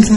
Ella 0.00 0.16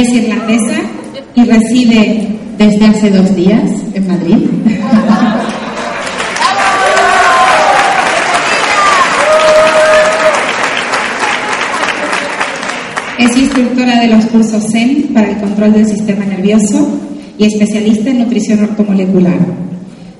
es 0.00 0.08
irlandesa 0.08 0.80
y 1.34 1.44
reside 1.44 2.38
desde 2.56 2.86
hace 2.86 3.10
dos 3.10 3.36
días 3.36 3.70
en 3.92 4.06
Madrid. 4.06 4.48
Es 13.36 13.42
instructora 13.42 14.00
de 14.00 14.06
los 14.06 14.24
cursos 14.26 14.64
SEN 14.64 15.10
para 15.12 15.30
el 15.30 15.36
control 15.36 15.74
del 15.74 15.86
sistema 15.86 16.24
nervioso 16.24 16.88
y 17.36 17.44
especialista 17.44 18.08
en 18.08 18.20
nutrición 18.20 18.64
ortomolecular. 18.64 19.38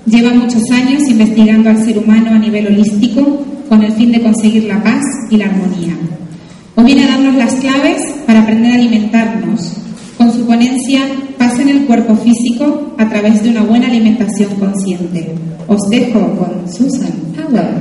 Lleva 0.04 0.34
muchos 0.34 0.62
años 0.70 1.02
investigando 1.08 1.70
al 1.70 1.82
ser 1.82 1.96
humano 1.96 2.32
a 2.34 2.38
nivel 2.38 2.66
holístico 2.66 3.42
con 3.70 3.82
el 3.82 3.92
fin 3.92 4.12
de 4.12 4.20
conseguir 4.20 4.64
la 4.64 4.82
paz 4.82 5.02
y 5.30 5.38
la 5.38 5.46
armonía. 5.46 5.96
Hoy 6.74 6.84
viene 6.84 7.04
a 7.04 7.12
darnos 7.12 7.36
las 7.36 7.54
claves 7.54 8.02
para 8.26 8.42
aprender 8.42 8.72
a 8.72 8.74
alimentarnos. 8.74 9.72
Con 10.18 10.30
su 10.30 10.46
ponencia 10.46 11.00
Paz 11.38 11.58
en 11.58 11.70
el 11.70 11.86
cuerpo 11.86 12.16
físico 12.16 12.94
a 12.98 13.08
través 13.08 13.42
de 13.42 13.48
una 13.48 13.62
buena 13.62 13.86
alimentación 13.86 14.54
consciente. 14.56 15.34
Os 15.66 15.80
dejo 15.88 16.20
con 16.36 16.70
Susan 16.70 17.12
Powell. 17.34 17.80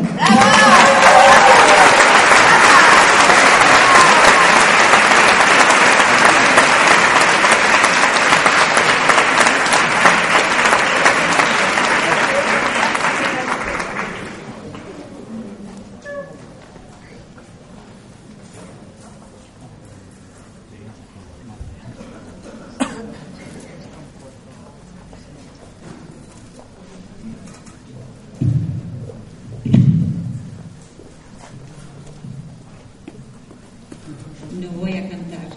No 34.62 34.70
voy 34.80 34.94
a 34.94 35.10
cantar. 35.10 35.50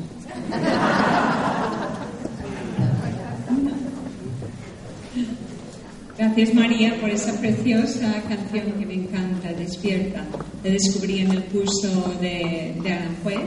Gracias 6.16 6.54
María 6.54 7.00
por 7.00 7.10
esa 7.10 7.32
preciosa 7.40 8.22
canción 8.28 8.72
que 8.72 8.86
me 8.86 8.94
encanta, 8.94 9.52
Despierta. 9.52 10.24
La 10.64 10.67
descubrí 10.78 11.18
en 11.18 11.32
el 11.32 11.44
curso 11.44 12.14
de, 12.20 12.74
de 12.82 12.92
Aranjuez. 12.92 13.40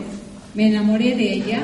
Me 0.54 0.68
enamoré 0.68 1.16
de 1.16 1.34
ella, 1.34 1.64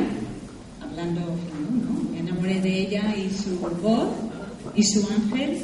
hablando, 0.81 1.21
¿no? 1.21 2.11
Me 2.11 2.19
enamoré 2.19 2.61
de 2.61 2.81
ella 2.81 3.13
y 3.15 3.29
su 3.35 3.59
voz 3.81 4.09
y 4.75 4.83
su 4.83 5.05
ángel. 5.09 5.57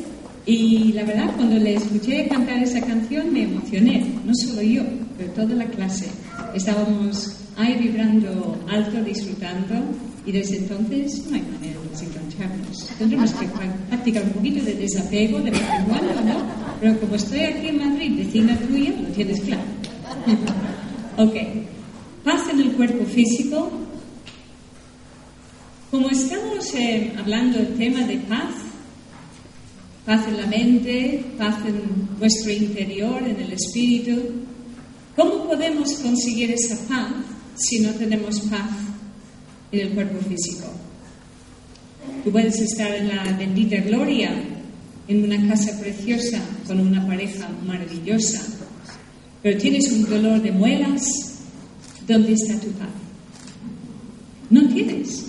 Y 0.45 0.91
la 0.91 1.03
verdad, 1.03 1.33
cuando 1.37 1.55
le 1.57 1.75
escuché 1.75 2.27
cantar 2.27 2.61
esa 2.61 2.81
canción 2.81 3.31
me 3.31 3.43
emocioné, 3.43 4.05
no 4.25 4.33
solo 4.35 4.61
yo, 4.61 4.83
pero 5.17 5.31
toda 5.31 5.55
la 5.55 5.65
clase. 5.65 6.07
Estábamos 6.53 7.37
ahí 7.55 7.75
vibrando 7.79 8.57
alto, 8.69 9.01
disfrutando, 9.03 9.75
y 10.25 10.31
desde 10.33 10.57
entonces 10.57 11.25
no 11.29 11.35
hay 11.35 11.43
manera 11.43 11.79
de 11.79 11.89
desengancharnos. 11.89 12.87
Tendremos 12.97 13.31
que 13.31 13.47
practicar 13.89 14.23
un 14.23 14.29
poquito 14.31 14.65
de 14.65 14.73
desapego 14.73 15.39
de 15.39 15.51
vez 15.51 15.61
en 15.61 15.85
cuando, 15.85 16.13
¿no? 16.25 16.43
Pero 16.81 16.99
como 16.99 17.15
estoy 17.15 17.39
aquí 17.39 17.67
en 17.67 17.77
Madrid, 17.77 18.17
vecina 18.17 18.57
tuya, 18.57 18.91
lo 19.01 19.07
tienes 19.09 19.39
claro. 19.39 19.72
Ok. 21.17 21.35
Paz 22.23 22.49
en 22.51 22.61
el 22.61 22.71
cuerpo 22.73 23.05
físico. 23.05 23.71
Como 25.91 26.09
estamos 26.09 26.73
eh, 26.73 27.13
hablando 27.17 27.59
del 27.59 27.75
tema 27.75 28.01
de 28.01 28.17
paz, 28.19 28.55
paz 30.05 30.27
en 30.27 30.37
la 30.37 30.47
mente, 30.47 31.23
paz 31.37 31.57
en 31.67 32.09
nuestro 32.19 32.51
interior, 32.51 33.21
en 33.21 33.39
el 33.39 33.53
espíritu, 33.53 34.21
¿cómo 35.15 35.47
podemos 35.47 35.93
conseguir 35.93 36.51
esa 36.51 36.75
paz 36.87 37.13
si 37.55 37.81
no 37.81 37.91
tenemos 37.91 38.39
paz 38.41 38.71
en 39.71 39.79
el 39.81 39.89
cuerpo 39.89 40.17
físico? 40.27 40.67
Tú 42.23 42.31
puedes 42.31 42.59
estar 42.59 42.91
en 42.95 43.09
la 43.09 43.23
bendita 43.37 43.77
gloria, 43.77 44.33
en 45.07 45.23
una 45.23 45.47
casa 45.49 45.79
preciosa, 45.79 46.39
con 46.65 46.79
una 46.79 47.05
pareja 47.05 47.47
maravillosa, 47.65 48.41
pero 49.43 49.59
tienes 49.59 49.91
un 49.91 50.09
dolor 50.09 50.41
de 50.41 50.53
muelas, 50.53 51.03
¿dónde 52.07 52.31
está 52.31 52.57
tu 52.61 52.71
paz? 52.71 52.87
No 54.49 54.65
tienes. 54.69 55.25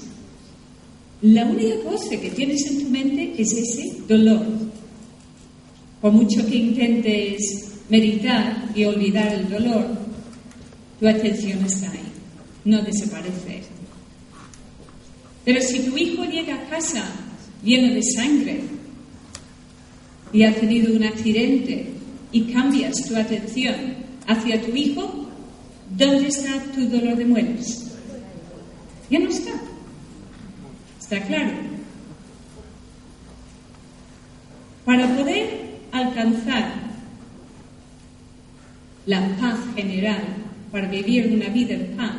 La 1.20 1.44
única 1.44 1.80
cosa 1.82 2.10
que 2.10 2.30
tienes 2.30 2.64
en 2.70 2.84
tu 2.84 2.90
mente 2.90 3.34
es 3.36 3.52
ese 3.52 3.96
dolor. 4.06 4.46
Por 6.00 6.12
mucho 6.12 6.46
que 6.46 6.56
intentes 6.56 7.72
meditar 7.88 8.70
y 8.74 8.84
olvidar 8.84 9.34
el 9.34 9.50
dolor, 9.50 9.88
tu 11.00 11.08
atención 11.08 11.64
está 11.64 11.90
ahí, 11.90 12.12
no 12.64 12.82
desaparece. 12.82 13.62
Pero 15.44 15.60
si 15.60 15.80
tu 15.80 15.96
hijo 15.96 16.24
llega 16.24 16.54
a 16.54 16.68
casa 16.68 17.04
lleno 17.64 17.92
de 17.92 18.02
sangre 18.02 18.60
y 20.32 20.44
ha 20.44 20.54
tenido 20.54 20.94
un 20.94 21.02
accidente 21.02 21.88
y 22.30 22.42
cambias 22.52 22.94
tu 23.08 23.16
atención 23.16 23.93
hacia 24.26 24.62
tu 24.62 24.74
hijo, 24.74 25.28
¿dónde 25.90 26.28
está 26.28 26.62
tu 26.74 26.88
dolor 26.88 27.16
de 27.16 27.24
muelas? 27.24 27.84
Ya 29.10 29.18
no 29.18 29.28
está. 29.28 29.52
¿Está 31.00 31.20
claro? 31.26 31.52
Para 34.84 35.16
poder 35.16 35.64
alcanzar 35.92 36.72
la 39.06 39.36
paz 39.36 39.58
general, 39.76 40.22
para 40.72 40.88
vivir 40.88 41.32
una 41.32 41.48
vida 41.48 41.74
en 41.74 41.96
paz, 41.96 42.16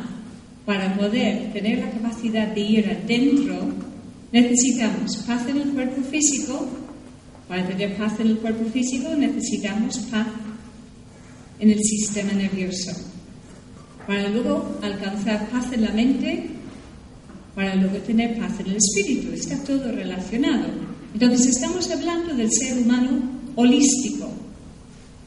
para 0.64 0.94
poder 0.96 1.52
tener 1.52 1.78
la 1.78 1.90
capacidad 1.90 2.48
de 2.48 2.60
ir 2.60 2.88
adentro, 2.88 3.72
necesitamos 4.32 5.16
paz 5.18 5.46
en 5.48 5.58
el 5.58 5.68
cuerpo 5.70 6.02
físico. 6.02 6.68
Para 7.48 7.66
tener 7.66 7.96
paz 7.96 8.18
en 8.18 8.28
el 8.28 8.38
cuerpo 8.38 8.64
físico 8.70 9.08
necesitamos 9.16 9.98
paz 10.10 10.26
en 11.58 11.70
el 11.70 11.78
sistema 11.82 12.32
nervioso. 12.32 12.92
Para 14.06 14.28
luego 14.28 14.78
alcanzar 14.82 15.48
paz 15.50 15.72
en 15.72 15.82
la 15.82 15.90
mente, 15.90 16.46
para 17.54 17.74
luego 17.74 17.96
tener 17.98 18.38
paz 18.38 18.52
en 18.60 18.66
el 18.66 18.76
espíritu. 18.76 19.32
Está 19.32 19.56
todo 19.64 19.90
relacionado. 19.90 20.66
Entonces 21.14 21.46
estamos 21.46 21.90
hablando 21.90 22.34
del 22.34 22.50
ser 22.52 22.78
humano 22.78 23.22
holístico, 23.54 24.28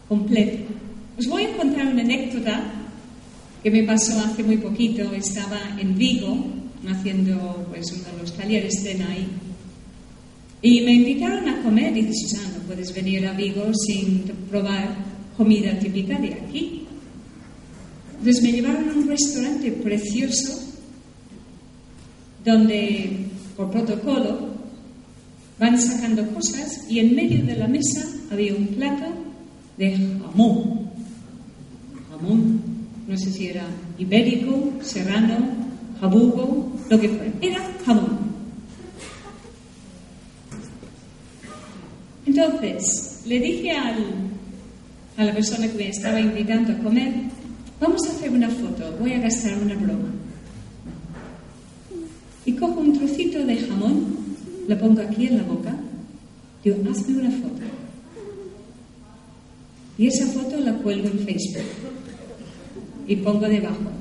completo. 0.07 0.65
Os 1.17 1.27
voy 1.27 1.43
a 1.43 1.57
contar 1.57 1.87
una 1.87 2.01
anécdota 2.01 2.63
que 3.63 3.71
me 3.71 3.83
pasó 3.83 4.17
hace 4.19 4.43
muy 4.43 4.57
poquito. 4.57 5.11
Estaba 5.13 5.59
en 5.77 5.97
Vigo 5.97 6.45
haciendo 6.87 7.65
pues, 7.69 7.91
uno 7.91 8.03
de 8.15 8.21
los 8.21 8.37
talleres 8.37 8.83
de 8.83 8.91
ahí. 9.03 9.27
Y 10.61 10.81
me 10.81 10.93
invitaron 10.93 11.47
a 11.49 11.61
comer 11.63 11.95
y 11.97 12.01
dije, 12.01 12.13
Susana, 12.13 12.57
no 12.57 12.63
puedes 12.67 12.93
venir 12.93 13.25
a 13.25 13.33
Vigo 13.33 13.71
sin 13.73 14.23
probar 14.49 15.08
comida 15.39 15.79
típica 15.79 16.19
de 16.19 16.33
aquí. 16.33 16.85
Entonces 18.17 18.43
me 18.43 18.51
llevaron 18.51 18.89
a 18.89 18.93
un 18.93 19.07
restaurante 19.07 19.71
precioso 19.71 20.51
donde 22.43 23.25
por 23.55 23.71
protocolo 23.71 24.49
van 25.57 25.81
sacando 25.81 26.27
cosas 26.31 26.81
y 26.89 26.99
en 26.99 27.15
medio 27.15 27.45
de 27.45 27.55
la 27.55 27.69
mesa 27.69 28.05
había 28.29 28.53
un 28.53 28.67
plato 28.67 29.05
de 29.77 29.95
jamón. 29.95 30.89
Jamón, 32.11 32.61
no 33.07 33.17
sé 33.17 33.31
si 33.31 33.47
era 33.47 33.65
ibérico, 33.97 34.73
serrano, 34.81 35.37
jabugo, 36.01 36.73
lo 36.89 36.99
que 36.99 37.07
fuera. 37.07 37.31
Era 37.39 37.59
jamón. 37.85 38.19
Entonces, 42.25 43.23
le 43.25 43.39
dije 43.39 43.71
al, 43.71 44.28
a 45.19 45.25
la 45.25 45.33
persona 45.33 45.67
que 45.67 45.77
me 45.77 45.89
estaba 45.89 46.17
invitando 46.17 46.71
a 46.71 46.77
comer, 46.77 47.11
vamos 47.77 48.07
a 48.07 48.11
hacer 48.13 48.29
una 48.31 48.49
foto, 48.49 48.95
voy 49.01 49.11
a 49.11 49.19
gastar 49.19 49.53
una 49.61 49.75
broma. 49.75 50.07
Y 52.45 52.53
cojo 52.53 52.79
un 52.79 52.97
trocito 52.97 53.45
de 53.45 53.57
jamón, 53.57 54.15
lo 54.65 54.79
pongo 54.79 55.01
aquí 55.01 55.27
en 55.27 55.37
la 55.37 55.43
boca, 55.43 55.75
digo, 56.63 56.77
hazme 56.89 57.19
una 57.19 57.31
foto. 57.31 57.61
Y 59.97 60.07
esa 60.07 60.25
foto 60.27 60.57
la 60.61 60.71
cuelgo 60.75 61.09
en 61.09 61.19
Facebook 61.19 61.65
y 63.05 63.17
pongo 63.17 63.49
debajo, 63.49 63.91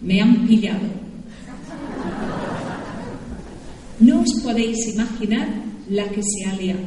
me 0.00 0.20
han 0.20 0.44
pillado. 0.44 0.88
No 4.00 4.22
os 4.22 4.42
podéis 4.42 4.88
imaginar 4.92 5.46
la 5.88 6.08
que 6.08 6.20
se 6.20 6.50
ha 6.50 6.56
liado. 6.56 6.80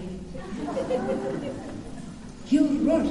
¡Qué 2.53 2.59
horror! 2.59 3.03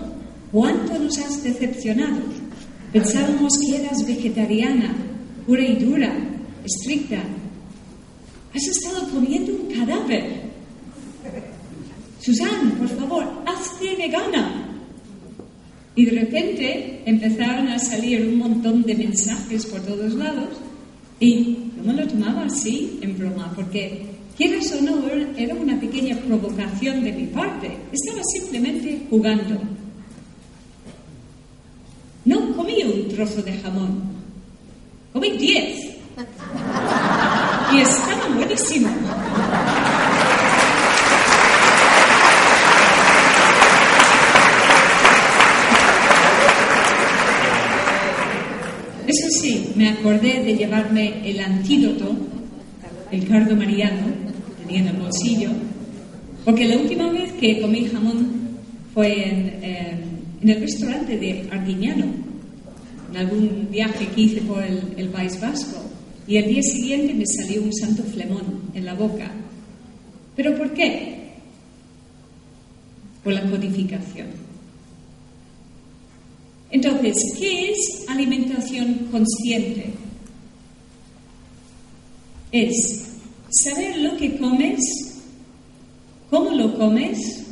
¿Cuánto 0.53 0.97
nos 1.00 1.19
has 1.19 1.43
decepcionado? 1.43 2.21
Pensábamos 2.93 3.59
que 3.59 3.75
eras 3.75 4.06
vegetariana, 4.06 4.94
pura 5.44 5.67
y 5.67 5.75
dura, 5.85 6.17
estricta. 6.65 7.25
Has 8.55 8.62
estado 8.69 9.09
comiendo 9.11 9.53
un 9.53 9.75
cadáver. 9.75 10.43
Susan, 12.21 12.71
por 12.79 12.89
favor, 12.91 13.43
hazte 13.44 13.97
vegana. 13.97 14.79
Y 15.97 16.05
de 16.05 16.21
repente 16.21 17.03
empezaron 17.05 17.67
a 17.67 17.81
salir 17.81 18.25
un 18.25 18.39
montón 18.39 18.85
de 18.85 18.94
mensajes 18.94 19.67
por 19.67 19.81
todos 19.81 20.15
lados 20.15 20.50
y 21.19 21.56
yo 21.85 21.93
lo 21.93 22.06
tomaba 22.06 22.44
así, 22.44 23.00
en 23.03 23.19
broma, 23.19 23.53
porque 23.56 24.06
quieras 24.43 24.73
o 24.73 24.83
no, 24.83 25.09
era 25.37 25.55
una 25.55 25.79
pequeña 25.79 26.17
provocación 26.17 27.05
de 27.05 27.12
mi 27.12 27.27
parte. 27.27 27.71
Estaba 27.93 28.21
simplemente 28.25 29.06
jugando. 29.09 29.61
No 32.25 32.56
comí 32.56 32.83
un 32.83 33.09
trozo 33.09 33.41
de 33.43 33.53
jamón, 33.59 34.03
comí 35.12 35.31
diez. 35.39 35.93
Y 37.73 37.81
estaba 37.81 38.29
buenísimo. 38.35 38.89
Eso 49.06 49.27
sí, 49.41 49.73
me 49.77 49.89
acordé 49.89 50.43
de 50.43 50.56
llevarme 50.56 51.29
el 51.29 51.39
antídoto, 51.41 52.17
el 53.11 53.29
cardo 53.29 53.55
mariano, 53.56 54.31
en 54.76 54.88
el 54.88 54.96
bolsillo, 54.96 55.50
porque 56.44 56.66
la 56.66 56.78
última 56.78 57.10
vez 57.10 57.32
que 57.32 57.60
comí 57.60 57.84
jamón 57.86 58.30
fue 58.94 59.28
en, 59.28 59.48
eh, 59.62 59.98
el 60.42 60.60
restaurante 60.60 61.19
de 61.19 61.48
Arguiñano, 61.50 62.06
en 63.10 63.16
algún 63.16 63.69
viaje 63.70 64.08
que 64.08 64.20
hice 64.20 64.40
por 64.42 64.62
el, 64.62 64.94
el 64.96 65.08
País 65.08 65.40
Vasco, 65.40 65.82
y 66.26 66.36
el 66.36 66.48
día 66.48 66.62
siguiente 66.62 67.14
me 67.14 67.26
salió 67.26 67.62
un 67.62 67.72
santo 67.72 68.02
flemón 68.02 68.62
en 68.74 68.84
la 68.84 68.94
boca. 68.94 69.30
¿Pero 70.36 70.56
por 70.56 70.72
qué? 70.72 71.32
Por 73.22 73.32
la 73.32 73.42
codificación. 73.42 74.28
Entonces, 76.70 77.14
¿qué 77.38 77.70
es 77.70 78.08
alimentación 78.08 79.08
consciente? 79.10 79.90
Es 82.50 83.12
saber 83.52 83.99
lo 83.99 84.16
que 84.16 84.38
comes, 84.38 84.81
cómo 86.31 86.50
lo 86.50 86.76
comes, 86.78 87.44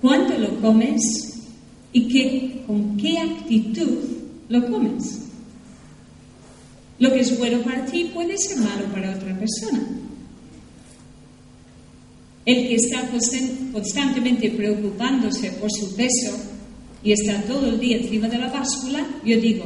cuándo 0.00 0.38
lo 0.38 0.60
comes 0.60 1.00
y 1.92 2.08
qué, 2.08 2.62
con 2.66 2.96
qué 2.96 3.18
actitud 3.18 3.98
lo 4.48 4.70
comes. 4.70 5.20
Lo 6.98 7.10
que 7.10 7.20
es 7.20 7.38
bueno 7.38 7.62
para 7.62 7.86
ti 7.86 8.10
puede 8.12 8.36
ser 8.36 8.58
malo 8.58 8.84
para 8.92 9.16
otra 9.16 9.38
persona. 9.38 9.80
El 12.44 12.68
que 12.68 12.74
está 12.74 13.08
constantemente 13.72 14.50
preocupándose 14.50 15.50
por 15.52 15.70
su 15.70 15.94
peso 15.94 16.36
y 17.02 17.12
está 17.12 17.42
todo 17.42 17.66
el 17.68 17.80
día 17.80 17.96
encima 17.96 18.28
de 18.28 18.38
la 18.38 18.48
báscula, 18.48 19.06
yo 19.24 19.40
digo, 19.40 19.64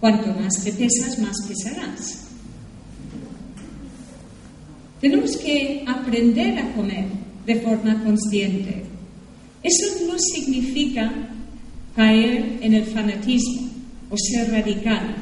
cuanto 0.00 0.28
más 0.40 0.62
te 0.62 0.72
pesas, 0.72 1.18
más 1.18 1.36
pesarás. 1.46 2.23
Tenemos 5.04 5.36
que 5.36 5.84
aprender 5.86 6.58
a 6.58 6.72
comer 6.72 7.04
de 7.44 7.60
forma 7.60 8.02
consciente. 8.02 8.84
Eso 9.62 9.84
no 10.06 10.18
significa 10.18 11.12
caer 11.94 12.58
en 12.62 12.72
el 12.72 12.86
fanatismo 12.86 13.68
o 14.08 14.16
ser 14.16 14.50
radical, 14.50 15.14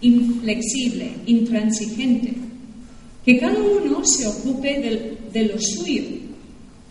inflexible, 0.00 1.12
intransigente. 1.26 2.34
Que 3.24 3.38
cada 3.38 3.56
uno 3.62 4.02
se 4.04 4.26
ocupe 4.26 5.16
de, 5.32 5.44
lo 5.44 5.60
suyo, 5.60 6.02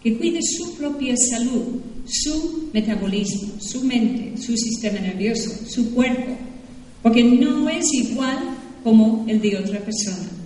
que 0.02 0.18
cuide 0.18 0.40
su 0.42 0.78
propia 0.78 1.16
salud, 1.18 1.82
su 2.06 2.70
metabolismo, 2.72 3.50
su 3.60 3.84
mente, 3.84 4.42
su 4.42 4.56
sistema 4.56 5.00
nervioso, 5.00 5.52
su 5.68 5.94
cuerpo, 5.94 6.38
porque 7.04 7.22
no 7.22 7.68
es 7.68 7.84
igual 7.96 8.40
como 8.82 9.26
el 9.28 9.42
de 9.42 9.58
otra 9.58 9.80
persona. 9.82 10.39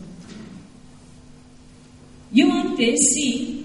Yo 2.33 2.51
antes 2.51 2.99
sí, 3.13 3.63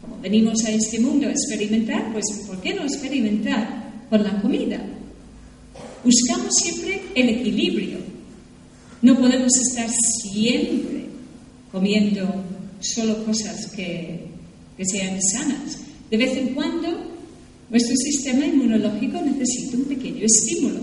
como 0.00 0.18
venimos 0.20 0.64
a 0.64 0.70
este 0.70 0.98
mundo 0.98 1.28
a 1.28 1.30
experimentar, 1.30 2.12
pues 2.12 2.24
¿por 2.48 2.60
qué 2.60 2.74
no 2.74 2.82
experimentar 2.82 3.92
con 4.10 4.24
la 4.24 4.42
comida? 4.42 4.84
Buscamos 6.04 6.52
siempre 6.56 7.00
el 7.14 7.28
equilibrio. 7.28 7.98
No 9.02 9.16
podemos 9.16 9.52
estar 9.56 9.88
siempre 10.22 11.06
comiendo 11.70 12.28
solo 12.80 13.24
cosas 13.24 13.70
que, 13.76 14.26
que 14.76 14.84
sean 14.84 15.22
sanas. 15.22 15.78
De 16.10 16.16
vez 16.16 16.36
en 16.36 16.54
cuando 16.54 16.88
nuestro 17.70 17.96
sistema 17.96 18.44
inmunológico 18.44 19.22
necesita 19.22 19.76
un 19.76 19.84
pequeño 19.84 20.24
estímulo 20.24 20.80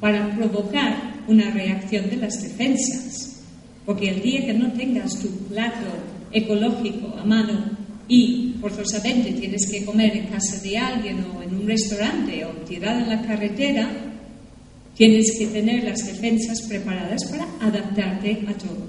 para 0.00 0.34
provocar 0.34 1.22
una 1.28 1.48
reacción 1.52 2.10
de 2.10 2.16
las 2.16 2.42
defensas. 2.42 3.36
Porque 3.84 4.10
el 4.10 4.20
día 4.20 4.44
que 4.44 4.54
no 4.54 4.72
tengas 4.72 5.12
tu 5.20 5.28
plato 5.48 5.86
ecológico 6.32 7.16
a 7.18 7.24
mano 7.24 7.70
y 8.08 8.54
forzosamente 8.60 9.32
tienes 9.32 9.70
que 9.70 9.84
comer 9.84 10.16
en 10.16 10.26
casa 10.26 10.60
de 10.62 10.78
alguien 10.78 11.24
o 11.24 11.42
en 11.42 11.54
un 11.54 11.66
restaurante 11.66 12.44
o 12.44 12.50
tirado 12.64 13.00
en 13.00 13.08
la 13.08 13.22
carretera, 13.22 13.90
tienes 14.96 15.36
que 15.38 15.46
tener 15.46 15.84
las 15.84 16.06
defensas 16.06 16.62
preparadas 16.68 17.24
para 17.30 17.46
adaptarte 17.60 18.44
a 18.48 18.54
todo. 18.54 18.86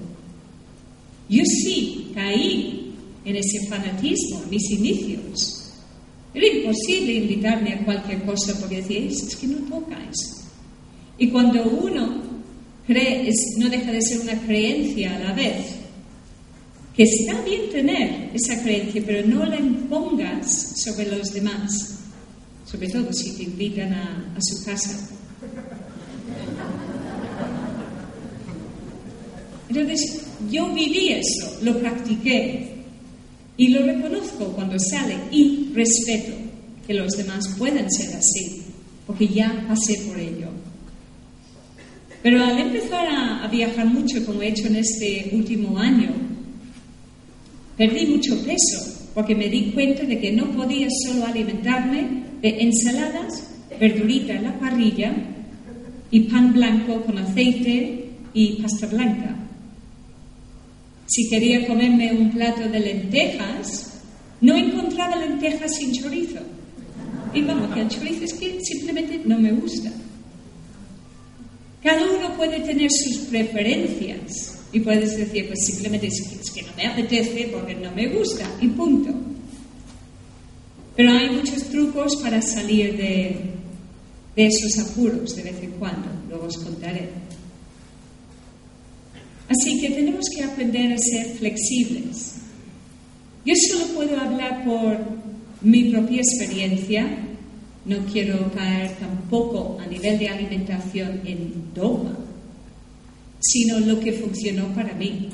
Yo 1.28 1.42
sí 1.44 2.12
caí 2.14 2.92
en 3.24 3.36
ese 3.36 3.66
fanatismo 3.68 4.42
en 4.44 4.50
mis 4.50 4.70
inicios 4.70 5.58
era 6.34 6.46
imposible 6.46 7.14
invitarme 7.14 7.72
a 7.72 7.84
cualquier 7.84 8.22
cosa 8.22 8.58
porque 8.60 8.76
decía, 8.76 9.00
es, 9.00 9.34
que 9.36 9.46
no 9.46 9.58
toca 9.68 9.98
eso. 10.08 10.36
Y 11.18 11.28
cuando 11.30 11.64
uno 11.64 12.22
cree, 12.86 13.28
no 13.58 13.68
deja 13.68 13.90
de 13.90 14.02
ser 14.02 14.20
una 14.20 14.40
creencia 14.42 15.16
a 15.16 15.18
la 15.18 15.32
vez, 15.32 15.77
que 16.98 17.04
está 17.04 17.40
bien 17.42 17.70
tener 17.70 18.30
esa 18.34 18.60
creencia, 18.60 19.00
pero 19.06 19.24
no 19.24 19.46
la 19.46 19.56
impongas 19.56 20.72
sobre 20.82 21.06
los 21.06 21.32
demás, 21.32 22.00
sobre 22.66 22.88
todo 22.88 23.12
si 23.12 23.36
te 23.36 23.44
invitan 23.44 23.92
a, 23.92 24.34
a 24.36 24.40
su 24.40 24.64
casa. 24.64 25.08
Entonces, 29.68 30.24
yo 30.50 30.74
viví 30.74 31.12
eso, 31.12 31.58
lo 31.62 31.78
practiqué, 31.78 32.78
y 33.56 33.68
lo 33.68 33.84
reconozco 33.86 34.46
cuando 34.54 34.76
sale 34.78 35.14
y 35.30 35.70
respeto 35.74 36.32
que 36.84 36.94
los 36.94 37.12
demás 37.12 37.44
puedan 37.58 37.88
ser 37.92 38.16
así, 38.16 38.62
porque 39.06 39.28
ya 39.28 39.64
pasé 39.68 39.98
por 40.08 40.18
ello. 40.18 40.48
Pero 42.22 42.42
al 42.42 42.58
empezar 42.58 43.06
a, 43.08 43.46
viajar 43.48 43.86
mucho, 43.86 44.24
como 44.26 44.42
he 44.42 44.48
hecho 44.48 44.66
en 44.66 44.76
este 44.76 45.30
último 45.32 45.78
año, 45.78 46.27
perdí 47.78 48.06
mucho 48.06 48.34
peso, 48.44 49.08
porque 49.14 49.36
me 49.36 49.48
di 49.48 49.70
cuenta 49.70 50.02
de 50.02 50.18
que 50.18 50.32
no 50.32 50.50
podía 50.50 50.88
solo 51.06 51.24
alimentarme 51.24 52.24
de 52.42 52.60
ensaladas, 52.60 53.44
verdurita 53.78 54.34
en 54.34 54.42
la 54.42 54.58
parrilla 54.58 55.14
y 56.10 56.20
pan 56.20 56.52
blanco 56.52 57.00
con 57.02 57.16
aceite 57.18 58.10
y 58.34 58.60
pasta 58.60 58.86
blanca. 58.88 59.36
Si 61.06 61.28
quería 61.30 61.66
comerme 61.66 62.12
un 62.12 62.32
plato 62.32 62.68
de 62.68 62.80
lentejas, 62.80 64.00
no 64.40 64.56
encontraba 64.56 65.16
lentejas 65.16 65.76
sin 65.76 65.92
chorizo. 65.92 66.40
Y 67.32 67.42
vamos, 67.42 67.72
que 67.72 67.80
el 67.82 67.88
chorizo 67.88 68.24
es 68.24 68.34
que 68.34 68.58
simplemente 68.62 69.20
no 69.24 69.38
me 69.38 69.52
gusta. 69.52 69.90
Cada 71.82 72.02
uno 72.02 72.36
puede 72.36 72.60
tener 72.60 72.90
sus 72.90 73.18
preferencias 73.28 74.57
y 74.72 74.80
puedes 74.80 75.16
decir, 75.16 75.46
pues 75.46 75.64
simplemente 75.64 76.08
es 76.08 76.50
que, 76.54 76.62
no 76.62 76.68
me 76.76 76.86
apetece 76.86 77.48
porque 77.52 77.74
no 77.74 77.90
me 77.92 78.08
gusta 78.08 78.44
y 78.60 78.68
punto. 78.68 79.10
Pero 80.94 81.12
hay 81.12 81.30
muchos 81.30 81.64
trucos 81.64 82.16
para 82.16 82.42
salir 82.42 82.96
de, 82.96 83.36
de 84.36 84.46
esos 84.46 84.78
apuros 84.78 85.34
de 85.36 85.42
vez 85.42 85.62
en 85.62 85.70
cuando, 85.72 86.08
luego 86.28 86.46
os 86.46 86.56
contaré. 86.58 87.08
Así 89.48 89.80
que 89.80 89.90
tenemos 89.90 90.26
que 90.36 90.44
aprender 90.44 90.92
a 90.92 90.98
ser 90.98 91.26
flexibles. 91.36 92.34
Yo 93.46 93.54
solo 93.70 93.86
puedo 93.94 94.20
hablar 94.20 94.64
por 94.64 94.98
mi 95.62 95.84
propia 95.84 96.20
experiencia, 96.20 97.08
no 97.86 97.96
quiero 98.12 98.52
caer 98.52 98.96
tampoco 98.98 99.78
a 99.80 99.86
nivel 99.86 100.18
de 100.18 100.28
alimentación 100.28 101.22
en 101.24 101.72
dogma, 101.74 102.18
sino 103.40 103.80
lo 103.80 104.00
que 104.00 104.12
funcionó 104.12 104.68
para 104.74 104.94
mí. 104.94 105.28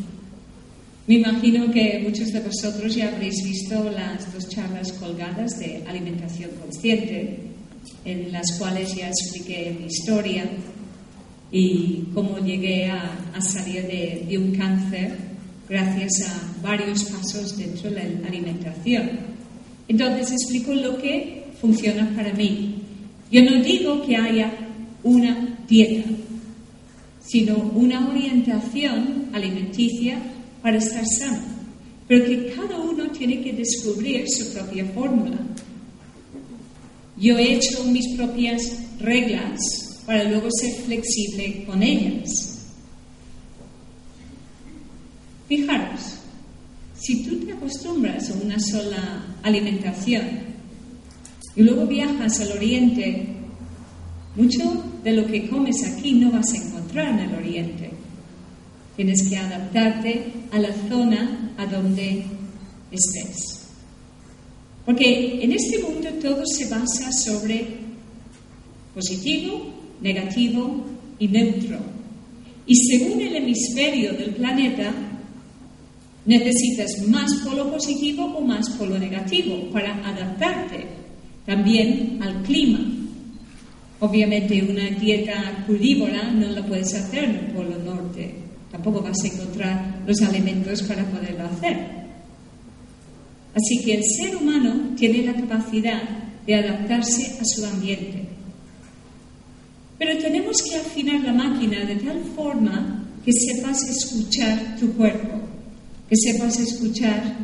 Me 1.07 1.17
imagino 1.17 1.71
que 1.71 2.01
muchos 2.03 2.33
de 2.33 2.41
vosotros 2.41 2.95
ya 2.95 3.09
habréis 3.09 3.45
visto 3.45 3.91
las 3.91 4.33
dos 4.33 4.49
charlas 4.49 4.93
colgadas 4.93 5.59
de 5.59 5.83
alimentación 5.87 6.51
consciente, 6.61 7.41
en 8.07 8.33
las 8.33 8.59
cuales 8.59 8.95
ya 8.95 9.09
expliqué 9.09 9.77
mi 9.79 9.87
historia 9.87 10.49
y 11.51 12.05
cómo 12.15 12.39
llegué 12.39 12.87
a, 12.91 13.19
salir 13.41 13.87
de, 13.87 14.39
un 14.39 14.57
cáncer 14.57 15.13
gracias 15.69 16.29
a 16.29 16.63
varios 16.63 17.05
pasos 17.05 17.57
dentro 17.57 17.91
de 17.91 18.19
la 18.21 18.29
alimentación. 18.29 19.11
Entonces 19.87 20.33
explico 20.33 20.73
lo 20.73 20.97
que 20.99 21.45
funciona 21.61 22.11
para 22.17 22.33
mí. 22.33 22.77
Yo 23.31 23.43
no 23.43 23.63
digo 23.63 24.03
que 24.07 24.17
haya 24.17 24.53
una 25.03 25.59
dieta, 25.69 26.09
sino 27.35 27.57
una 27.75 28.09
orientación 28.11 29.31
alimenticia 29.33 30.23
para 30.63 30.79
estar 30.79 31.05
sano, 31.05 31.43
pero 32.07 32.25
que 32.27 32.55
cada 32.55 32.79
uno 32.79 33.11
tiene 33.11 33.43
que 33.43 33.53
descubrir 33.53 34.25
su 34.29 34.53
propia 34.53 34.85
fórmula. 34.95 35.37
Yo 37.17 37.37
he 37.37 37.55
hecho 37.55 37.83
mis 37.87 38.15
propias 38.17 38.63
reglas 39.01 39.59
para 40.07 40.23
luego 40.31 40.47
ser 40.53 40.75
flexible 40.85 41.65
con 41.67 41.83
ellas. 41.83 42.69
Fijaros, 45.49 46.03
si 46.97 47.25
tú 47.25 47.45
te 47.45 47.53
acostumbras 47.53 48.31
a 48.31 48.35
una 48.35 48.61
sola 48.61 49.27
alimentación 49.43 50.23
y 51.57 51.65
luego 51.65 51.85
viajas 51.89 52.41
al 52.43 52.53
oriente, 52.53 53.27
mucho 54.37 54.85
de 55.03 55.13
lo 55.15 55.27
que 55.27 55.49
comes 55.49 55.85
aquí 55.85 56.13
no 56.13 56.31
vas 56.31 56.53
a 56.53 56.57
encontrar 56.59 56.74
en 57.03 57.19
el 57.19 57.35
oriente. 57.35 57.91
Tienes 58.97 59.29
que 59.29 59.37
adaptarte 59.37 60.27
a 60.53 60.59
la 60.59 60.73
zona 60.89 61.53
a 61.59 61.67
donde 61.67 62.25
estés. 62.91 63.69
Porque 64.85 65.43
en 65.43 65.53
este 65.53 65.79
mundo 65.81 66.09
todo 66.23 66.45
se 66.47 66.69
basa 66.69 67.11
sobre 67.13 67.67
positivo, 68.95 69.73
negativo 70.01 70.85
y 71.19 71.29
neutro. 71.29 71.79
Y 72.67 72.77
según 72.77 73.21
el 73.21 73.37
hemisferio 73.37 74.13
del 74.13 74.35
planeta, 74.35 74.93
necesitas 76.25 76.91
más 77.09 77.33
polo 77.45 77.71
positivo 77.71 78.25
o 78.25 78.41
más 78.41 78.71
polo 78.71 78.99
negativo 78.99 79.71
para 79.73 79.95
adaptarte 80.07 80.87
también 81.45 82.19
al 82.23 82.43
clima. 82.43 82.94
Obviamente 84.05 84.63
una 84.63 84.91
dieta 84.91 85.65
crudívora 85.67 86.31
no 86.31 86.49
la 86.51 86.67
puedes 86.67 86.93
hacer 86.95 87.25
en 87.25 87.31
el 87.31 87.47
polo 87.53 87.79
norte 87.79 88.45
tampoco 88.75 89.03
vas 89.03 89.23
a 89.23 89.29
encontrar 89.29 90.03
los 90.05 90.21
elementos 90.21 90.83
para 90.83 91.05
poderlo 91.05 91.45
hacer. 91.45 91.77
Así 93.55 93.85
que 93.85 93.95
el 93.95 94.03
ser 94.03 94.35
humano 94.35 94.97
tiene 94.97 95.23
la 95.23 95.35
capacidad 95.35 96.03
de 96.45 96.55
adaptarse 96.57 97.39
a 97.41 97.45
su 97.45 97.65
ambiente. 97.65 98.25
Pero 99.97 100.19
tenemos 100.19 100.61
que 100.61 100.75
afinar 100.75 101.21
la 101.21 101.33
máquina 101.33 101.85
de 101.85 101.95
tal 101.97 102.21
forma 102.35 103.07
que 103.25 103.33
sepas 103.33 103.81
escuchar 103.89 104.77
tu 104.81 104.93
cuerpo, 104.95 105.39
que 106.09 106.17
sepas 106.17 106.59
escuchar 106.59 107.37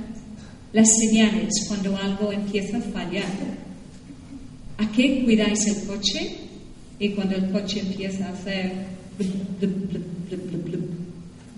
las 0.72 0.88
señales 0.98 1.52
cuando 1.68 1.96
algo 1.96 2.32
empieza 2.32 2.78
a 2.78 2.80
fallar. 2.80 3.60
¿A 4.78 4.90
qué 4.90 5.22
cuidáis 5.24 5.64
el 5.68 5.86
coche? 5.86 6.49
Y 7.00 7.08
cuando 7.10 7.34
el 7.34 7.50
coche 7.50 7.80
empieza 7.80 8.26
a 8.26 8.32
hacer 8.32 8.72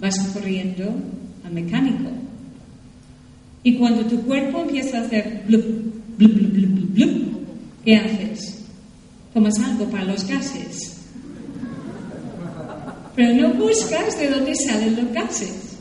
vas 0.00 0.18
corriendo 0.32 0.94
al 1.44 1.52
mecánico. 1.52 2.10
Y 3.64 3.76
cuando 3.76 4.04
tu 4.06 4.22
cuerpo 4.22 4.62
empieza 4.62 4.98
a 4.98 5.02
hacer 5.02 5.42
¿qué 7.84 7.96
haces? 7.96 8.58
Tomas 9.34 9.58
algo 9.58 9.84
para 9.86 10.04
los 10.04 10.26
gases. 10.26 10.98
Pero 13.16 13.34
no 13.34 13.54
buscas 13.54 14.18
de 14.18 14.30
dónde 14.30 14.54
salen 14.54 14.96
los 14.96 15.12
gases. 15.12 15.76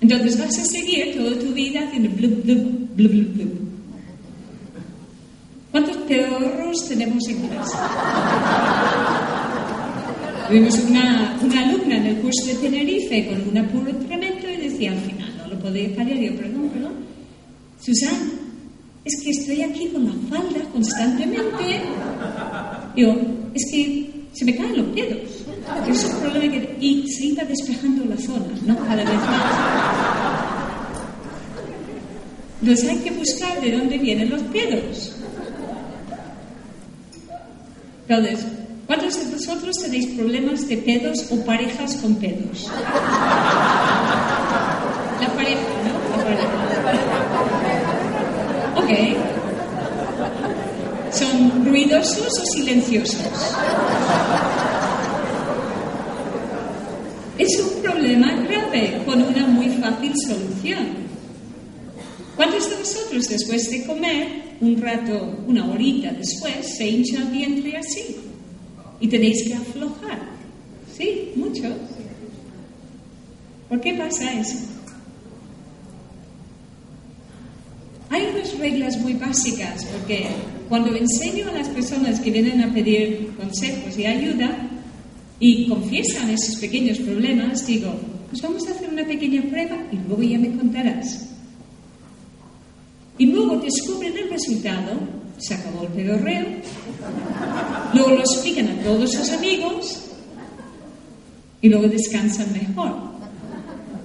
Entonces 0.00 0.38
vas 0.38 0.58
a 0.58 0.64
seguir 0.64 1.16
toda 1.16 1.38
tu 1.38 1.52
vida 1.52 1.86
haciendo 1.86 2.10
blup, 2.10 2.44
blup, 2.44 2.96
blup, 2.96 3.12
blup, 3.12 3.34
blup. 3.34 3.67
¿Cuántos 6.08 6.38
perros 6.38 6.88
tenemos 6.88 7.28
en 7.28 7.48
casa? 7.48 7.78
Tuvimos 10.48 10.78
una, 10.88 11.38
una, 11.42 11.60
alumna 11.60 11.96
en 11.98 12.06
el 12.06 12.16
curso 12.16 12.46
de 12.46 12.54
Tenerife 12.54 13.26
con 13.26 13.48
un 13.48 13.58
apuro 13.58 13.94
tremendo 14.06 14.48
y 14.48 14.56
decía 14.56 14.92
al 14.92 14.98
final, 15.00 15.34
no 15.36 15.48
lo 15.48 15.58
podía 15.58 15.94
parar, 15.94 16.14
yo, 16.14 16.34
perdón, 16.36 16.70
perdón. 16.72 16.92
Susana, 17.78 18.30
es 19.04 19.22
que 19.22 19.30
estoy 19.30 19.62
aquí 19.62 19.88
con 19.88 20.06
la 20.06 20.12
falda 20.30 20.60
constantemente. 20.72 21.82
Digo, 22.96 23.14
es 23.52 23.70
que 23.70 24.10
se 24.32 24.44
me 24.46 24.56
caen 24.56 24.78
los 24.78 24.94
dedos. 24.94 25.44
Es 25.86 26.04
un 26.04 26.20
problema 26.20 26.54
que... 26.54 26.76
Y 26.80 27.06
se 27.08 27.26
iba 27.26 27.44
despejando 27.44 28.06
la 28.06 28.16
zona, 28.16 28.46
¿no? 28.64 28.78
Cada 28.78 28.96
vez 28.96 29.14
más. 29.14 30.28
Entonces 32.62 32.88
hay 32.88 32.98
que 32.98 33.10
buscar 33.10 33.60
de 33.60 33.72
dónde 33.72 33.98
vienen 33.98 34.30
los 34.30 34.42
pedos. 34.44 35.18
Entonces, 38.08 38.46
¿Cuántos 38.88 39.20
de 39.20 39.26
vosotros 39.36 39.76
tenéis 39.82 40.06
problemas 40.16 40.66
de 40.66 40.78
pedos 40.78 41.26
o 41.30 41.44
parejas 41.44 41.96
con 41.96 42.14
pedos? 42.14 42.70
La 45.20 45.28
pareja, 45.36 45.60
¿no? 45.84 45.92
La 46.16 46.82
pareja. 46.82 47.18
Ok. 48.76 48.90
¿Son 51.12 51.66
ruidosos 51.66 52.32
o 52.40 52.46
silenciosos? 52.46 53.20
Es 57.36 57.60
un 57.60 57.82
problema 57.82 58.32
grave 58.48 59.02
con 59.04 59.22
una 59.22 59.46
muy 59.48 59.68
fácil 59.68 60.14
solución. 60.26 60.96
¿Cuántos 62.38 62.70
de 62.70 62.76
vosotros 62.76 63.28
después 63.28 63.68
de 63.68 63.84
comer, 63.84 64.28
un 64.62 64.80
rato, 64.80 65.44
una 65.46 65.70
horita 65.70 66.10
después, 66.12 66.78
se 66.78 66.88
hincha 66.88 67.18
el 67.18 67.28
vientre 67.28 67.76
así? 67.76 68.16
y 69.00 69.08
tenéis 69.08 69.46
que 69.46 69.54
aflojar. 69.54 70.18
Sí, 70.96 71.32
muchos. 71.36 71.72
¿Por 73.68 73.80
qué 73.80 73.94
pasa 73.94 74.32
eso? 74.40 74.56
Hay 78.10 78.22
unas 78.34 78.58
reglas 78.58 78.98
muy 79.00 79.12
básicas 79.14 79.84
porque 79.84 80.26
cuando 80.68 80.96
enseño 80.96 81.48
a 81.48 81.52
las 81.52 81.68
personas 81.68 82.20
que 82.20 82.30
vienen 82.30 82.62
a 82.62 82.72
pedir 82.72 83.32
consejos 83.36 83.98
y 83.98 84.06
ayuda 84.06 84.70
y 85.38 85.68
confiesan 85.68 86.30
esos 86.30 86.56
pequeños 86.56 86.98
problemas, 86.98 87.66
digo, 87.66 87.94
pues 88.30 88.42
vamos 88.42 88.66
a 88.66 88.72
hacer 88.72 88.88
una 88.88 89.04
pequeña 89.04 89.42
prueba 89.42 89.76
y 89.92 89.96
luego 90.08 90.22
ya 90.22 90.38
me 90.38 90.56
contarás. 90.56 91.28
Y 93.18 93.26
luego 93.26 93.56
descubren 93.56 94.16
el 94.16 94.30
resultado 94.30 95.18
se 95.38 95.54
acabó 95.54 95.82
el 95.82 95.88
pedorreo, 95.88 96.46
luego 97.94 98.10
lo 98.10 98.20
explican 98.20 98.68
a 98.68 98.82
todos 98.82 99.12
sus 99.12 99.30
amigos 99.30 100.00
y 101.60 101.68
luego 101.68 101.88
descansan 101.88 102.52
mejor. 102.52 102.92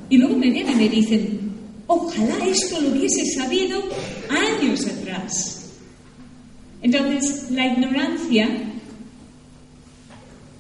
Y 0.09 0.17
luego 0.17 0.35
me 0.35 0.51
vienen 0.51 0.73
y 0.73 0.83
me 0.83 0.89
dicen, 0.89 1.39
ojalá 1.87 2.45
esto 2.45 2.79
lo 2.81 2.89
hubiese 2.89 3.25
sabido 3.35 3.81
años 4.29 4.85
atrás. 4.85 5.71
Entonces, 6.81 7.49
la 7.49 7.65
ignorancia, 7.65 8.47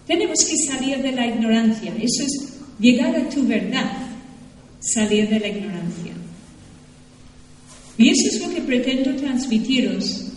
tenemos 0.07 0.39
que 0.45 0.57
salir 0.57 1.03
de 1.03 1.11
la 1.11 1.27
ignorancia, 1.27 1.93
eso 1.99 2.23
es 2.23 2.53
llegar 2.79 3.15
a 3.15 3.29
tu 3.29 3.45
verdad, 3.45 3.91
salir 4.79 5.29
de 5.29 5.39
la 5.39 5.47
ignorancia. 5.49 6.12
Y 7.97 8.09
eso 8.09 8.29
es 8.29 8.41
lo 8.41 8.53
que 8.53 8.61
pretendo 8.61 9.15
transmitiros 9.15 10.33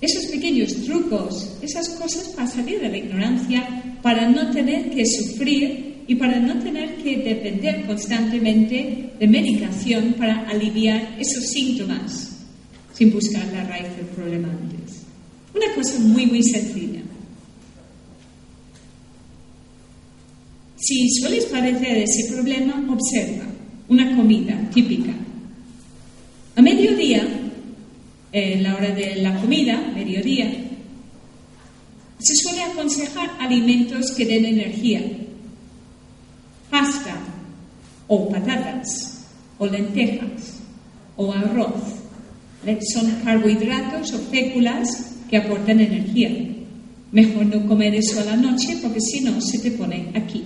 esos 0.00 0.26
pequeños 0.26 0.74
trucos, 0.84 1.56
esas 1.60 1.88
cosas 1.90 2.28
para 2.28 2.46
salir 2.46 2.80
de 2.80 2.88
la 2.88 2.98
ignorancia, 2.98 3.98
para 4.00 4.28
no 4.28 4.50
tener 4.52 4.90
que 4.90 5.04
sufrir 5.04 6.04
y 6.06 6.14
para 6.14 6.38
no 6.38 6.58
tener 6.62 6.96
que 6.96 7.16
depender 7.18 7.84
constantemente 7.84 9.10
de 9.18 9.26
medicación 9.26 10.14
para 10.14 10.48
aliviar 10.48 11.16
esos 11.18 11.44
síntomas 11.48 12.36
sin 12.94 13.12
buscar 13.12 13.44
la 13.52 13.64
raíz 13.64 13.96
del 13.96 14.06
problema 14.06 14.48
antes. 14.48 15.02
Una 15.54 15.74
cosa 15.74 15.98
muy, 16.00 16.26
muy 16.26 16.42
sencilla. 16.42 17.00
Si 20.76 21.08
sueles 21.20 21.44
padecer 21.46 21.98
ese 21.98 22.32
problema, 22.32 22.86
observa 22.88 23.46
una 23.88 24.16
comida 24.16 24.70
típica. 24.72 25.12
A 26.58 26.60
mediodía 26.60 27.22
en 28.32 28.62
la 28.64 28.74
hora 28.74 28.90
de 28.90 29.22
la 29.22 29.40
comida, 29.40 29.80
mediodía, 29.94 30.52
se 32.18 32.34
suele 32.34 32.64
aconsejar 32.64 33.30
alimentos 33.38 34.10
que 34.10 34.26
den 34.26 34.44
energía, 34.44 35.00
o 38.08 38.28
patatas, 38.28 39.24
o 39.58 39.66
lentejas, 39.66 40.58
o 41.16 41.32
arroz. 41.32 41.74
Son 42.92 43.08
carbohidratos 43.22 44.12
o 44.14 44.18
féculas 44.18 45.14
que 45.30 45.36
aportan 45.36 45.78
energía. 45.78 46.30
Mejor 47.12 47.46
no 47.46 47.68
comer 47.68 47.94
eso 47.94 48.18
a 48.18 48.24
la 48.24 48.36
noche 48.36 48.80
porque 48.82 49.00
si 49.00 49.20
no 49.20 49.40
se 49.40 49.60
te 49.60 49.70
pone 49.70 50.10
aquí, 50.12 50.42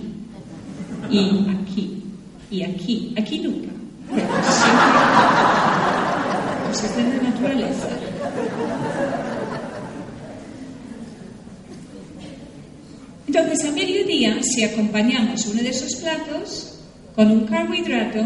y 1.09 1.47
aquí, 1.49 2.03
y 2.51 2.61
aquí, 2.61 3.15
aquí 3.17 3.39
nunca. 3.39 3.73
Siempre, 4.13 5.22
de 6.81 7.29
naturaleza. 7.29 7.87
Entonces, 13.27 13.65
a 13.65 13.71
mediodía, 13.71 14.41
si 14.41 14.63
acompañamos 14.63 15.45
uno 15.45 15.61
de 15.61 15.69
esos 15.69 15.95
platos 15.97 16.79
con 17.15 17.29
un 17.29 17.45
carbohidrato 17.45 18.23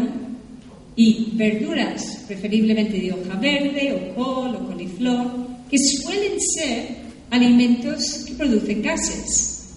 y 0.96 1.32
verduras, 1.34 2.24
preferiblemente 2.26 2.98
de 2.98 3.12
hoja 3.12 3.36
verde 3.38 3.92
o 3.92 4.14
col 4.14 4.56
o 4.56 4.66
coliflor, 4.66 5.30
que 5.70 5.76
suelen 5.78 6.40
ser 6.40 6.96
alimentos 7.30 8.24
que 8.26 8.32
producen 8.32 8.80
gases. 8.80 9.76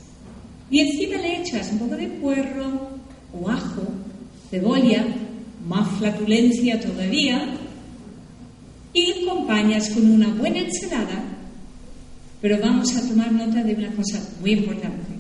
Y 0.70 0.80
encima 0.80 1.18
le 1.18 1.42
echas 1.42 1.74
un 1.74 1.80
poco 1.80 1.98
de 1.98 2.08
puerro 2.08 2.90
o 3.34 3.50
ajo, 3.50 3.84
cebolla, 4.50 5.06
más 5.68 5.90
flatulencia 5.98 6.80
todavía, 6.80 7.58
y 8.94 9.24
acompañas 9.24 9.90
con 9.90 10.10
una 10.12 10.28
buena 10.30 10.60
ensalada, 10.60 11.24
pero 12.42 12.60
vamos 12.60 12.96
a 12.96 13.08
tomar 13.08 13.32
nota 13.32 13.64
de 13.64 13.76
una 13.76 13.92
cosa 13.92 14.22
muy 14.42 14.52
importante. 14.52 15.12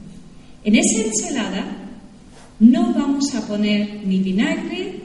En 0.63 0.75
esa 0.75 1.03
ensalada 1.03 1.77
no 2.59 2.93
vamos 2.93 3.33
a 3.33 3.47
poner 3.47 4.05
ni 4.05 4.19
vinagre 4.19 4.99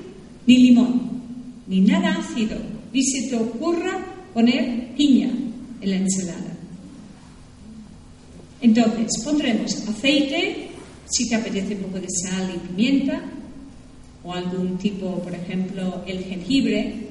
ni 0.46 0.58
limón, 0.58 1.00
ni 1.66 1.80
nada 1.80 2.16
ácido, 2.18 2.56
ni 2.92 3.02
se 3.04 3.28
te 3.28 3.36
ocurra 3.36 4.04
poner 4.32 4.94
piña 4.96 5.30
en 5.80 5.90
la 5.90 5.96
ensalada. 5.96 6.56
Entonces, 8.60 9.22
pondremos 9.24 9.74
aceite, 9.88 10.68
si 11.06 11.28
te 11.28 11.34
apetece 11.34 11.74
un 11.74 11.82
poco 11.82 12.00
de 12.00 12.08
sal 12.08 12.52
y 12.54 12.58
pimienta, 12.68 13.22
o 14.22 14.32
algún 14.32 14.76
tipo, 14.78 15.20
por 15.22 15.34
ejemplo, 15.34 16.02
el 16.06 16.24
jengibre, 16.24 17.05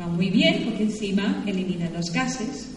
va 0.00 0.06
muy 0.06 0.30
bien 0.30 0.62
porque 0.64 0.84
encima 0.84 1.42
elimina 1.46 1.90
los 1.90 2.10
gases. 2.12 2.68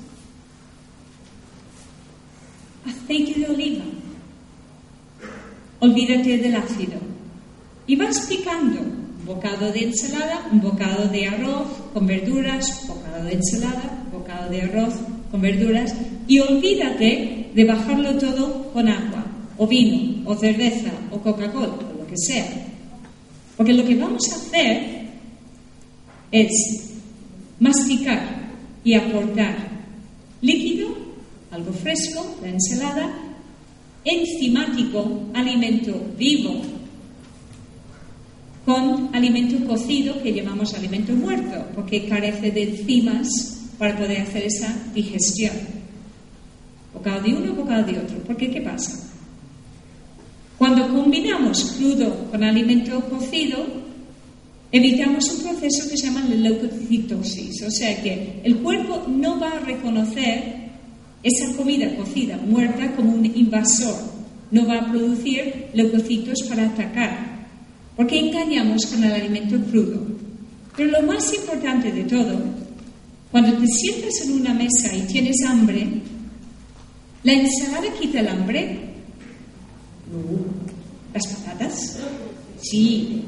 Aceite 2.86 3.40
de 3.40 3.48
oliva, 3.48 3.84
olvídate 5.80 6.38
del 6.38 6.56
ácido. 6.56 7.00
Y 7.88 7.96
vas 7.96 8.22
picando 8.22 8.82
un 8.82 9.26
bocado 9.26 9.72
de 9.72 9.84
ensalada, 9.84 10.48
un 10.52 10.62
bocado 10.62 11.08
de 11.08 11.28
arroz 11.28 11.68
con 11.94 12.06
verduras, 12.06 12.86
bocado 12.88 13.24
de 13.26 13.34
ensalada, 13.34 14.04
bocado 14.12 14.50
de 14.50 14.62
arroz 14.62 14.94
con 15.32 15.42
verduras 15.42 15.94
y 16.28 16.40
olvídate 16.40 17.52
de 17.54 17.66
bajarlo 17.66 18.18
todo 18.18 18.72
con 18.74 18.88
agua, 18.88 19.26
o 19.58 19.68
vino, 19.68 20.30
o 20.30 20.36
cerveza, 20.36 20.92
o 21.12 21.20
Coca-Cola, 21.20 21.68
o 21.68 22.00
lo 22.00 22.08
que 22.08 22.18
sea. 22.18 22.46
Porque 23.56 23.74
lo 23.74 23.86
que 23.86 23.96
vamos 23.96 24.30
a 24.32 24.36
hacer 24.36 25.06
es 26.32 26.95
masticar 27.60 28.50
y 28.84 28.94
aportar 28.94 29.56
líquido, 30.42 30.96
algo 31.52 31.72
fresco, 31.74 32.38
la 32.42 32.50
ensalada, 32.50 33.10
enzimático, 34.04 35.30
alimento 35.34 36.00
vivo, 36.18 36.62
con 38.66 39.16
alimento 39.16 39.64
cocido 39.66 40.22
que 40.22 40.34
llamamos 40.34 40.74
alimento 40.74 41.14
muerto, 41.14 41.66
porque 41.76 42.08
carece 42.08 42.52
de 42.52 42.64
enzimas 42.64 43.28
para 43.78 43.96
poder 43.96 44.22
hacer 44.22 44.44
esa 44.44 44.76
digestión. 44.94 45.54
Bocado 46.94 47.22
de 47.22 47.34
uno, 47.34 47.54
bocado 47.54 47.84
de 47.84 48.00
otro. 48.00 48.18
Porque 48.26 48.50
¿qué 48.50 48.62
pasa? 48.62 49.12
Cuando 50.58 50.88
combinamos 50.88 51.76
crudo 51.78 52.32
con 52.32 52.44
alimento 52.44 53.00
cocido, 53.02 53.85
evitamos 54.72 55.30
un 55.34 55.44
proceso 55.44 55.90
que 55.90 55.98
se 55.98 56.08
llama 56.08 56.26
la 56.30 56.36
leucocitosis, 56.36 57.64
o 57.64 57.72
sea 57.72 58.02
que 58.02 58.42
el 58.44 58.58
cuerpo 58.58 59.06
no 59.08 59.40
va 59.40 59.52
a 59.52 59.60
reconocer 59.60 60.66
esa 61.24 61.56
comida 61.56 61.96
cocida, 61.96 62.38
muerta, 62.38 62.96
como 62.96 63.14
un 63.14 63.26
invasor. 63.26 63.96
No 64.52 64.68
va 64.68 64.78
a 64.78 64.92
producir 64.92 65.68
leucocitos 65.74 66.44
para 66.48 66.68
atacar, 66.68 67.48
porque 67.96 68.20
engañamos 68.20 68.86
con 68.86 69.04
el 69.04 69.12
alimento 69.12 69.58
crudo. 69.72 70.06
Pero 70.78 70.92
lo 70.92 71.02
más 71.08 71.34
importante 71.34 71.92
de 71.92 72.04
todo, 72.04 72.40
cuando 73.32 73.58
te 73.58 73.68
sientas 73.68 74.22
en 74.24 74.34
una 74.34 74.54
mesa 74.54 74.96
y 74.96 75.02
tienes 75.08 75.44
hambre, 75.48 75.88
¿la 77.24 77.34
ensalada 77.34 77.88
quita 78.00 78.20
el 78.20 78.28
hambre? 78.28 78.80
¿Las 81.12 81.28
patatas? 81.28 82.00
Sí. 82.62 83.24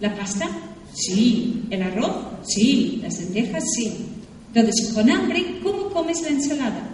¿La 0.00 0.14
pasta? 0.16 0.48
Sí. 0.94 1.64
¿El 1.70 1.82
arroz? 1.82 2.16
Sí. 2.46 3.00
¿Las 3.02 3.18
lentejas? 3.20 3.64
Sí. 3.76 3.92
Entonces, 4.54 4.92
con 4.92 5.10
hambre, 5.10 5.60
¿cómo 5.62 5.88
comes 5.90 6.20
la 6.22 6.28
ensalada? 6.28 6.92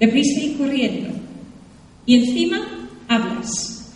deprisa 0.00 0.40
y 0.40 0.54
corriendo. 0.54 1.10
Y 2.06 2.16
encima 2.16 2.88
hablas. 3.06 3.92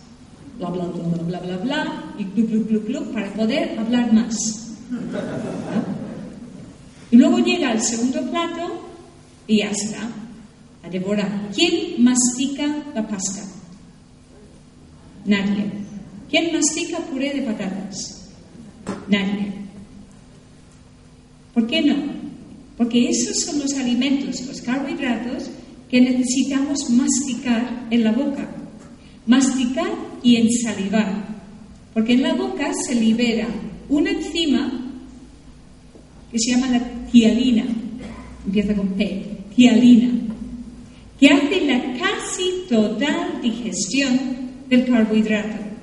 Bla, 0.59 0.69
bla, 0.69 0.85
bla, 0.85 1.03
bla, 1.03 1.23
bla, 1.23 1.41
bla, 1.41 1.57
bla, 1.57 2.15
y 2.19 2.25
club, 2.25 2.49
club, 2.49 2.69
club, 2.69 2.87
club, 2.87 3.13
para 3.13 3.33
poder 3.33 3.77
hablar 3.77 4.13
más. 4.13 4.37
Y 7.11 7.17
luego 7.17 7.39
llega 7.39 7.73
el 7.73 7.81
segundo 7.81 8.31
plato 8.31 8.81
y 9.49 9.59
ya 9.59 9.71
está. 9.71 10.09
A 10.85 10.91
devorar. 10.91 11.49
¿Quién 11.55 12.05
mastica 12.05 12.67
la 12.95 13.09
pasta? 13.09 13.43
Nadie. 15.25 15.73
¿Quién 16.29 16.53
mastica 16.53 16.99
puré 16.99 17.33
de 17.33 17.41
patatas? 17.41 18.14
Nadie. 19.09 19.53
¿Por 21.53 21.67
qué 21.67 21.83
no? 21.83 21.95
Porque 22.77 23.09
esos 23.09 23.41
son 23.45 23.61
los 23.61 23.73
alimentos, 23.75 24.45
los 24.47 24.61
carbohidratos, 24.61 25.51
que 25.89 26.01
necesitamos 26.01 26.91
masticar 26.91 27.87
en 27.91 28.03
la 28.03 28.13
boca. 28.13 28.49
Masticar 29.27 29.91
y 30.23 30.37
ensalivar. 30.37 31.37
Porque 31.93 32.15
en 32.15 32.23
la 32.23 32.35
boca 32.35 32.73
se 32.87 32.97
libera 32.97 33.47
una 33.89 34.11
enzima 34.11 34.91
que 36.33 36.39
se 36.39 36.51
llama 36.51 36.71
la 36.71 36.81
tialina. 37.13 37.65
Empieza 38.45 38.75
con 38.75 38.89
P. 38.89 39.25
Tialina. 39.55 40.11
Que 41.21 41.29
hace 41.29 41.61
la 41.65 41.81
casi 41.97 42.65
total 42.69 43.41
digestión 43.41 44.19
del 44.69 44.85
carbohidrato. 44.87 45.74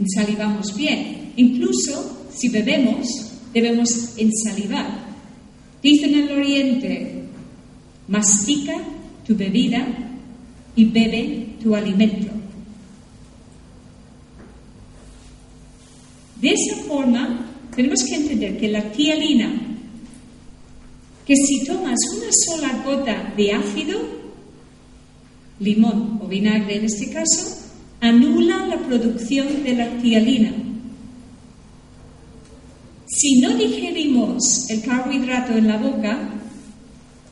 Ensalivamos 0.00 0.76
bien. 0.76 1.32
Incluso 1.36 2.26
si 2.34 2.48
bebemos, 2.48 3.06
debemos 3.52 4.16
ensalivar. 4.16 5.06
Dicen 5.82 6.14
en 6.14 6.28
el 6.28 6.38
Oriente, 6.38 7.24
mastica 8.08 8.74
tu 9.26 9.36
bebida 9.36 9.86
y 10.74 10.84
bebe 10.84 11.56
tu 11.62 11.74
alimento. 11.74 12.32
De 16.40 16.50
esa 16.50 16.76
forma, 16.84 17.46
tenemos 17.74 18.04
que 18.04 18.14
entender 18.14 18.58
que 18.58 18.68
la 18.68 18.92
tialina, 18.92 19.60
que 21.26 21.34
si 21.34 21.64
tomas 21.64 21.98
una 22.16 22.28
sola 22.46 22.82
gota 22.84 23.34
de 23.36 23.52
ácido, 23.52 23.98
limón 25.60 26.20
o 26.22 26.28
vinagre 26.28 26.76
en 26.76 26.84
este 26.84 27.10
caso, 27.10 27.67
anula 28.00 28.66
la 28.66 28.78
producción 28.78 29.62
de 29.64 29.74
la 29.74 29.88
tialina. 29.98 30.52
Si 33.06 33.40
no 33.40 33.56
digerimos 33.56 34.68
el 34.68 34.82
carbohidrato 34.82 35.54
en 35.54 35.66
la 35.66 35.78
boca, 35.78 36.30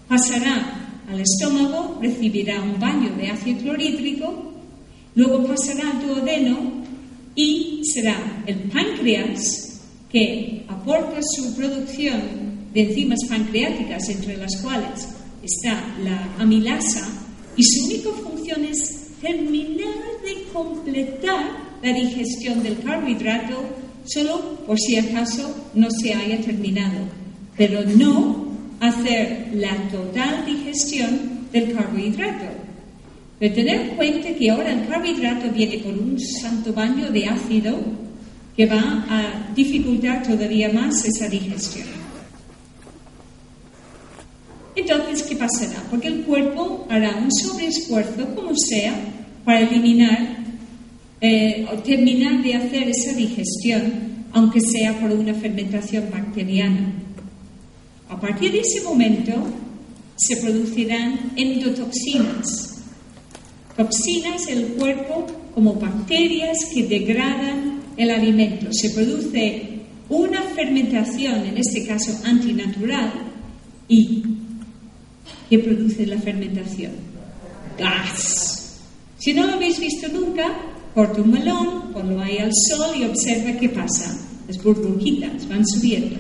pasará 0.08 1.04
al 1.08 1.20
estómago, 1.20 1.98
recibirá 2.00 2.62
un 2.62 2.80
baño 2.80 3.14
de 3.16 3.30
ácido 3.30 3.60
clorhídrico, 3.60 4.52
luego 5.14 5.46
pasará 5.46 5.90
al 5.90 6.06
duodeno 6.06 6.84
y 7.34 7.82
será 7.84 8.42
el 8.46 8.70
páncreas 8.70 9.80
que 10.10 10.64
aporta 10.68 11.20
su 11.22 11.54
producción 11.54 12.20
de 12.72 12.82
enzimas 12.82 13.20
pancreáticas, 13.28 14.08
entre 14.08 14.36
las 14.36 14.56
cuales 14.62 15.08
está 15.42 15.96
la 16.02 16.34
amilasa, 16.38 17.08
y 17.56 17.62
su 17.62 17.86
única 17.86 18.10
función 18.10 18.64
es 18.64 19.05
terminar 19.20 19.94
de 20.24 20.44
completar 20.52 21.66
la 21.82 21.92
digestión 21.92 22.62
del 22.62 22.78
carbohidrato, 22.78 23.54
solo 24.04 24.56
por 24.66 24.78
si 24.78 24.96
acaso 24.96 25.68
no 25.74 25.90
se 25.90 26.14
haya 26.14 26.40
terminado, 26.40 26.98
pero 27.56 27.82
no 27.84 28.46
hacer 28.80 29.48
la 29.54 29.74
total 29.88 30.44
digestión 30.46 31.46
del 31.52 31.74
carbohidrato. 31.74 32.46
Pero 33.38 33.54
tener 33.54 33.80
en 33.80 33.96
cuenta 33.96 34.34
que 34.34 34.50
ahora 34.50 34.72
el 34.72 34.88
carbohidrato 34.88 35.50
viene 35.50 35.82
con 35.82 35.98
un 35.98 36.18
santo 36.18 36.72
baño 36.72 37.10
de 37.10 37.26
ácido 37.26 37.78
que 38.56 38.66
va 38.66 39.04
a 39.08 39.52
dificultar 39.54 40.22
todavía 40.22 40.72
más 40.72 41.04
esa 41.04 41.28
digestión. 41.28 42.05
Entonces, 44.76 45.22
¿qué 45.22 45.36
pasará? 45.36 45.82
Porque 45.90 46.08
el 46.08 46.22
cuerpo 46.24 46.86
hará 46.90 47.16
un 47.16 47.32
sobreesfuerzo, 47.32 48.34
como 48.34 48.54
sea, 48.54 48.94
para 49.44 49.60
eliminar 49.60 50.36
eh, 51.20 51.66
o 51.72 51.78
terminar 51.78 52.42
de 52.42 52.54
hacer 52.54 52.88
esa 52.88 53.12
digestión, 53.14 54.26
aunque 54.32 54.60
sea 54.60 55.00
por 55.00 55.10
una 55.10 55.32
fermentación 55.32 56.10
bacteriana. 56.10 56.92
A 58.10 58.20
partir 58.20 58.52
de 58.52 58.60
ese 58.60 58.82
momento 58.82 59.32
se 60.16 60.36
producirán 60.36 61.32
endotoxinas, 61.36 62.82
toxinas 63.76 64.46
en 64.48 64.58
el 64.58 64.66
cuerpo 64.74 65.26
como 65.54 65.74
bacterias 65.74 66.58
que 66.72 66.86
degradan 66.86 67.80
el 67.96 68.10
alimento. 68.10 68.66
Se 68.72 68.90
produce 68.90 69.80
una 70.10 70.42
fermentación, 70.42 71.46
en 71.46 71.56
este 71.56 71.86
caso 71.86 72.12
antinatural, 72.24 73.12
y 73.88 74.22
¿qué 75.48 75.58
produce 75.58 76.06
la 76.06 76.18
fermentación? 76.18 76.92
Gas. 77.78 78.80
Si 79.18 79.32
no 79.32 79.46
lo 79.46 79.54
habéis 79.54 79.78
visto 79.78 80.08
nunca, 80.08 80.46
corta 80.94 81.22
un 81.22 81.30
melón, 81.30 81.92
ponlo 81.92 82.20
ahí 82.20 82.38
al 82.38 82.52
sol 82.68 82.96
y 82.98 83.04
observa 83.04 83.58
qué 83.58 83.68
pasa. 83.68 84.18
Las 84.46 84.62
burbujitas 84.62 85.48
van 85.48 85.66
subiendo. 85.66 86.16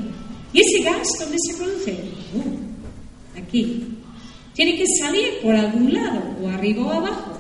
¿Y 0.52 0.60
ese 0.60 0.82
gas 0.82 1.08
dónde 1.18 1.36
se 1.46 1.56
produce? 1.56 1.92
Uh, 2.34 3.40
aquí. 3.40 3.84
Tiene 4.54 4.76
que 4.76 4.84
salir 4.98 5.40
por 5.42 5.54
algún 5.54 5.92
lado, 5.92 6.22
o 6.42 6.48
arriba 6.48 6.86
o 6.86 6.90
abajo. 6.90 7.36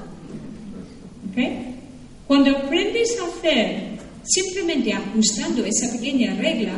Cuando 2.26 2.50
aprendes 2.56 3.08
a 3.20 3.26
hacer 3.26 3.98
simplemente 4.24 4.92
ajustando 4.92 5.64
esa 5.64 5.92
pequeña 5.92 6.34
regla, 6.34 6.72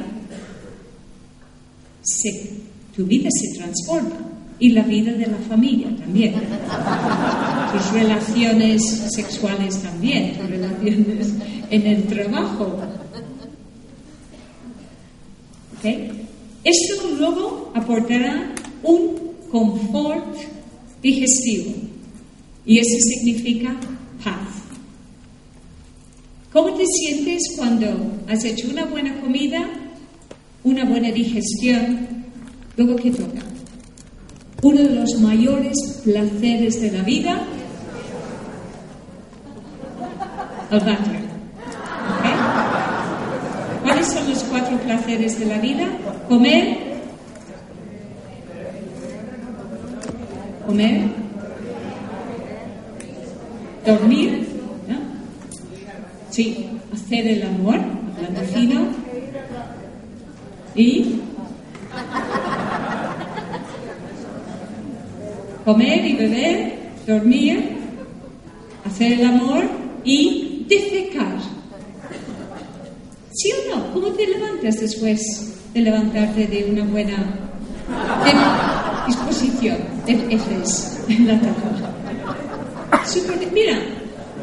tu 2.94 3.04
vida 3.06 3.28
se 3.30 3.58
transforma 3.58 4.27
y 4.58 4.70
la 4.70 4.82
vida 4.82 5.12
de 5.12 5.26
la 5.26 5.38
familia 5.48 5.88
también. 5.96 6.34
Tus 7.72 7.92
relaciones 7.92 8.82
sexuales 9.14 9.82
también, 9.82 10.36
tus 10.38 10.50
relaciones 10.50 11.34
en 11.70 11.86
el 11.86 12.04
trabajo. 12.04 12.78
Esto 16.64 17.08
luego 17.16 17.70
aportará 17.74 18.52
un 18.82 19.16
confort 19.50 20.36
digestivo 21.02 21.74
y 22.66 22.78
eso 22.78 22.98
significa 23.00 23.76
paz. 24.24 24.58
¿Cómo 26.52 26.74
te 26.74 26.84
sientes 26.86 27.42
cuando 27.56 27.86
has 28.28 28.44
hecho 28.44 28.68
una 28.70 28.86
buena 28.86 29.20
comida, 29.20 29.68
una 30.64 30.84
buena 30.84 31.12
digestión? 31.12 32.24
Luego, 32.76 32.96
¿qué 32.96 33.10
toca? 33.10 33.42
Uno 34.62 34.80
de 34.80 34.90
los 34.90 35.20
mayores 35.20 36.00
placeres 36.04 36.80
de 36.80 36.90
la 36.90 37.02
vida, 37.02 37.38
el 40.70 40.80
váter. 40.80 41.28
¿Cuáles 43.82 44.06
son 44.06 44.28
los 44.28 44.42
cuatro 44.44 44.76
placeres 44.78 45.38
de 45.38 45.46
la 45.46 45.58
vida? 45.58 45.86
Comer, 46.28 46.76
comer, 50.66 51.02
dormir, 53.86 54.48
Sí, 56.30 56.68
hacer 56.92 57.26
el 57.26 57.42
amor, 57.42 57.80
la 58.32 58.42
fino. 58.42 58.86
Y 60.76 61.20
comer 65.68 66.02
y 66.02 66.16
beber, 66.16 66.78
dormir, 67.06 67.76
hacer 68.86 69.12
el 69.12 69.26
amor 69.26 69.64
y 70.02 70.64
defecar. 70.66 71.36
¿Sí 73.32 73.50
o 73.52 73.76
no? 73.76 73.92
¿Cómo 73.92 74.06
te 74.12 74.28
levantas 74.28 74.80
después 74.80 75.20
de 75.74 75.82
levantarte 75.82 76.46
de 76.46 76.70
una 76.70 76.84
buena 76.84 77.34
disposición? 79.06 79.76
Eso 80.06 80.50
es 80.62 81.00
la 81.26 81.38
Mira, 83.52 83.78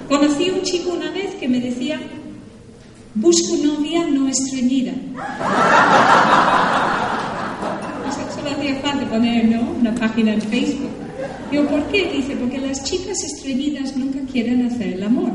Conocí 0.08 0.50
a 0.50 0.54
un 0.54 0.62
chico 0.62 0.92
una 0.92 1.10
vez 1.10 1.34
que 1.40 1.48
me 1.48 1.60
decía, 1.60 2.00
busco 3.16 3.58
novia 3.66 4.06
no 4.06 4.28
estreñida. 4.28 4.94
Solo 8.36 8.52
hacía 8.52 8.76
falta 8.76 9.10
poner 9.10 9.46
¿no? 9.46 9.72
una 9.72 9.96
página 9.96 10.36
en 10.36 10.42
Facebook. 10.44 11.05
Digo, 11.56 11.70
¿por 11.70 11.88
qué? 11.88 12.12
Dice, 12.12 12.36
porque 12.36 12.58
las 12.58 12.84
chicas 12.84 13.24
estreñidas 13.24 13.96
nunca 13.96 14.20
quieren 14.30 14.66
hacer 14.66 14.96
el 14.96 15.04
amor. 15.04 15.32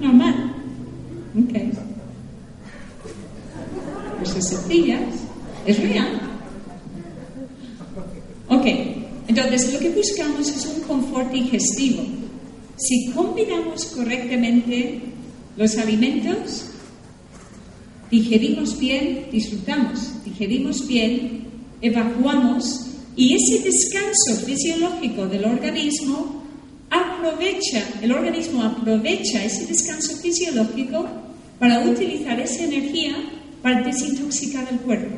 Normal. 0.00 0.56
Ok. 1.38 1.58
Pues 4.18 4.36
es 4.36 4.48
sencilla, 4.48 4.98
es 5.66 5.78
real. 5.78 6.20
Ok, 8.48 8.66
entonces 9.28 9.72
lo 9.72 9.78
que 9.78 9.90
buscamos 9.90 10.48
es 10.48 10.66
un 10.66 10.82
confort 10.82 11.30
digestivo. 11.30 12.02
Si 12.74 13.12
combinamos 13.12 13.86
correctamente 13.86 15.00
los 15.56 15.78
alimentos, 15.78 16.64
digerimos 18.10 18.76
bien, 18.80 19.26
disfrutamos, 19.30 20.24
digerimos 20.24 20.88
bien, 20.88 21.44
evacuamos 21.80 22.91
y 23.16 23.34
ese 23.34 23.62
descanso 23.62 24.46
fisiológico 24.46 25.26
del 25.26 25.44
organismo 25.44 26.42
aprovecha, 26.90 27.84
el 28.00 28.12
organismo 28.12 28.62
aprovecha 28.62 29.44
ese 29.44 29.66
descanso 29.66 30.16
fisiológico 30.16 31.06
para 31.58 31.80
utilizar 31.80 32.40
esa 32.40 32.64
energía 32.64 33.14
para 33.62 33.82
desintoxicar 33.82 34.66
el 34.70 34.78
cuerpo. 34.80 35.16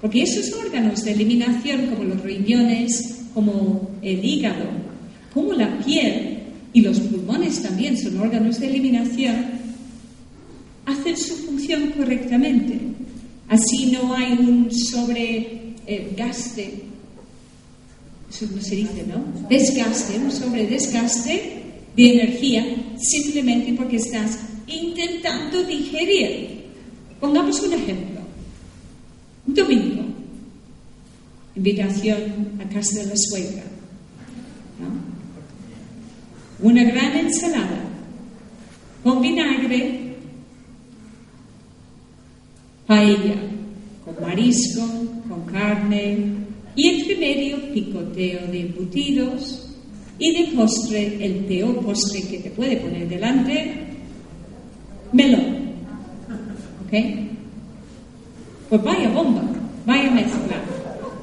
Porque 0.00 0.22
esos 0.22 0.52
órganos 0.52 1.04
de 1.04 1.12
eliminación, 1.12 1.86
como 1.86 2.04
los 2.04 2.22
riñones, 2.22 3.20
como 3.34 3.90
el 4.02 4.24
hígado, 4.24 4.66
como 5.32 5.52
la 5.52 5.78
piel, 5.78 6.38
y 6.72 6.80
los 6.82 7.00
pulmones 7.00 7.62
también 7.62 7.96
son 7.96 8.18
órganos 8.20 8.60
de 8.60 8.66
eliminación, 8.66 9.36
hacen 10.86 11.16
su 11.16 11.34
función 11.36 11.92
correctamente. 11.96 12.78
Así 13.48 13.86
no 13.86 14.14
hay 14.14 14.32
un 14.32 14.70
sobregaste, 15.88 16.82
eso 18.30 18.46
no 18.54 18.60
se 18.60 18.76
dice, 18.76 19.04
¿no? 19.06 19.24
Desgaste, 19.48 20.18
un 20.18 20.30
sobredesgaste 20.30 21.62
de 21.96 22.12
energía 22.12 22.64
simplemente 22.98 23.72
porque 23.72 23.96
estás 23.96 24.38
intentando 24.66 25.62
digerir. 25.64 26.66
Pongamos 27.20 27.60
un 27.62 27.72
ejemplo. 27.72 28.20
Un 29.46 29.54
domingo, 29.54 30.04
invitación 31.56 32.60
a 32.60 32.68
casa 32.68 33.00
de 33.00 33.06
la 33.06 33.16
suegra. 33.16 33.62
una 36.60 36.82
gran 36.82 37.16
ensalada 37.16 37.84
con 39.04 39.22
vinagre, 39.22 40.16
paella 42.84 43.57
marisco, 44.38 44.82
con 45.28 45.44
carne 45.52 46.18
y 46.76 46.88
entre 46.88 47.16
medio 47.16 47.72
picoteo 47.72 48.46
de 48.46 48.60
embutidos 48.60 49.66
y 50.18 50.32
de 50.32 50.56
postre, 50.56 51.24
el 51.24 51.44
peor 51.44 51.80
postre 51.84 52.22
que 52.22 52.38
te 52.38 52.50
puede 52.50 52.76
poner 52.76 53.08
delante, 53.08 53.74
melón. 55.12 55.58
¿Ok? 56.84 56.94
Pues 58.68 58.82
vaya 58.82 59.08
bomba, 59.10 59.42
vaya 59.86 60.10
mezcla. 60.10 60.62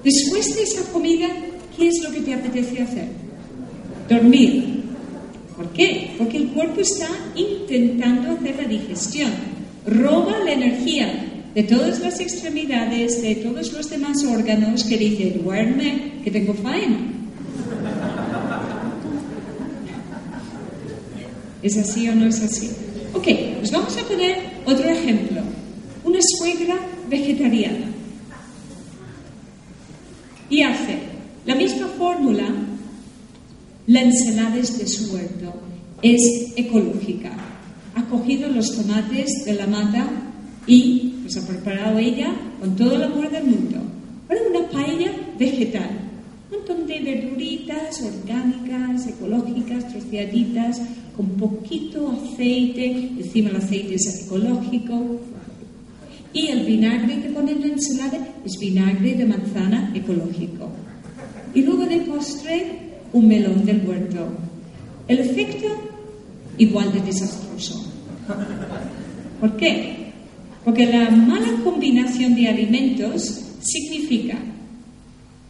Después 0.03 0.55
de 0.55 0.63
esa 0.63 0.91
comida, 0.91 1.27
¿qué 1.75 1.87
es 1.87 2.03
lo 2.03 2.11
que 2.11 2.21
te 2.21 2.33
apetece 2.33 2.81
hacer? 2.81 3.07
Dormir. 4.09 4.83
¿Por 5.55 5.69
qué? 5.69 6.11
Porque 6.17 6.37
el 6.37 6.47
cuerpo 6.49 6.81
está 6.81 7.07
intentando 7.35 8.31
hacer 8.31 8.55
la 8.57 8.67
digestión. 8.67 9.31
Roba 9.85 10.37
la 10.43 10.51
energía 10.51 11.34
de 11.55 11.63
todas 11.63 12.01
las 12.01 12.19
extremidades, 12.19 13.21
de 13.21 13.35
todos 13.35 13.71
los 13.71 13.89
demás 13.89 14.21
órganos 14.25 14.83
que 14.83 14.97
dicen, 14.97 15.41
duerme, 15.41 16.19
que 16.21 16.29
tengo 16.29 16.53
faena. 16.53 16.99
¿Es 21.63 21.77
así 21.77 22.09
o 22.09 22.15
no 22.15 22.25
es 22.25 22.41
así? 22.41 22.69
Ok, 23.13 23.27
pues 23.59 23.71
vamos 23.71 23.97
a 23.97 24.03
poner 24.03 24.37
otro 24.65 24.85
ejemplo. 24.89 25.41
Una 26.03 26.19
suegra 26.37 26.75
vegetariana. 27.09 27.87
Y 30.49 30.61
hace 30.61 30.99
la 31.45 31.55
misma 31.55 31.87
fórmula 31.87 32.47
la 33.87 34.01
ensalada 34.01 34.57
de 34.57 34.87
su 34.87 35.13
huerto 35.13 35.53
es 36.01 36.51
ecológica. 36.57 37.31
Ha 37.95 38.03
cogido 38.09 38.49
los 38.49 38.75
tomates 38.75 39.45
de 39.45 39.53
la 39.53 39.67
mata 39.67 40.05
y 40.67 41.14
los 41.25 41.37
ha 41.37 41.47
preparado 41.47 41.97
ella 41.97 42.33
con 42.59 42.75
todo 42.75 42.95
el 42.95 43.03
amor 43.03 43.29
del 43.31 43.45
mundo 43.45 43.77
para 44.27 44.39
una 44.41 44.69
paella 44.69 45.11
vegetal. 45.39 45.89
Un 46.51 46.57
montón 46.57 46.87
de 46.87 46.99
verduritas 46.99 48.01
orgánicas, 48.01 49.07
ecológicas, 49.07 49.87
troceaditas, 49.87 50.81
con 51.17 51.29
poquito 51.29 52.11
aceite, 52.11 53.09
encima 53.17 53.49
el 53.49 53.55
aceite 53.55 53.95
es 53.95 54.25
ecológico. 54.25 55.19
Y 56.31 56.47
el 56.47 56.65
vinagre 56.65 57.21
que 57.21 57.29
pone 57.29 57.53
en 57.53 57.61
la 57.61 57.67
ensalada 57.67 58.19
es 58.45 58.59
vinagre 58.59 59.15
de 59.15 59.25
manzana 59.25 59.91
ecológico. 59.95 60.69
Y 61.55 61.63
luego 61.63 61.85
de 61.85 62.01
postre, 62.01 62.79
un 63.13 63.27
melón 63.27 63.65
del 63.65 63.87
huerto. 63.87 64.27
El 65.07 65.19
efecto, 65.19 65.67
igual 66.57 66.93
de 66.93 67.01
desastroso. 67.01 67.83
¿Por 69.39 69.57
qué? 69.57 70.04
Porque 70.65 70.87
la 70.87 71.11
mala 71.11 71.63
combinación 71.63 72.33
de 72.33 72.47
alimentos 72.47 73.21
significa 73.61 74.35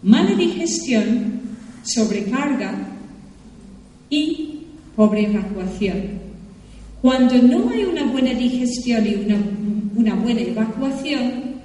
mala 0.04 0.36
digestión, 0.36 1.40
sobrecarga 1.84 2.90
y 4.10 4.60
pobre 4.96 5.26
evacuación. 5.26 6.26
Cuando 7.02 7.42
no 7.42 7.70
hay 7.70 7.84
una 7.86 8.04
buena 8.12 8.34
digestión 8.34 9.06
y 9.08 9.16
una, 9.96 10.16
buena 10.16 10.42
evacuación, 10.42 11.56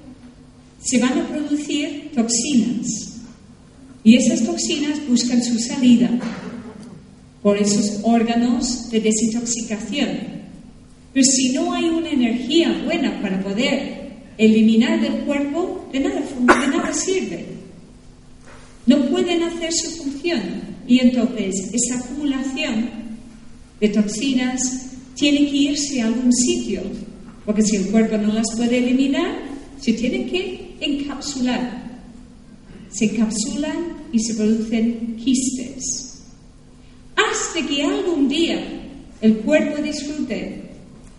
se 0.81 0.99
van 0.99 1.19
a 1.19 1.27
producir 1.29 2.13
toxinas 2.15 2.87
y 4.05 4.17
esas 4.17 4.45
toxinas 4.45 5.07
buscan 5.09 5.43
su 5.43 5.59
salida 5.59 6.09
por 7.43 7.57
esos 7.57 8.01
órganos 8.05 8.91
de 8.91 9.01
desintoxicación. 9.01 10.40
Pero 11.13 11.25
si 11.25 11.53
no 11.53 11.73
hay 11.73 11.85
una 11.87 12.11
energía 12.11 12.83
buena 12.85 13.21
para 13.21 13.43
poder 13.43 14.11
eliminar 14.39 15.01
del 15.01 15.25
cuerpo, 15.25 15.89
de 15.93 16.01
nada, 16.01 16.93
sirve. 16.93 17.47
No 18.87 19.07
pueden 19.07 19.43
hacer 19.43 19.73
su 19.73 20.03
función. 20.03 20.41
Y 20.87 21.01
entonces 21.01 21.71
esa 21.73 21.99
acumulación 21.99 22.91
de 23.81 23.89
toxinas 23.89 24.61
tiene 25.15 25.51
que 25.51 25.57
irse 25.57 26.01
a 26.01 26.07
algún 26.07 26.33
sitio. 26.33 26.83
Porque 27.45 27.63
si 27.63 27.77
el 27.77 27.87
cuerpo 27.87 28.17
no 28.17 28.33
las 28.33 28.47
puede 28.57 28.79
eliminar, 28.79 29.39
se 29.81 29.93
tiene 29.93 30.27
que 30.27 30.77
encapsular 30.81 31.91
se 32.91 33.05
encapsulan 33.05 33.97
y 34.13 34.19
se 34.19 34.35
producen 34.35 35.17
quistes. 35.17 36.25
Hasta 37.17 37.67
que 37.67 37.83
algún 37.83 38.29
día 38.29 38.61
el 39.21 39.37
cuerpo 39.39 39.81
disfrute 39.81 40.60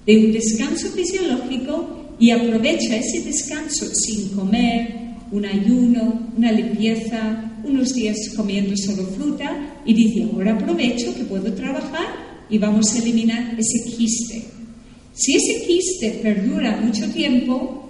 de 0.06 0.18
un 0.18 0.32
descanso 0.32 0.90
fisiológico 0.90 2.16
y 2.20 2.32
aprovecha 2.32 2.98
ese 2.98 3.24
descanso 3.24 3.86
sin 3.94 4.30
comer, 4.30 5.02
un 5.32 5.46
ayuno, 5.46 6.28
una 6.38 6.52
limpieza, 6.52 7.52
unos 7.64 7.94
días 7.94 8.18
comiendo 8.36 8.76
solo 8.76 9.04
fruta 9.08 9.82
y 9.86 9.94
dice, 9.94 10.24
ahora 10.24 10.54
aprovecho 10.54 11.16
que 11.16 11.24
puedo 11.24 11.54
trabajar 11.54 12.08
y 12.50 12.58
vamos 12.58 12.94
a 12.94 13.00
eliminar 13.00 13.56
ese 13.58 13.96
quiste. 13.96 14.44
Si 15.14 15.36
ese 15.36 15.66
quiste 15.66 16.20
perdura 16.22 16.82
mucho 16.82 17.10
tiempo, 17.12 17.90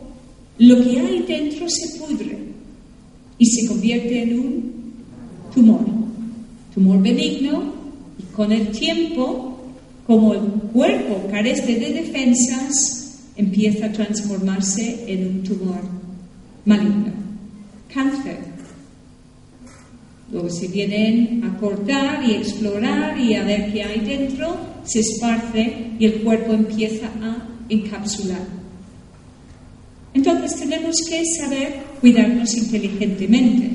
lo 0.57 0.83
que 0.83 0.99
hay 0.99 1.23
dentro 1.27 1.67
se 1.69 1.99
pudre 1.99 2.37
y 3.37 3.45
se 3.45 3.67
convierte 3.67 4.21
en 4.21 4.39
un 4.39 4.73
tumor, 5.53 5.85
tumor 6.73 7.01
benigno, 7.01 7.73
y 8.19 8.23
con 8.33 8.51
el 8.51 8.67
tiempo, 8.69 9.50
como 10.11 10.33
el 10.33 10.41
cuerpo 10.73 11.25
carece 11.31 11.79
de 11.79 11.93
defensas, 11.93 13.29
empieza 13.37 13.85
a 13.85 13.91
transformarse 13.93 15.05
en 15.07 15.25
un 15.25 15.43
tumor 15.43 15.79
maligno, 16.65 17.13
cáncer. 17.93 18.39
Luego 20.29 20.49
si 20.49 20.67
vienen 20.67 21.41
a 21.45 21.57
cortar 21.57 22.25
y 22.27 22.33
explorar 22.33 23.17
y 23.17 23.35
a 23.35 23.45
ver 23.45 23.71
qué 23.71 23.83
hay 23.83 24.01
dentro, 24.01 24.57
se 24.83 24.99
esparce 24.99 25.91
y 25.97 26.05
el 26.05 26.15
cuerpo 26.23 26.51
empieza 26.51 27.07
a 27.21 27.47
encapsular. 27.69 28.45
Entonces 30.13 30.59
tenemos 30.59 30.97
que 31.09 31.23
saber 31.39 31.83
cuidarnos 32.01 32.53
inteligentemente. 32.57 33.69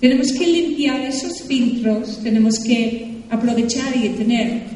Tenemos 0.00 0.32
que 0.32 0.44
limpiar 0.44 1.02
esos 1.02 1.40
filtros, 1.42 2.18
tenemos 2.20 2.58
que 2.58 3.22
aprovechar 3.30 3.96
y 3.96 4.08
tener 4.08 4.71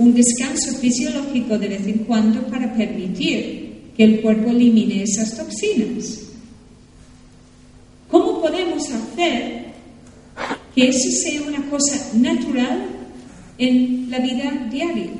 un 0.00 0.14
descanso 0.14 0.72
fisiológico 0.76 1.58
de 1.58 1.68
vez 1.68 1.86
en 1.86 1.98
cuando 1.98 2.42
para 2.46 2.72
permitir 2.74 3.92
que 3.96 4.04
el 4.04 4.20
cuerpo 4.22 4.50
elimine 4.50 5.02
esas 5.02 5.36
toxinas. 5.36 6.22
¿Cómo 8.10 8.40
podemos 8.40 8.82
hacer 8.90 9.66
que 10.74 10.88
eso 10.88 11.10
sea 11.10 11.42
una 11.42 11.68
cosa 11.68 11.96
natural 12.14 12.86
en 13.58 14.10
la 14.10 14.18
vida 14.18 14.68
diaria? 14.70 15.10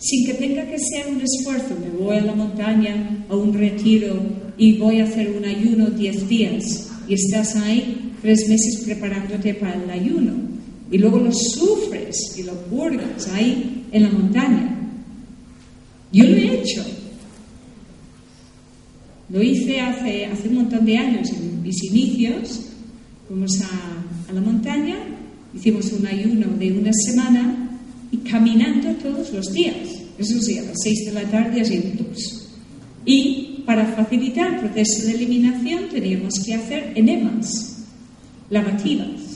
sin 0.00 0.26
que 0.26 0.34
tenga 0.34 0.64
que 0.64 0.78
ser 0.78 1.08
un 1.08 1.20
esfuerzo. 1.20 1.76
Me 1.80 1.90
voy 1.98 2.18
a 2.18 2.20
la 2.20 2.32
montaña, 2.32 3.26
a 3.28 3.34
un 3.34 3.52
retiro 3.52 4.16
y 4.56 4.78
voy 4.78 5.00
a 5.00 5.04
hacer 5.04 5.28
un 5.36 5.44
ayuno 5.44 5.90
10 5.90 6.28
días 6.28 6.88
y 7.08 7.14
estás 7.14 7.56
ahí 7.56 8.12
tres 8.22 8.48
meses 8.48 8.84
preparándote 8.84 9.54
para 9.54 9.74
el 9.74 9.90
ayuno 9.90 10.57
y 10.90 10.98
luego 10.98 11.18
lo 11.18 11.32
sufres 11.32 12.16
y 12.36 12.44
lo 12.44 12.54
purgas 12.66 13.28
ahí 13.28 13.84
en 13.92 14.02
la 14.02 14.10
montaña. 14.10 14.74
Yo 16.12 16.24
lo 16.24 16.36
he 16.36 16.60
hecho. 16.60 16.84
Lo 19.30 19.42
hice 19.42 19.80
hace, 19.80 20.24
hace 20.26 20.48
un 20.48 20.54
montón 20.54 20.86
de 20.86 20.96
años, 20.96 21.28
en 21.30 21.62
mis 21.62 21.82
inicios. 21.84 22.60
Fuimos 23.26 23.60
a, 23.60 24.32
la 24.32 24.40
montaña, 24.40 24.96
hicimos 25.54 25.92
un 25.92 26.06
ayuno 26.06 26.48
de 26.58 26.72
una 26.72 26.92
semana 26.92 27.78
y 28.10 28.18
caminando 28.18 28.90
todos 29.02 29.32
los 29.32 29.52
días. 29.52 29.76
Eso 30.18 30.40
sí, 30.40 30.58
a 30.58 30.62
las 30.62 30.78
seis 30.82 31.04
de 31.04 31.12
la 31.12 31.22
tarde 31.24 31.60
asientos. 31.60 32.48
Y 33.04 33.62
para 33.66 33.86
facilitar 33.94 34.54
el 34.54 34.60
proceso 34.60 35.06
de 35.06 35.14
eliminación 35.14 35.88
teníamos 35.90 36.34
que 36.44 36.54
hacer 36.54 36.92
enemas, 36.94 37.84
lavativas. 38.48 39.27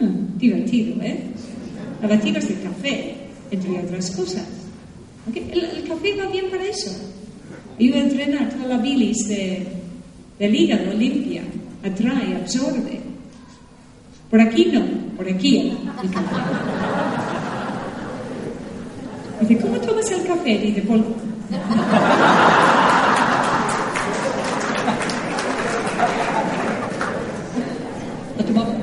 Ah, 0.00 0.08
divertido, 0.36 1.02
¿eh? 1.02 1.20
Lavativas 2.02 2.48
de 2.48 2.54
café, 2.56 3.14
entre 3.50 3.78
otras 3.78 4.10
cosas. 4.10 4.44
El, 5.34 5.84
café 5.88 6.14
va 6.16 6.30
bien 6.30 6.50
para 6.50 6.64
eso. 6.64 6.90
Iba 7.78 7.96
a 7.96 8.00
entrenar 8.00 8.50
toda 8.50 8.66
la 8.66 8.78
bilis 8.78 9.28
de, 9.28 9.66
del 10.38 10.54
hígado 10.54 10.92
limpia, 10.92 11.42
atrae, 11.84 12.36
absorbe. 12.36 13.00
Por 14.30 14.40
aquí 14.40 14.66
no, 14.72 14.84
por 15.16 15.28
aquí 15.28 15.72
el 16.02 16.10
café. 16.10 16.36
Dice, 19.40 19.58
¿cómo 19.58 19.78
tomas 19.78 20.10
el 20.10 20.26
café? 20.26 20.58
Dice, 20.58 20.82
por... 20.82 20.98
¿Lo 28.38 28.44
tomamos? 28.44 28.74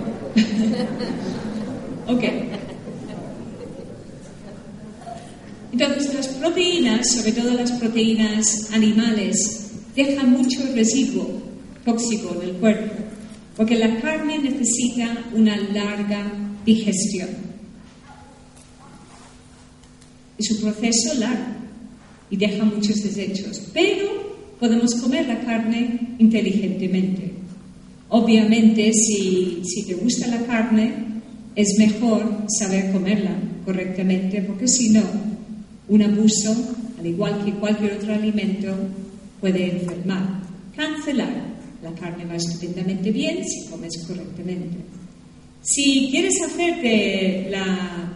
ok. 2.08 2.24
Entonces, 5.72 6.14
las 6.14 6.28
sobre 7.04 7.32
todo 7.32 7.54
las 7.54 7.72
proteínas 7.74 8.70
animales, 8.72 9.72
dejan 9.96 10.32
mucho 10.32 10.60
residuo 10.74 11.42
tóxico 11.86 12.36
en 12.42 12.50
el 12.50 12.56
cuerpo, 12.56 12.94
porque 13.56 13.76
la 13.76 14.00
carne 14.00 14.40
necesita 14.40 15.26
una 15.34 15.58
larga 15.58 16.32
digestión. 16.66 17.30
Es 20.38 20.52
un 20.52 20.62
proceso 20.62 21.14
largo 21.16 21.54
y 22.30 22.38
deja 22.38 22.64
muchos 22.66 23.04
desechos, 23.04 23.62
pero 23.74 24.56
podemos 24.60 24.96
comer 24.96 25.28
la 25.28 25.42
carne 25.42 26.16
inteligentemente. 26.20 27.34
Obviamente, 28.10 28.92
si, 28.94 29.62
si 29.64 29.88
te 29.88 29.96
gusta 29.96 30.28
la 30.28 30.46
carne, 30.46 30.94
es 31.56 31.78
mejor 31.78 32.46
saber 32.48 32.92
comerla 32.92 33.36
correctamente, 33.66 34.42
porque 34.42 34.68
si 34.68 34.90
no, 34.90 35.04
un 35.88 36.02
abuso, 36.02 36.56
al 37.04 37.10
igual 37.10 37.44
que 37.44 37.52
cualquier 37.52 37.94
otro 37.94 38.14
alimento, 38.14 38.74
puede 39.42 39.72
enfermar. 39.72 40.42
Cancelar. 40.74 41.54
La 41.84 41.92
carne 41.92 42.24
va 42.24 42.36
estupendamente 42.36 43.12
bien 43.12 43.44
si 43.44 43.70
comes 43.70 43.92
correctamente. 44.08 44.78
Si 45.62 46.08
quieres 46.10 46.42
hacerte 46.42 47.48
la 47.50 48.14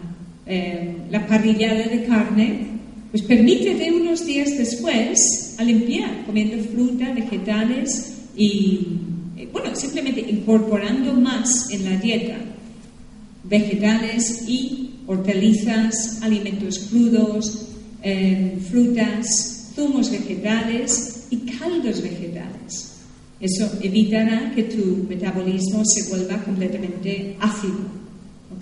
eh, 0.50 0.96
la 1.10 1.26
parrillada 1.26 1.86
de 1.88 2.06
carne, 2.06 2.66
pues 3.10 3.22
permítete 3.22 3.92
unos 3.92 4.24
días 4.24 4.56
después 4.56 5.54
a 5.58 5.62
limpiar, 5.62 6.24
comiendo 6.24 6.56
fruta, 6.64 7.12
vegetales 7.12 8.14
y, 8.34 8.86
eh, 9.36 9.46
bueno, 9.52 9.76
simplemente 9.76 10.24
incorporando 10.26 11.12
más 11.12 11.68
en 11.70 11.84
la 11.84 11.98
dieta. 11.98 12.36
vegetales 13.44 14.44
y 14.48 14.90
hortalizas, 15.06 16.20
alimentos 16.22 16.78
crudos, 16.90 17.68
eh, 18.02 18.58
frutas, 18.70 19.72
zumos 19.74 20.10
vegetales 20.10 21.26
y 21.30 21.38
caldos 21.38 22.02
vegetales. 22.02 22.94
Eso 23.40 23.70
evitará 23.82 24.52
que 24.54 24.64
tu 24.64 25.06
metabolismo 25.08 25.84
se 25.84 26.08
vuelva 26.10 26.42
completamente 26.42 27.36
ácido. 27.40 27.98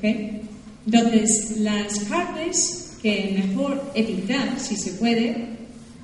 Entonces, 0.03 1.59
las 1.59 1.99
carnes 2.01 2.97
que 3.03 3.43
mejor 3.47 3.83
evitar, 3.95 4.59
si 4.61 4.77
se 4.77 4.93
puede, 4.93 5.35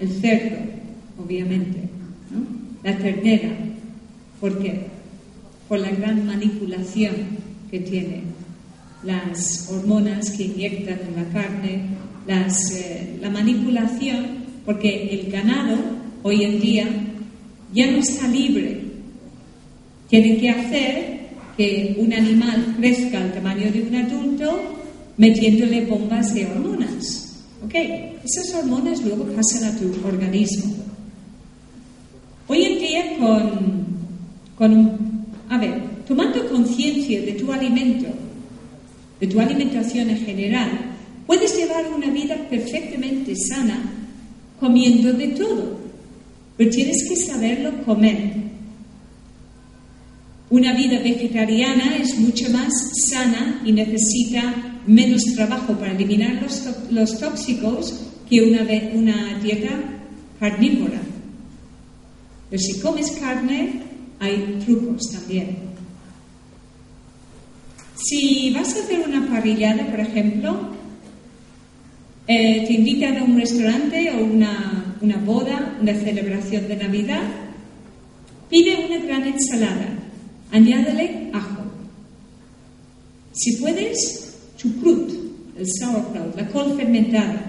el 0.00 0.08
cerdo, 0.20 0.56
obviamente, 1.22 1.88
la 2.82 2.96
ternera. 2.96 3.50
¿Por 4.40 4.58
qué? 4.58 4.86
Por 5.68 5.78
la 5.78 5.90
gran 5.90 6.26
manipulación 6.26 7.14
que 7.70 7.80
tiene, 7.80 8.22
las 9.04 9.68
hormonas 9.70 10.30
que 10.30 10.44
inyectan 10.44 10.98
en 11.08 11.16
la 11.16 11.28
carne, 11.32 11.82
las, 12.26 12.72
eh, 12.72 13.18
la 13.20 13.30
manipulación, 13.30 14.42
porque 14.64 15.08
el 15.10 15.30
ganado 15.30 15.76
hoy 16.22 16.44
en 16.44 16.60
día 16.60 16.88
ya 17.72 17.90
no 17.90 17.98
está 17.98 18.28
libre. 18.28 18.80
Tienen 20.08 20.40
que 20.40 20.50
hacer 20.50 21.22
que 21.56 21.96
un 21.98 22.12
animal 22.12 22.74
crezca 22.78 23.18
al 23.18 23.32
tamaño 23.32 23.70
de 23.72 23.82
un 23.82 23.94
adulto 23.94 24.62
metiéndole 25.16 25.86
bombas 25.86 26.34
de 26.34 26.46
hormonas. 26.46 27.40
¿Ok? 27.64 27.74
Esas 28.24 28.54
hormonas 28.54 29.02
luego 29.02 29.24
pasan 29.24 29.64
a 29.64 29.78
tu 29.78 29.94
organismo. 30.06 30.74
Hoy 32.48 32.64
en 32.64 32.78
día 32.78 33.16
con, 33.18 33.86
con 34.56 35.26
a 35.48 35.58
ver, 35.58 35.80
tomando 36.06 36.48
conciencia 36.48 37.20
de 37.22 37.32
tu 37.32 37.52
alimento, 37.52 38.08
de 39.20 39.26
tu 39.26 39.40
alimentación 39.40 40.10
en 40.10 40.18
general, 40.18 40.91
puedes 41.26 41.56
llevar 41.56 41.92
una 41.92 42.10
vida 42.10 42.36
perfectamente 42.48 43.34
sana 43.36 43.82
comiendo 44.60 45.12
de 45.12 45.28
todo, 45.28 45.78
pero 46.56 46.70
tienes 46.70 47.08
que 47.08 47.16
saberlo 47.16 47.82
comer. 47.84 48.34
Una 50.50 50.74
vida 50.74 51.00
vegetariana 51.00 51.96
es 51.96 52.18
mucho 52.18 52.50
más 52.50 52.72
sana 53.08 53.62
y 53.64 53.72
necesita 53.72 54.80
menos 54.86 55.22
trabajo 55.34 55.72
para 55.74 55.92
eliminar 55.92 56.46
los, 56.90 57.18
tóxicos 57.18 57.94
que 58.28 58.42
una, 58.42 58.62
una 58.94 59.38
dieta 59.38 59.70
carnívora. 60.38 61.00
Pero 62.50 62.62
si 62.62 62.80
comes 62.80 63.10
carne, 63.12 63.80
hay 64.20 64.62
trucos 64.64 65.10
también. 65.10 65.56
Si 67.96 68.50
vas 68.50 68.74
a 68.76 68.80
hacer 68.80 69.08
una 69.08 69.26
parrillada, 69.28 69.86
por 69.86 70.00
ejemplo, 70.00 70.81
eh, 72.26 72.64
te 72.66 72.72
invitan 72.74 73.16
a 73.16 73.24
un 73.24 73.38
restaurante 73.38 74.10
o 74.12 74.24
una, 74.24 74.96
una 75.00 75.16
boda, 75.18 75.76
una 75.80 75.94
celebración 75.94 76.68
de 76.68 76.76
Navidad, 76.76 77.22
pide 78.48 78.86
una 78.86 79.04
gran 79.04 79.26
ensalada, 79.26 79.88
añádele 80.52 81.30
ajo. 81.32 81.62
Si 83.32 83.56
puedes, 83.56 84.36
chucrut, 84.56 85.10
el 85.58 85.66
sauerkraut, 85.80 86.36
la 86.36 86.48
col 86.48 86.76
fermentada, 86.76 87.44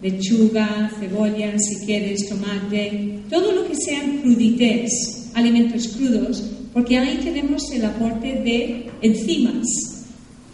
lechuga, 0.00 0.90
cebolla, 0.98 1.58
si 1.58 1.84
quieres, 1.84 2.28
tomate, 2.28 3.18
todo 3.28 3.52
lo 3.52 3.66
que 3.66 3.74
sean 3.74 4.18
crudités, 4.18 5.30
alimentos 5.34 5.88
crudos, 5.88 6.42
porque 6.72 6.98
ahí 6.98 7.18
tenemos 7.22 7.70
el 7.72 7.84
aporte 7.84 8.28
de 8.28 8.90
enzimas 9.02 9.99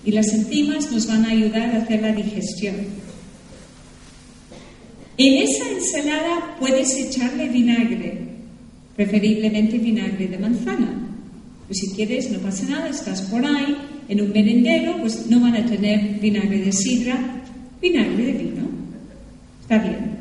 y 0.07 0.13
las 0.13 0.33
enzimas 0.33 0.91
nos 0.93 1.09
van 1.09 1.25
a 1.25 1.31
ayudar 1.31 1.75
a 1.75 1.83
hacer 1.83 2.01
la 2.01 2.13
digestión. 2.13 2.77
En 5.19 5.43
esa 5.43 5.69
ensalada 5.69 6.57
puedes 6.61 6.95
echarle 6.95 7.49
vinagre, 7.49 8.17
preferiblemente 8.95 9.79
vinagre 9.79 10.29
de 10.29 10.39
manzana. 10.39 11.09
Pues 11.67 11.81
si 11.81 11.89
quieres, 11.97 12.31
no 12.31 12.39
pasa 12.39 12.69
nada, 12.69 12.89
estás 12.89 13.23
por 13.23 13.45
ahí, 13.45 13.77
en 14.09 14.21
un 14.21 14.33
merendero, 14.33 14.97
pues 15.01 15.27
no 15.27 15.41
van 15.41 15.57
a 15.57 15.67
tener 15.67 16.21
vinagre 16.21 16.61
de 16.61 16.73
sidra, 16.73 17.43
vinagre 17.83 18.27
de 18.27 18.33
vino. 18.33 18.69
Está 19.63 19.79
bien. 19.79 20.17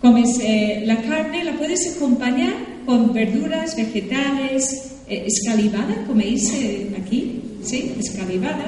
Comes 0.00 0.38
eh, 0.40 0.84
la 0.86 1.02
carne, 1.02 1.42
la 1.42 1.58
puedes 1.58 1.96
acompañar 1.96 2.54
con 2.86 3.12
verduras, 3.12 3.76
vegetales, 3.76 4.91
escalivada, 5.26 6.04
como 6.06 6.20
dice 6.20 6.88
aquí, 7.00 7.40
¿sí? 7.62 7.94
Escalivada. 7.98 8.66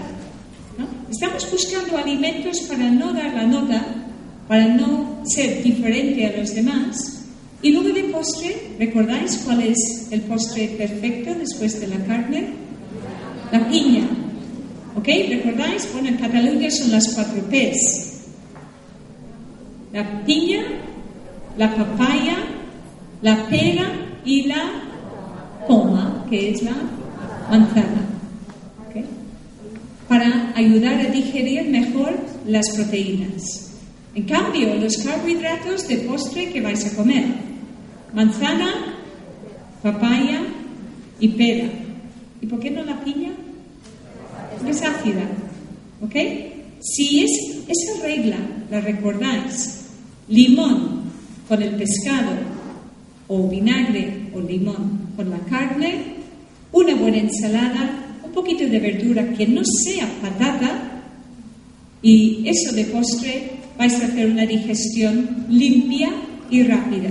Estamos 1.11 1.49
buscando 1.51 1.97
alimentos 1.97 2.61
para 2.63 2.91
no 2.91 3.13
dar 3.13 3.33
la 3.35 3.47
nota, 3.47 3.85
para 4.49 4.67
no 4.67 5.23
ser 5.25 5.63
diferente 5.63 6.27
a 6.27 6.37
los 6.39 6.55
demás. 6.55 7.23
Y 7.63 7.71
luego 7.71 7.91
de 7.91 8.05
postre, 8.05 8.57
¿recordáis 8.79 9.39
cuál 9.45 9.63
es 9.63 10.09
el 10.11 10.23
postre 10.23 10.69
perfecto 10.77 11.35
después 11.35 11.81
de 11.81 11.87
la 11.89 12.05
carne? 12.05 12.49
La 13.53 13.69
piña. 13.69 14.07
¿Ok? 14.97 15.07
¿Recordáis? 15.07 15.89
Bueno, 15.93 16.09
en 16.09 16.17
Cataluña 16.17 16.71
son 16.71 16.91
las 16.91 17.15
cuatro 17.15 17.43
P's. 17.49 18.25
La 19.93 20.25
piña, 20.25 20.63
la 21.57 21.75
papaya, 21.75 22.37
la 23.23 23.49
pera 23.49 23.93
y 24.25 24.47
la 24.47 24.84
poma, 25.67 26.27
que 26.29 26.51
es 26.51 26.63
la 26.63 26.75
manzana. 27.51 28.11
Para 30.09 30.53
ayudar 30.55 31.01
a 31.01 31.11
digerir 31.11 31.71
mejor 31.71 32.15
las 32.47 32.71
proteínas. 32.71 33.73
En 34.15 34.25
cambio, 34.25 34.75
los 34.77 34.99
carbohidratos 34.99 35.89
de 35.89 35.97
postre 35.99 36.53
que 36.53 36.61
vais 36.61 36.85
a 36.85 36.95
comer, 36.95 37.25
manzana, 38.13 38.95
papaya 39.83 40.43
y 41.19 41.29
pera. 41.29 41.69
¿Y 42.41 42.47
por 42.47 42.61
qué 42.61 42.71
no 42.71 42.85
la 42.85 43.03
piña? 43.03 43.31
es 44.69 44.83
ácida. 44.83 45.29
¿Ok? 46.01 46.15
Si 46.81 47.25
es, 47.25 47.31
esa 47.69 48.03
regla 48.03 48.37
la 48.71 48.81
recordáis, 48.81 49.87
limón 50.29 51.03
con 51.49 51.63
el 51.63 51.75
pescado 51.77 52.54
o 53.29 53.49
vinagre 53.49 54.29
o 54.35 54.41
limón 54.41 55.13
con 55.17 55.31
la 55.31 55.39
carne, 55.41 56.15
una 56.73 56.95
buena 56.95 57.19
ensalada, 57.19 58.19
un 58.25 58.33
poquito 58.33 58.67
de 58.67 58.81
verdura 58.81 59.33
que 59.35 59.47
no 59.47 59.63
sea 59.65 60.09
patata 60.21 61.03
y 62.03 62.47
eso 62.47 62.75
de 62.75 62.85
postre 62.85 63.51
vais 63.79 63.95
a 63.95 64.07
hacer 64.07 64.31
una 64.31 64.45
digestión 64.45 65.47
limpia 65.49 66.11
y 66.51 66.63
rápida. 66.63 67.11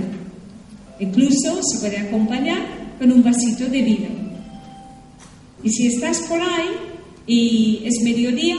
Incluso 1.00 1.60
se 1.62 1.78
puede 1.78 1.98
acompañar 1.98 2.62
con 2.98 3.10
un 3.10 3.22
vasito 3.22 3.66
de 3.66 3.82
vino. 3.82 4.08
Y 5.62 5.70
si 5.70 5.86
estás 5.88 6.20
por 6.22 6.40
ahí 6.40 6.70
y 7.26 7.82
es 7.84 8.02
mediodía 8.04 8.56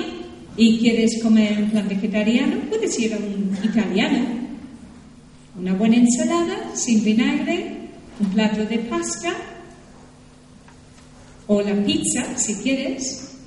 y 0.58 0.78
quieres 0.80 1.22
comer 1.22 1.58
un 1.62 1.70
plan 1.70 1.88
vegetariano, 1.88 2.58
puedes 2.70 3.00
ir 3.00 3.14
a 3.14 3.18
un 3.18 3.58
italiano. 3.64 4.35
Una 5.58 5.74
buena 5.74 5.96
ensalada 5.96 6.76
sin 6.76 7.04
vinagre, 7.04 7.90
un 8.20 8.28
plato 8.30 8.66
de 8.66 8.80
pasta 8.80 9.34
o 11.48 11.62
la 11.62 11.74
pizza 11.86 12.38
si 12.38 12.56
quieres 12.56 13.38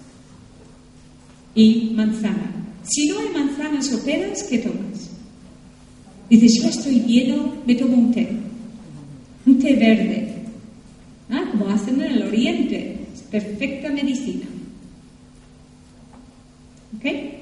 y 1.55 1.93
manzana. 1.95 2.51
Si 2.83 3.09
no 3.09 3.19
hay 3.19 3.29
manzanas 3.29 3.93
o 3.93 4.03
peras, 4.05 4.43
¿qué 4.45 4.59
tomas? 4.59 5.11
Dices, 6.31 6.63
yo 6.63 6.69
estoy 6.69 7.01
lleno, 7.01 7.55
me 7.67 7.75
tomo 7.75 7.97
un 7.97 8.13
té. 8.13 8.29
Un 9.47 9.59
té 9.59 9.75
verde. 9.75 10.35
¿Ah? 11.31 11.45
Como 11.51 11.69
hacen 11.69 12.01
en 12.01 12.13
el 12.13 12.23
oriente. 12.23 13.07
Es 13.15 13.23
perfecta 13.23 13.91
medicina. 13.91 14.47
¿Ok? 16.97 17.38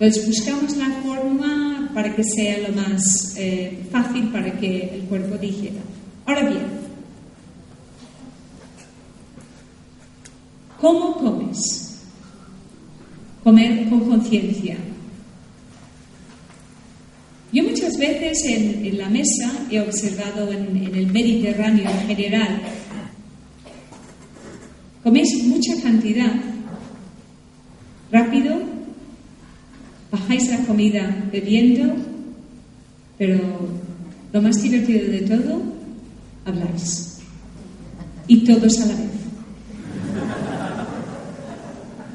Entonces 0.00 0.26
buscamos 0.26 0.78
la 0.78 0.88
forma 1.02 1.90
para 1.92 2.16
que 2.16 2.24
sea 2.24 2.66
lo 2.66 2.74
más 2.74 3.34
eh, 3.36 3.80
fácil 3.90 4.28
para 4.32 4.50
que 4.58 4.94
el 4.94 5.02
cuerpo 5.02 5.36
digiera. 5.36 5.82
Ahora 6.24 6.48
bien, 6.48 6.62
¿cómo 10.80 11.18
comes? 11.18 12.00
Comer 13.44 13.90
con 13.90 14.00
conciencia. 14.08 14.78
Yo 17.52 17.62
muchas 17.64 17.98
veces 17.98 18.38
en, 18.46 18.96
la 18.96 19.10
mesa 19.10 19.52
he 19.70 19.80
observado 19.80 20.50
en, 20.50 20.78
en 20.78 20.94
el 20.94 21.08
Mediterráneo 21.08 21.90
en 21.90 22.06
general, 22.06 22.62
coméis 25.02 25.44
mucha 25.44 25.82
cantidad, 25.82 26.32
rápido, 28.10 28.69
bajáis 30.10 30.48
la 30.50 30.58
comida 30.66 31.28
bebiendo, 31.32 31.94
pero 33.18 33.38
lo 34.32 34.42
más 34.42 34.62
divertido 34.62 35.10
de 35.10 35.20
todo, 35.20 35.62
habláis. 36.44 37.18
y 38.26 38.44
todos 38.44 38.80
a 38.80 38.86
la 38.86 38.94
vez. 38.94 39.10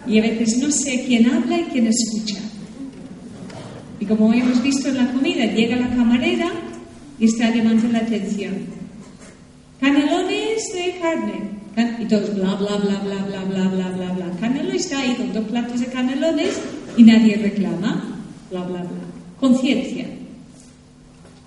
Y 0.07 0.19
a 0.19 0.21
veces 0.21 0.57
no 0.59 0.71
sé 0.71 1.03
quién 1.05 1.29
habla 1.29 1.59
y 1.59 1.63
quién 1.65 1.87
escucha. 1.87 2.37
Y 3.99 4.05
como 4.05 4.33
hemos 4.33 4.61
visto 4.63 4.87
en 4.87 4.97
la 4.97 5.11
comida, 5.11 5.45
llega 5.45 5.75
la 5.75 5.89
camarera 5.89 6.51
y 7.19 7.25
está 7.25 7.53
llamando 7.53 7.87
la 7.89 7.99
atención. 7.99 8.53
Canelones 9.81 10.63
de 10.73 10.99
carne. 11.01 11.55
Y 11.99 12.05
todos 12.05 12.33
bla, 12.35 12.55
bla, 12.55 12.77
bla, 12.77 12.99
bla, 12.99 13.23
bla, 13.25 13.43
bla, 13.43 13.67
bla, 13.67 13.89
bla, 13.89 14.13
bla. 14.13 14.31
Canelo 14.39 14.71
está 14.71 14.99
ahí 14.99 15.15
con 15.15 15.33
dos 15.33 15.45
platos 15.45 15.81
de 15.81 15.87
canelones 15.87 16.59
y 16.97 17.03
nadie 17.03 17.35
reclama. 17.35 18.21
Bla, 18.49 18.63
bla, 18.63 18.81
bla. 18.81 19.05
Conciencia. 19.39 20.05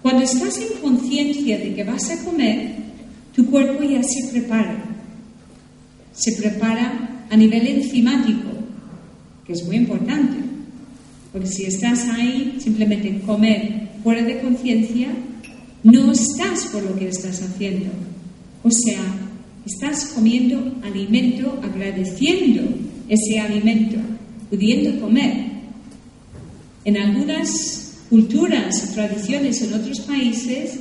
Cuando 0.03 0.22
estás 0.22 0.59
en 0.59 0.80
conciencia 0.80 1.59
de 1.59 1.74
que 1.74 1.84
vas 1.84 2.11
a 2.11 2.24
comer, 2.24 2.76
tu 3.34 3.46
cuerpo 3.46 3.82
ya 3.82 4.03
se 4.03 4.28
prepara. 4.30 4.84
Se 6.12 6.32
prepara 6.32 7.26
a 7.30 7.36
nivel 7.36 7.66
enzimático, 7.66 8.49
que 9.46 9.53
es 9.53 9.64
muy 9.66 9.76
importante. 9.76 10.38
Porque 11.32 11.46
si 11.46 11.64
estás 11.64 12.09
ahí 12.09 12.57
simplemente 12.59 13.20
comer 13.20 13.90
fuera 14.03 14.22
de 14.22 14.40
conciencia, 14.40 15.09
no 15.82 16.12
estás 16.12 16.66
por 16.72 16.82
lo 16.82 16.96
que 16.96 17.09
estás 17.09 17.42
haciendo. 17.42 17.90
O 18.62 18.70
sea, 18.70 19.01
estás 19.66 20.07
comiendo 20.14 20.74
alimento, 20.82 21.61
agradeciendo 21.62 22.62
ese 23.09 23.38
alimento, 23.38 23.99
pudiendo 24.51 25.01
comer. 25.01 25.49
En 26.84 26.96
algunas 26.96 27.96
culturas, 28.09 28.92
tradiciones 28.94 29.61
en 29.62 29.74
otros 29.74 30.01
países, 30.01 30.78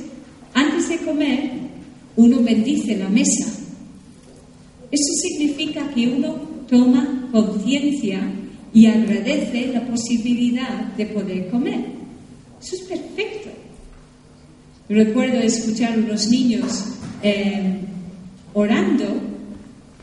antes 0.54 0.88
de 0.88 0.98
comer, 0.98 1.50
uno 2.16 2.42
bendice 2.42 2.96
la 2.96 3.08
mesa. 3.08 3.46
Eso 4.90 5.12
significa 5.22 5.88
que 5.94 6.08
uno 6.08 6.34
toma 6.68 7.28
conciencia 7.30 8.20
y 8.72 8.86
agradece 8.86 9.70
la 9.72 9.86
posibilidad 9.86 10.84
de 10.96 11.06
poder 11.06 11.48
comer. 11.48 11.84
Eso 12.60 12.74
es 12.74 12.82
perfecto. 12.82 13.50
Recuerdo 14.88 15.38
escuchar 15.40 15.92
a 15.92 15.98
unos 15.98 16.28
niños 16.28 16.86
eh, 17.22 17.76
orando, 18.54 19.20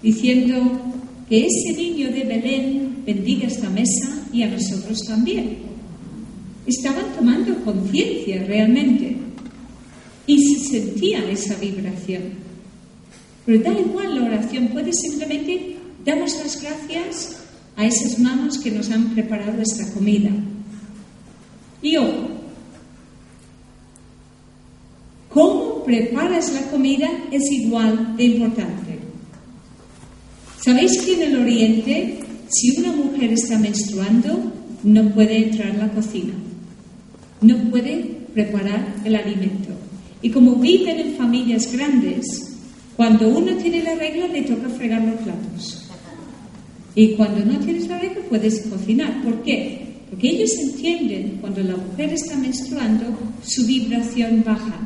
diciendo 0.01 0.79
que 1.27 1.47
ese 1.47 1.73
niño 1.75 2.11
de 2.11 2.23
Belén 2.23 2.84
bendiga 3.05 3.47
esta 3.47 3.69
mesa 3.69 4.27
y 4.33 4.43
a 4.43 4.47
nosotros 4.47 4.99
también. 5.07 5.59
Estaban 6.65 7.13
tomando 7.15 7.63
conciencia 7.63 8.43
realmente 8.47 9.17
y 10.27 10.55
se 10.55 10.79
sentía 10.79 11.29
esa 11.29 11.55
vibración. 11.55 12.23
Pero 13.45 13.63
da 13.63 13.79
igual 13.79 14.15
la 14.15 14.25
oración, 14.25 14.69
puede 14.69 14.91
simplemente 14.91 15.77
damos 16.03 16.35
las 16.43 16.61
gracias 16.61 17.37
a 17.75 17.85
esas 17.85 18.19
manos 18.19 18.57
que 18.57 18.71
nos 18.71 18.89
han 18.89 19.13
preparado 19.13 19.61
esta 19.61 19.93
comida. 19.93 20.31
Y 21.81 21.97
ojo, 21.97 22.29
cómo 25.29 25.83
preparas 25.83 26.51
la 26.53 26.61
comida 26.71 27.07
es 27.31 27.43
igual 27.51 28.17
de 28.17 28.23
importante. 28.23 28.99
¿Sabéis 30.63 30.99
que 31.03 31.13
en 31.13 31.21
el 31.21 31.41
Oriente, 31.41 32.19
si 32.55 32.77
una 32.77 32.93
mujer 32.93 33.33
está 33.33 33.59
menstruando, 33.59 34.53
no 34.83 35.09
puede 35.13 35.49
entrar 35.49 35.71
a 35.71 35.87
la 35.87 35.91
cocina? 35.91 36.33
No 37.41 37.57
puede 37.69 37.95
preparar 38.33 38.95
el 39.03 39.15
alimento. 39.15 39.69
Y 40.21 40.29
como 40.29 40.55
viven 40.55 40.99
en 40.99 41.15
familias 41.15 41.69
grandes, 41.71 42.25
cuando 42.95 43.27
uno 43.27 43.57
tiene 43.57 43.83
la 43.83 43.95
regla 43.95 44.27
le 44.27 44.43
toca 44.43 44.69
fregar 44.69 45.03
los 45.03 45.19
platos. 45.21 45.85
Y 46.95 47.09
cuando 47.15 47.43
no 47.43 47.59
tienes 47.59 47.89
la 47.89 47.99
regla 47.99 48.21
puedes 48.29 48.61
cocinar. 48.67 49.21
¿Por 49.21 49.43
qué? 49.43 49.97
Porque 50.09 50.29
ellos 50.29 50.51
entienden 50.57 51.39
cuando 51.41 51.61
la 51.61 51.75
mujer 51.75 52.13
está 52.13 52.37
menstruando 52.37 53.05
su 53.43 53.65
vibración 53.65 54.43
baja. 54.45 54.79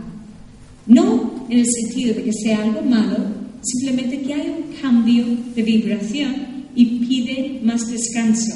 No 0.88 1.46
en 1.50 1.60
el 1.60 1.68
sentido 1.68 2.16
de 2.16 2.24
que 2.24 2.34
sea 2.34 2.64
algo 2.64 2.82
malo, 2.82 3.18
simplemente 3.62 4.22
que 4.22 4.34
hay 4.34 4.50
un 4.50 4.76
cambio 4.82 5.26
de 5.56 5.62
vibración 5.62 6.49
y 6.76 6.86
pide 7.00 7.60
más 7.64 7.90
descanso. 7.90 8.54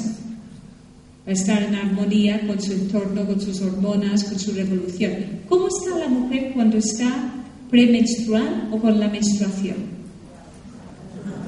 Va 1.26 1.30
a 1.30 1.32
estar 1.32 1.62
en 1.62 1.74
armonía 1.74 2.46
con 2.46 2.60
su 2.60 2.72
entorno, 2.72 3.26
con 3.26 3.40
sus 3.40 3.60
hormonas, 3.62 4.24
con 4.24 4.38
su 4.38 4.52
revolución. 4.52 5.12
¿Cómo 5.48 5.68
está 5.68 5.98
la 5.98 6.08
mujer 6.08 6.52
cuando 6.54 6.76
está 6.76 7.32
premenstrual 7.70 8.68
o 8.70 8.78
con 8.78 9.00
la 9.00 9.08
menstruación? 9.08 9.76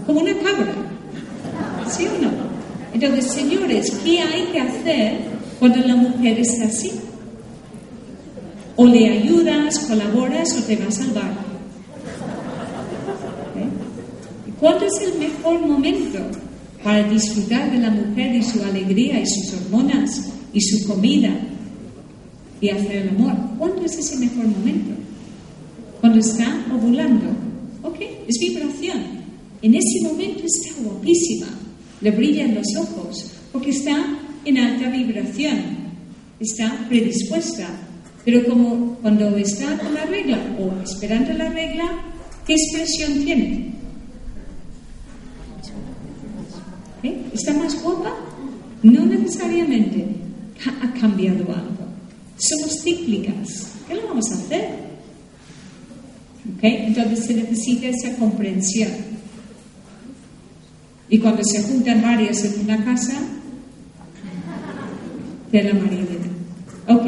Como 0.07 0.21
una 0.21 0.33
cabra. 0.39 0.75
¿Sí 1.89 2.07
o 2.07 2.23
no? 2.23 2.31
Entonces, 2.95 3.33
señores, 3.33 3.91
¿qué 4.03 4.21
hay 4.21 4.47
que 4.47 4.61
hacer 4.61 5.19
cuando 5.59 5.81
la 5.87 5.97
mujer 5.97 6.41
está 6.41 6.67
así? 6.67 6.93
O 8.77 8.87
le 8.87 9.11
ayudas, 9.11 9.79
colaboras 9.81 10.57
o 10.57 10.63
te 10.63 10.77
vas 10.77 11.01
al 11.01 11.11
bar. 11.11 11.33
¿Eh? 13.57 13.69
¿Cuándo 14.59 14.87
es 14.87 15.01
el 15.03 15.19
mejor 15.19 15.61
momento 15.61 16.19
para 16.83 17.09
disfrutar 17.09 17.71
de 17.71 17.79
la 17.79 17.91
mujer 17.91 18.35
y 18.35 18.43
su 18.43 18.63
alegría 18.63 19.21
y 19.21 19.27
sus 19.27 19.55
hormonas 19.55 20.33
y 20.53 20.61
su 20.61 20.87
comida 20.87 21.31
y 22.61 22.69
hacer 22.71 22.97
el 22.97 23.09
amor? 23.11 23.35
¿Cuándo 23.59 23.85
es 23.85 23.99
ese 23.99 24.17
mejor 24.17 24.47
momento? 24.47 24.95
Cuando 26.01 26.19
está 26.21 26.65
ovulando. 26.73 27.27
¿Ok? 27.83 28.01
Es 28.29 28.39
vibración. 28.39 29.03
En 29.63 29.75
ese 29.75 30.03
momento 30.03 30.43
está 30.45 30.83
guapísima. 30.83 31.49
Le 32.01 32.11
brillan 32.11 32.55
los 32.55 32.67
ojos 32.79 33.33
porque 33.53 33.71
está 33.71 34.19
en 34.45 34.59
alta 34.59 34.91
vibración. 34.91 35.87
Está 36.39 36.87
predispuesta 36.89 37.69
pero 38.27 38.45
como 38.45 38.99
cuando 39.03 39.37
está 39.37 39.79
con 39.79 39.95
la 39.95 40.05
regla 40.05 40.37
o 40.59 40.83
esperando 40.83 41.33
la 41.35 41.49
regla, 41.49 41.85
¿qué 42.45 42.55
expresión 42.55 43.25
tiene? 43.25 43.76
¿Eh? 47.07 47.23
¿Está 47.33 47.53
más 47.55 47.83
guapa? 47.83 48.15
No 48.83 49.07
necesariamente 49.07 50.07
ha 50.83 50.93
cambiado 51.01 51.45
algo. 51.45 51.87
Somos 52.39 52.83
cíclicas. 52.83 53.73
¿Qué 53.87 53.95
le 53.95 54.03
vamos 54.03 54.31
a 54.31 54.35
hacer? 54.35 54.69
¿Okay? 56.57 56.87
Entonces 56.87 57.27
se 57.27 57.35
necesita 57.35 57.89
esa 57.89 58.17
comprensión. 58.17 58.91
Y 61.09 61.19
cuando 61.19 61.43
se 61.45 61.63
juntan 61.63 62.03
varias 62.03 62.45
en 62.45 62.61
una 62.63 62.85
casa, 62.85 63.15
de 65.53 65.63
la 65.63 65.75
marioneta. 65.75 66.29
Ok. 66.89 67.07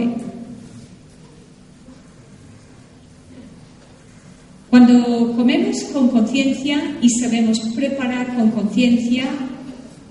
Cuando 4.71 5.35
comemos 5.35 5.83
con 5.93 6.09
conciencia 6.09 6.99
y 7.01 7.09
sabemos 7.21 7.59
preparar 7.75 8.37
con 8.37 8.51
conciencia, 8.51 9.25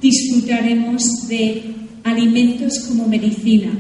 disfrutaremos 0.01 1.27
de 1.27 1.63
alimentos 2.03 2.79
como 2.87 3.07
medicina. 3.07 3.71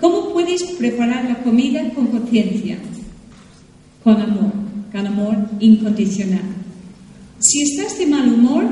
¿Cómo 0.00 0.32
puedes 0.32 0.62
preparar 0.62 1.24
la 1.26 1.42
comida 1.42 1.88
con 1.90 2.08
conciencia? 2.08 2.76
Con 4.02 4.20
amor, 4.20 4.52
con 4.90 5.06
amor 5.06 5.36
incondicional. 5.60 6.42
Si 7.38 7.62
estás 7.62 7.98
de 7.98 8.06
mal 8.06 8.32
humor, 8.32 8.64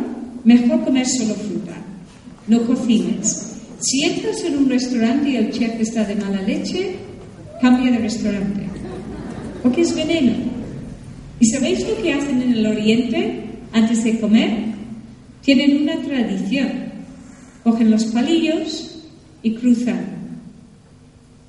mejor 0.45 0.85
comer 0.85 1.07
solo 1.07 1.35
fruta. 1.35 1.77
No 2.47 2.63
cocines. 2.67 3.53
Si 3.81 4.05
entras 4.05 4.43
en 4.45 4.59
un 4.59 4.69
restaurante 4.69 5.31
y 5.31 5.37
el 5.37 5.53
chef 5.53 5.81
está 5.81 6.05
de 6.05 6.17
mala 6.17 6.43
leche, 6.43 6.97
cambia 7.61 7.93
de 7.93 7.99
restaurante. 7.99 8.63
Porque 9.63 9.83
es 9.83 9.95
veneno. 9.95 10.33
¿Y 11.39 11.47
sabéis 11.47 11.81
lo 11.89 12.03
que 12.03 12.13
hacen 12.13 12.43
en 12.43 12.53
el 12.53 12.67
Oriente 12.67 13.45
antes 13.73 14.05
de 14.05 14.21
comer? 14.21 14.70
Tienen 15.43 15.83
una 15.83 16.01
tradición. 16.03 16.69
Cogen 17.65 17.91
los 17.91 18.05
palillos 18.07 19.03
y 19.43 19.55
cruzan. 19.55 20.05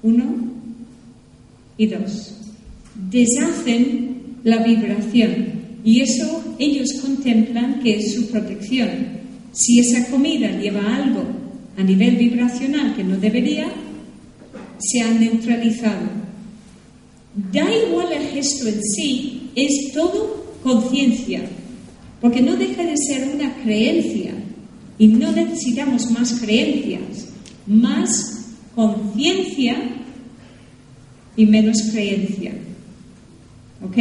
Uno 0.04 0.52
y 1.78 1.88
dos. 1.88 2.34
Deshacen 3.10 4.38
la 4.44 4.64
vibración 4.64 5.62
y 5.84 6.02
eso 6.02 6.56
ellos 6.60 6.90
contemplan 7.02 7.80
que 7.82 7.98
es 7.98 8.14
su 8.14 8.28
protección. 8.28 8.90
Si 9.52 9.80
esa 9.80 10.10
comida 10.10 10.50
lleva 10.60 10.96
algo 10.96 11.24
a 11.78 11.84
nivel 11.84 12.16
vibracional 12.16 12.96
que 12.96 13.04
no 13.04 13.18
debería, 13.18 13.68
se 14.80 15.02
ha 15.02 15.12
neutralizado. 15.12 16.08
Da 17.52 17.66
igual 17.88 18.12
el 18.12 18.28
gesto 18.28 18.68
en 18.68 18.82
sí, 18.84 19.50
es 19.56 19.94
todo 19.94 20.46
conciencia, 20.64 21.42
porque 22.22 22.42
no 22.42 22.56
deja 22.56 22.84
de 22.84 22.96
ser 22.96 23.28
una 23.34 23.54
creencia 23.64 24.34
y 25.00 25.08
no 25.08 25.32
necesitamos 25.32 26.10
más 26.12 26.34
creencias, 26.40 27.28
más 27.66 28.46
conciencia 28.76 29.76
y 31.36 31.46
menos 31.48 31.78
creencia. 31.92 32.54
¿Ok? 33.84 33.98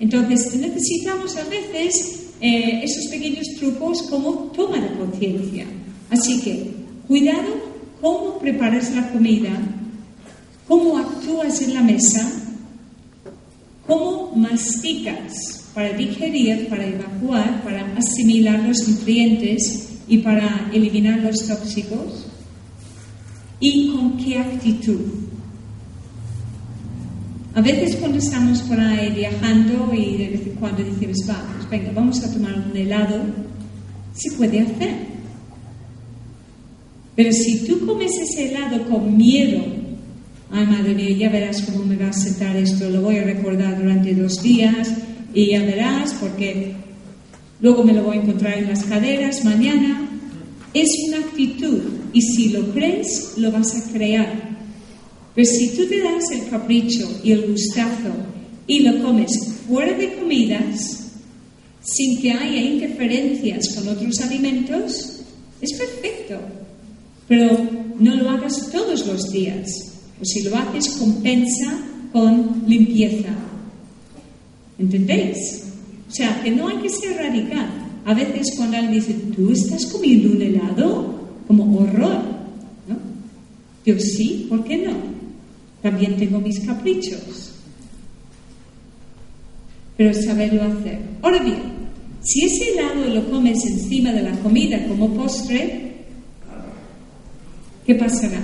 Entonces 0.00 0.56
necesitamos 0.56 1.36
a 1.36 1.44
veces 1.44 2.30
eh, 2.40 2.80
esos 2.82 3.08
pequeños 3.08 3.46
trucos 3.58 4.02
como 4.04 4.50
toma 4.56 4.78
de 4.80 4.96
conciencia. 4.96 5.66
Así 6.08 6.40
que, 6.40 6.70
cuidado 7.06 7.68
cómo 8.00 8.38
preparas 8.38 8.94
la 8.94 9.10
comida, 9.10 9.50
cómo 10.66 10.96
actúas 10.96 11.60
en 11.60 11.74
la 11.74 11.82
mesa, 11.82 12.32
cómo 13.86 14.32
masticas 14.34 15.67
para 15.78 15.92
digerir, 15.92 16.66
para 16.68 16.84
evacuar, 16.84 17.62
para 17.62 17.86
asimilar 17.96 18.58
los 18.66 18.88
nutrientes 18.88 19.90
y 20.08 20.18
para 20.18 20.68
eliminar 20.72 21.20
los 21.20 21.46
tóxicos, 21.46 22.26
y 23.60 23.92
con 23.92 24.16
qué 24.16 24.40
actitud. 24.40 25.02
A 27.54 27.60
veces 27.60 27.94
cuando 27.94 28.18
estamos 28.18 28.58
por 28.62 28.80
ahí 28.80 29.12
viajando 29.14 29.94
y 29.94 30.16
de 30.16 30.28
vez 30.30 30.46
en 30.48 30.54
cuando 30.54 30.82
decimos, 30.82 31.18
vamos, 31.28 31.46
pues 31.58 31.70
venga, 31.70 31.92
vamos 31.94 32.24
a 32.24 32.32
tomar 32.32 32.54
un 32.72 32.76
helado, 32.76 33.20
se 34.14 34.32
puede 34.32 34.58
hacer. 34.58 34.96
Pero 37.14 37.30
si 37.30 37.64
tú 37.68 37.86
comes 37.86 38.10
ese 38.18 38.48
helado 38.48 38.82
con 38.88 39.16
miedo, 39.16 39.62
ay 40.50 40.66
madre 40.66 40.92
mía, 40.96 41.16
ya 41.16 41.28
verás 41.28 41.62
cómo 41.62 41.84
me 41.84 41.94
va 41.94 42.08
a 42.08 42.12
sentar 42.12 42.56
esto, 42.56 42.90
lo 42.90 43.02
voy 43.02 43.18
a 43.18 43.22
recordar 43.22 43.80
durante 43.80 44.12
dos 44.16 44.42
días 44.42 45.04
y 45.34 45.50
ya 45.50 45.62
verás 45.64 46.14
porque 46.14 46.74
luego 47.60 47.84
me 47.84 47.92
lo 47.92 48.04
voy 48.04 48.18
a 48.18 48.22
encontrar 48.22 48.58
en 48.58 48.68
las 48.68 48.84
caderas 48.84 49.44
mañana, 49.44 50.08
es 50.74 50.88
una 51.08 51.18
actitud 51.18 51.82
y 52.12 52.22
si 52.22 52.48
lo 52.50 52.72
crees, 52.72 53.34
lo 53.36 53.52
vas 53.52 53.74
a 53.74 53.92
crear. 53.92 54.58
Pero 55.34 55.48
si 55.48 55.76
tú 55.76 55.86
te 55.86 56.02
das 56.02 56.30
el 56.32 56.48
capricho 56.48 57.08
y 57.22 57.32
el 57.32 57.50
gustazo 57.50 58.12
y 58.66 58.80
lo 58.80 59.02
comes 59.02 59.30
fuera 59.66 59.96
de 59.96 60.14
comidas, 60.14 61.10
sin 61.80 62.20
que 62.20 62.32
haya 62.32 62.60
interferencias 62.60 63.74
con 63.74 63.88
otros 63.88 64.20
alimentos, 64.20 65.20
es 65.60 65.72
perfecto. 65.74 66.38
Pero 67.26 67.56
no 67.98 68.16
lo 68.16 68.30
hagas 68.30 68.70
todos 68.70 69.06
los 69.06 69.30
días. 69.30 69.68
O 70.20 70.24
si 70.24 70.42
lo 70.42 70.56
haces, 70.56 70.88
compensa 70.98 71.78
con 72.12 72.64
limpieza. 72.66 73.28
¿Entendéis? 74.78 75.64
O 76.08 76.12
sea, 76.12 76.40
que 76.42 76.50
no 76.50 76.68
hay 76.68 76.76
que 76.78 76.88
ser 76.88 77.16
radical. 77.16 77.68
A 78.04 78.14
veces 78.14 78.54
cuando 78.56 78.76
alguien 78.76 78.94
dice, 78.94 79.14
¿tú 79.34 79.50
estás 79.50 79.86
comiendo 79.86 80.30
un 80.30 80.40
helado? 80.40 81.18
Como 81.46 81.80
horror. 81.80 82.22
¿no? 82.86 82.96
Yo 83.84 83.98
sí, 83.98 84.46
¿por 84.48 84.64
qué 84.64 84.78
no? 84.78 84.92
También 85.82 86.16
tengo 86.16 86.40
mis 86.40 86.60
caprichos. 86.60 87.52
Pero 89.96 90.14
saberlo 90.14 90.62
hacer. 90.62 91.00
Ahora 91.22 91.42
bien, 91.42 91.56
si 92.22 92.44
ese 92.44 92.70
helado 92.70 93.04
lo 93.12 93.30
comes 93.30 93.64
encima 93.66 94.12
de 94.12 94.22
la 94.22 94.32
comida 94.38 94.86
como 94.86 95.12
postre, 95.14 95.92
¿qué 97.84 97.94
pasará? 97.94 98.40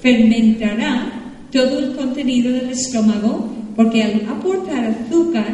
Fermentará 0.00 1.12
todo 1.52 1.78
el 1.78 1.96
contenido 1.96 2.52
del 2.52 2.70
estómago 2.70 3.57
porque 3.78 4.02
al 4.02 4.28
aportar 4.28 4.86
azúcar, 4.86 5.46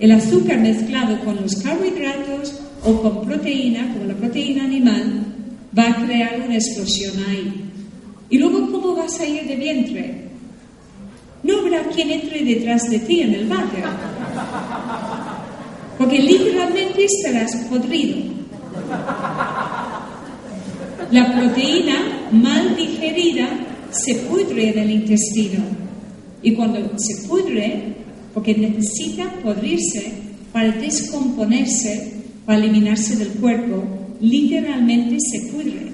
el 0.00 0.10
azúcar 0.10 0.58
mezclado 0.58 1.16
con 1.24 1.36
los 1.36 1.54
carbohidratos 1.62 2.60
o 2.84 3.00
con 3.00 3.24
proteína, 3.24 3.92
como 3.92 4.06
la 4.06 4.14
proteína 4.14 4.64
animal, 4.64 5.24
va 5.78 5.90
a 5.90 6.04
crear 6.04 6.42
una 6.44 6.56
explosión 6.56 7.14
ahí. 7.28 7.70
¿Y 8.30 8.38
luego 8.38 8.68
cómo 8.68 8.96
vas 8.96 9.20
a 9.20 9.26
ir 9.26 9.46
de 9.46 9.54
vientre? 9.54 10.22
no 11.44 11.58
habrá 11.60 11.84
quien 11.84 12.10
entre 12.10 12.44
detrás 12.44 12.82
de 12.90 12.98
ti 12.98 13.20
en 13.20 13.34
el 13.34 13.46
váter. 13.46 13.84
Porque 15.98 16.18
literalmente 16.18 17.04
estarás 17.04 17.54
podrido. 17.70 18.16
La 21.12 21.32
proteína 21.32 22.28
mal 22.32 22.74
digerida 22.74 23.48
se 23.92 24.16
pudre 24.16 24.70
en 24.70 24.78
el 24.80 24.90
intestino. 24.90 25.91
Y 26.42 26.54
cuando 26.54 26.80
se 26.98 27.28
pudre, 27.28 27.94
porque 28.34 28.54
necesita 28.54 29.32
podrirse 29.42 30.12
para 30.52 30.72
descomponerse, 30.72 32.12
para 32.44 32.58
eliminarse 32.58 33.16
del 33.16 33.28
cuerpo, 33.28 33.84
literalmente 34.20 35.16
se 35.20 35.52
pudre. 35.52 35.92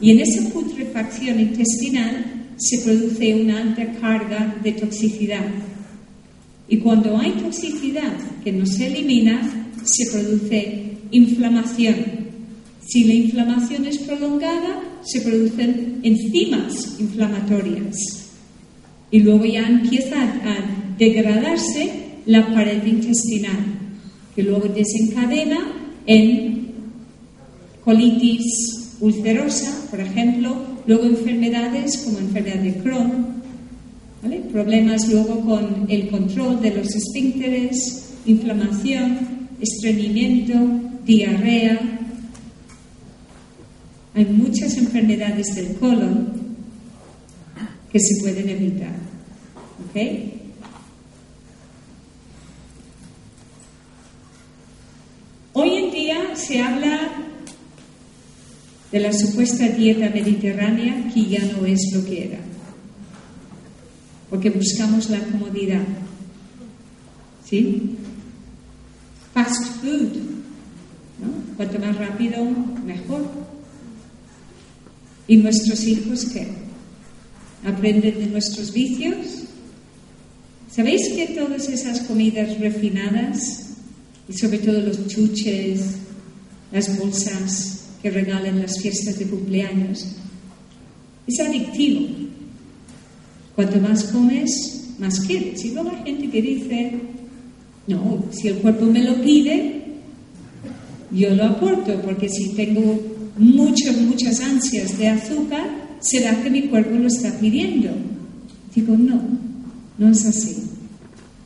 Y 0.00 0.10
en 0.10 0.20
esa 0.20 0.48
putrefacción 0.50 1.40
intestinal 1.40 2.46
se 2.56 2.78
produce 2.78 3.34
una 3.34 3.60
alta 3.60 3.92
carga 4.00 4.56
de 4.62 4.72
toxicidad. 4.72 5.44
Y 6.68 6.78
cuando 6.78 7.16
hay 7.18 7.32
toxicidad 7.32 8.12
que 8.42 8.52
no 8.52 8.64
se 8.66 8.86
elimina, 8.86 9.70
se 9.84 10.10
produce 10.10 10.92
inflamación. 11.10 11.96
Si 12.86 13.04
la 13.04 13.14
inflamación 13.14 13.86
es 13.86 13.98
prolongada, 13.98 14.82
se 15.02 15.20
producen 15.20 16.00
enzimas 16.02 16.96
inflamatorias. 16.98 18.23
Y 19.14 19.20
luego 19.20 19.44
ya 19.44 19.62
empieza 19.68 20.20
a 20.20 20.56
degradarse 20.98 21.92
la 22.26 22.52
pared 22.52 22.84
intestinal, 22.84 23.60
que 24.34 24.42
luego 24.42 24.66
desencadena 24.66 25.60
en 26.04 26.72
colitis 27.84 28.96
ulcerosa, 28.98 29.86
por 29.88 30.00
ejemplo, 30.00 30.74
Luego 30.86 31.04
enfermedades 31.04 31.98
como 32.04 32.18
enfermedad 32.18 32.58
de 32.58 32.74
Crohn, 32.74 33.26
problemas 34.52 35.08
luego 35.08 35.40
con 35.40 35.86
el 35.88 36.08
control 36.08 36.60
de 36.60 36.74
los 36.74 36.94
esfínteres, 36.94 38.12
inflamación, 38.26 39.48
estreñimiento, 39.60 40.54
diarrea. 41.06 41.80
Hay 44.14 44.26
muchas 44.26 44.76
enfermedades 44.76 45.54
del 45.54 45.74
colon 45.76 46.33
que 47.94 48.00
se 48.00 48.20
pueden 48.20 48.48
evitar. 48.48 48.92
Hoy 55.52 55.76
en 55.76 55.90
día 55.92 56.34
se 56.34 56.60
habla 56.60 57.12
de 58.90 58.98
la 58.98 59.12
supuesta 59.12 59.68
dieta 59.68 60.10
mediterránea 60.10 61.08
que 61.14 61.24
ya 61.24 61.44
no 61.44 61.64
es 61.66 61.78
lo 61.94 62.04
que 62.04 62.24
era, 62.24 62.40
porque 64.28 64.50
buscamos 64.50 65.08
la 65.08 65.20
comodidad. 65.20 65.86
¿Sí? 67.44 67.94
Fast 69.32 69.66
food. 69.80 70.16
¿no? 71.20 71.56
Cuanto 71.56 71.78
más 71.78 71.96
rápido, 71.96 72.44
mejor. 72.84 73.24
¿Y 75.28 75.36
nuestros 75.36 75.84
hijos 75.84 76.24
qué? 76.24 76.63
¿Aprenden 77.64 78.18
de 78.18 78.26
nuestros 78.26 78.72
vicios? 78.72 79.44
¿Sabéis 80.70 81.08
que 81.14 81.34
todas 81.34 81.68
esas 81.68 82.00
comidas 82.02 82.58
refinadas, 82.58 83.70
y 84.28 84.32
sobre 84.32 84.58
todo 84.58 84.80
los 84.80 85.06
chuches, 85.06 85.80
las 86.72 86.98
bolsas 86.98 87.84
que 88.02 88.10
regalen 88.10 88.60
las 88.60 88.80
fiestas 88.82 89.18
de 89.18 89.26
cumpleaños. 89.26 90.04
Es 91.26 91.40
adictivo. 91.40 92.06
Cuanto 93.54 93.80
más 93.80 94.04
comes, 94.04 94.90
más 94.98 95.20
quieres. 95.20 95.64
Y 95.64 95.70
luego 95.70 95.90
hay 95.90 96.04
gente 96.04 96.28
que 96.28 96.42
dice, 96.42 96.92
no, 97.86 98.24
si 98.30 98.48
el 98.48 98.56
cuerpo 98.56 98.84
me 98.86 99.04
lo 99.04 99.22
pide, 99.22 99.84
yo 101.12 101.34
lo 101.34 101.44
aporto, 101.44 101.98
porque 102.02 102.28
si 102.28 102.50
tengo 102.50 103.00
muchas, 103.38 103.96
muchas 103.98 104.40
ansias 104.40 104.98
de 104.98 105.08
azúcar, 105.08 105.83
será 106.04 106.42
que 106.42 106.50
mi 106.50 106.62
cuerpo 106.62 106.96
lo 106.96 107.08
está 107.08 107.32
pidiendo. 107.38 107.90
Digo, 108.74 108.96
no, 108.96 109.20
no 109.98 110.08
es 110.08 110.24
así. 110.26 110.64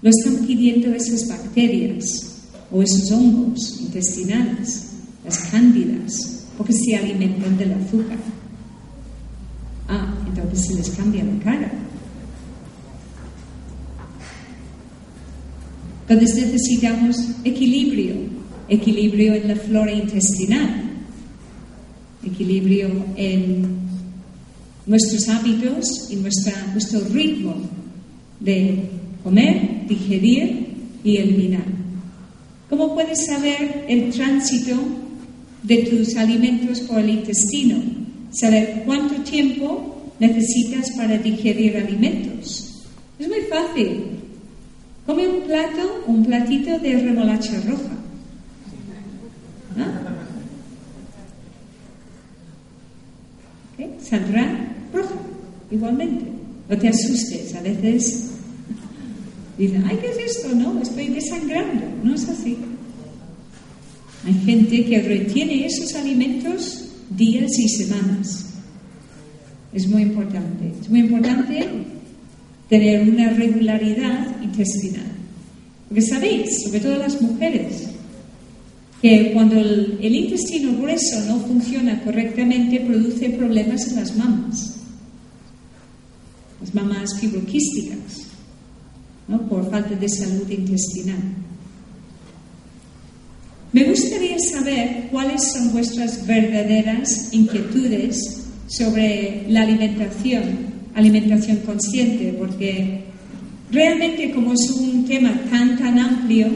Lo 0.03 0.11
están 0.11 0.47
pidiendo 0.47 0.93
esas 0.95 1.29
bacterias 1.29 2.41
o 2.71 2.83
esos 2.83 3.11
hongos 3.13 3.81
intestinales, 3.81 4.91
las 5.25 5.39
cándidas, 5.51 6.45
porque 6.57 6.73
se 6.73 6.97
alimentan 6.97 7.57
del 7.57 7.73
azúcar. 7.73 8.19
Ah, 9.89 10.15
entonces 10.27 10.67
se 10.67 10.75
les 10.75 10.91
cambia 10.91 11.25
la 11.25 11.39
cara. 11.43 11.73
Entonces 16.09 16.47
necesitamos 16.47 17.17
equilibrio, 17.45 18.15
equilibrio 18.69 19.35
en 19.35 19.49
la 19.49 19.57
flora 19.57 19.93
intestinal, 19.93 20.91
equilibrio 22.25 22.89
en 23.17 23.88
nuestros 24.89 25.29
hábitos 25.29 26.09
y 26.11 26.17
nuestra, 26.17 26.53
nuestro 26.73 27.01
ritmo 27.13 27.55
de 28.41 28.91
comer, 29.23 29.87
digerir 29.87 30.67
y 31.05 31.19
eliminar. 31.19 31.65
¿Cómo 32.69 32.95
puedes 32.95 33.27
saber 33.27 33.85
el 33.89 34.11
tránsito 34.11 34.75
de 35.63 35.77
tus 35.85 36.17
alimentos 36.17 36.81
por 36.81 37.01
el 37.01 37.11
intestino, 37.11 37.77
saber 38.31 38.83
cuánto 38.87 39.17
tiempo 39.23 40.13
necesitas 40.19 40.91
para 40.97 41.19
digerir 41.19 41.77
alimentos. 41.77 42.85
Es 43.19 43.29
muy 43.29 43.43
fácil. 43.43 44.05
Come 45.07 45.29
un 45.29 45.43
plato, 45.43 46.05
un 46.07 46.25
platito 46.25 46.79
de 46.79 46.99
remolacha 46.99 47.61
roja. 47.67 47.95
Saldrá 54.01 54.75
roja, 54.93 55.15
igualmente. 55.71 56.27
No 56.69 56.77
te 56.77 56.89
asustes, 56.89 57.55
a 57.55 57.63
veces 57.63 58.31
dicen, 59.57 59.85
ay, 59.87 59.99
¿qué 60.01 60.11
es 60.11 60.37
esto? 60.37 60.55
No, 60.55 60.81
estoy 60.81 61.09
desangrando. 61.09 61.87
No 62.03 62.15
es 62.15 62.29
así. 62.29 62.57
Hay 64.27 64.35
gente 64.35 64.85
que 64.85 65.01
retiene 65.01 65.67
esos 65.67 65.95
alimentos 65.95 66.85
días 67.11 67.51
y 67.59 67.69
semanas. 67.69 68.47
Es 69.73 69.89
muy 69.89 70.03
importante. 70.03 70.73
Es 70.81 70.89
muy 70.91 71.01
importante 71.01 71.67
tener 72.69 73.09
una 73.09 73.31
regularidad 73.31 74.43
intestinal. 74.43 75.07
Porque 75.89 76.03
sabéis, 76.03 76.65
sobre 76.65 76.81
todo 76.81 76.97
las 76.97 77.21
mujeres, 77.23 77.88
que 79.01 79.33
cuando 79.33 79.57
el, 79.57 79.99
intestino 80.01 80.77
grueso 80.77 81.21
no 81.27 81.39
funciona 81.41 82.03
correctamente 82.03 82.81
produce 82.81 83.31
problemas 83.31 83.89
en 83.89 83.97
las 83.97 84.17
mamas, 84.17 84.77
las 86.61 86.75
mamas 86.75 87.19
fibroquísticas, 87.21 88.27
¿no? 89.29 89.49
por 89.49 89.71
falta 89.71 89.95
de 89.95 90.09
salud 90.09 90.51
intestinal. 90.51 91.23
Me 93.73 93.85
gustaría 93.85 94.37
saber 94.39 95.09
cuáles 95.13 95.53
son 95.53 95.73
vuestras 95.73 96.27
verdaderas 96.27 97.29
inquietudes 97.33 98.17
sobre 98.67 99.45
la 99.49 99.63
alimentación, 99.63 100.43
alimentación 100.95 101.59
consciente, 101.59 102.35
porque 102.39 103.05
realmente 103.71 104.33
como 104.33 104.55
es 104.55 104.71
un 104.71 105.05
tema 105.05 105.39
tan, 105.51 105.79
tan 105.79 105.99
amplio, 105.99 106.49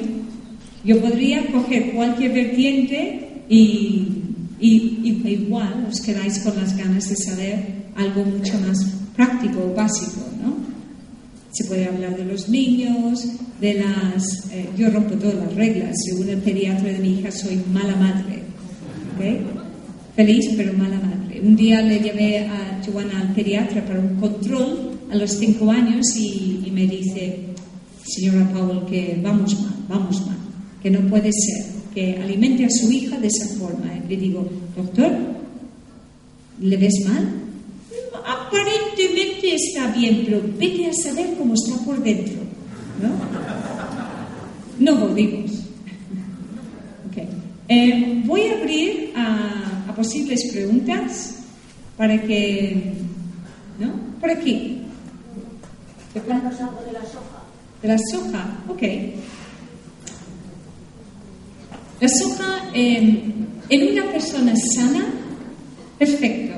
yo 0.84 1.00
podría 1.00 1.46
coger 1.46 1.92
cualquier 1.92 2.32
vertiente 2.32 3.44
y, 3.48 4.08
igual 4.60 5.86
os 5.88 6.00
quedáis 6.00 6.38
con 6.40 6.56
las 6.56 6.76
ganas 6.76 7.08
de 7.08 7.16
saber 7.16 7.64
algo 7.96 8.24
mucho 8.24 8.58
más 8.60 8.84
práctico 9.14 9.60
o 9.60 9.74
básico, 9.74 10.20
¿no? 10.42 10.56
Se 11.52 11.64
puede 11.66 11.86
hablar 11.86 12.16
de 12.16 12.24
los 12.24 12.48
niños, 12.48 13.26
de 13.60 13.74
las... 13.74 14.50
Eh, 14.52 14.68
yo 14.76 14.88
rompo 14.90 15.14
todas 15.16 15.34
las 15.34 15.54
reglas. 15.54 15.94
Según 16.08 16.30
el 16.30 16.38
pediatra 16.38 16.90
de 16.90 16.98
mi 16.98 17.18
hija, 17.18 17.30
soy 17.30 17.60
mala 17.70 17.94
madre. 17.96 18.42
Feliz, 20.16 20.50
pero 20.56 20.72
mala 20.72 20.98
madre. 20.98 21.40
Un 21.42 21.54
día 21.54 21.82
le 21.82 22.00
llevé 22.00 22.46
a 22.46 22.80
Joana 22.84 23.20
al 23.20 23.34
pediatra 23.34 23.84
para 23.84 24.00
un 24.00 24.16
control 24.16 24.98
a 25.10 25.16
los 25.16 25.30
cinco 25.32 25.70
años 25.70 26.16
y, 26.16 26.62
y 26.64 26.70
me 26.70 26.86
dice, 26.86 27.40
señora 28.04 28.50
Paul, 28.52 28.86
que 28.86 29.20
vamos 29.22 29.60
mal, 29.60 29.74
vamos 29.88 30.26
mal 30.26 30.41
que 30.82 30.90
no 30.90 31.00
puede 31.08 31.30
ser 31.32 31.82
que 31.94 32.16
alimente 32.16 32.64
a 32.64 32.70
su 32.70 32.90
hija 32.90 33.18
de 33.18 33.28
esa 33.28 33.46
forma. 33.56 33.92
Le 34.08 34.16
digo, 34.16 34.48
doctor, 34.76 35.12
¿le 36.60 36.76
ves 36.76 37.04
mal? 37.06 37.28
Aparentemente 38.24 39.54
está 39.54 39.88
bien, 39.92 40.22
pero 40.24 40.42
vete 40.58 40.86
a 40.86 40.92
saber 40.92 41.34
cómo 41.36 41.54
está 41.54 41.76
por 41.84 42.02
dentro. 42.02 42.42
¿No? 43.00 43.10
No 44.78 44.96
volvimos. 45.00 45.50
Okay. 47.10 47.28
Eh, 47.68 48.22
voy 48.24 48.42
a 48.42 48.58
abrir 48.58 49.12
a, 49.14 49.86
a, 49.88 49.94
posibles 49.94 50.50
preguntas 50.52 51.36
para 51.96 52.20
que. 52.22 52.94
¿No? 53.78 53.92
Por 54.20 54.30
aquí. 54.30 54.82
¿De 56.14 56.20
algo 56.20 56.50
de 56.86 56.92
la 56.92 57.02
soja? 57.02 57.42
De 57.82 57.88
la 57.88 57.98
soja, 58.10 58.64
ok. 58.68 58.82
La 62.02 62.08
soja 62.08 62.68
en 62.74 63.92
una 63.92 64.10
persona 64.10 64.52
sana, 64.74 65.04
perfecto. 66.00 66.52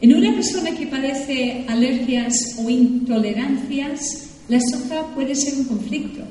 En 0.00 0.14
una 0.14 0.32
persona 0.32 0.70
que 0.70 0.86
padece 0.86 1.66
alergias 1.68 2.32
o 2.56 2.70
intolerancias, 2.70 4.00
la 4.48 4.58
soja 4.58 5.14
puede 5.14 5.34
ser 5.34 5.58
un 5.58 5.64
conflicto, 5.64 6.24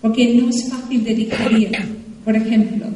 porque 0.00 0.32
no 0.34 0.48
es 0.48 0.70
fácil 0.70 1.02
de 1.02 1.14
digerir. 1.16 1.76
Por 2.24 2.36
ejemplo, 2.36 2.86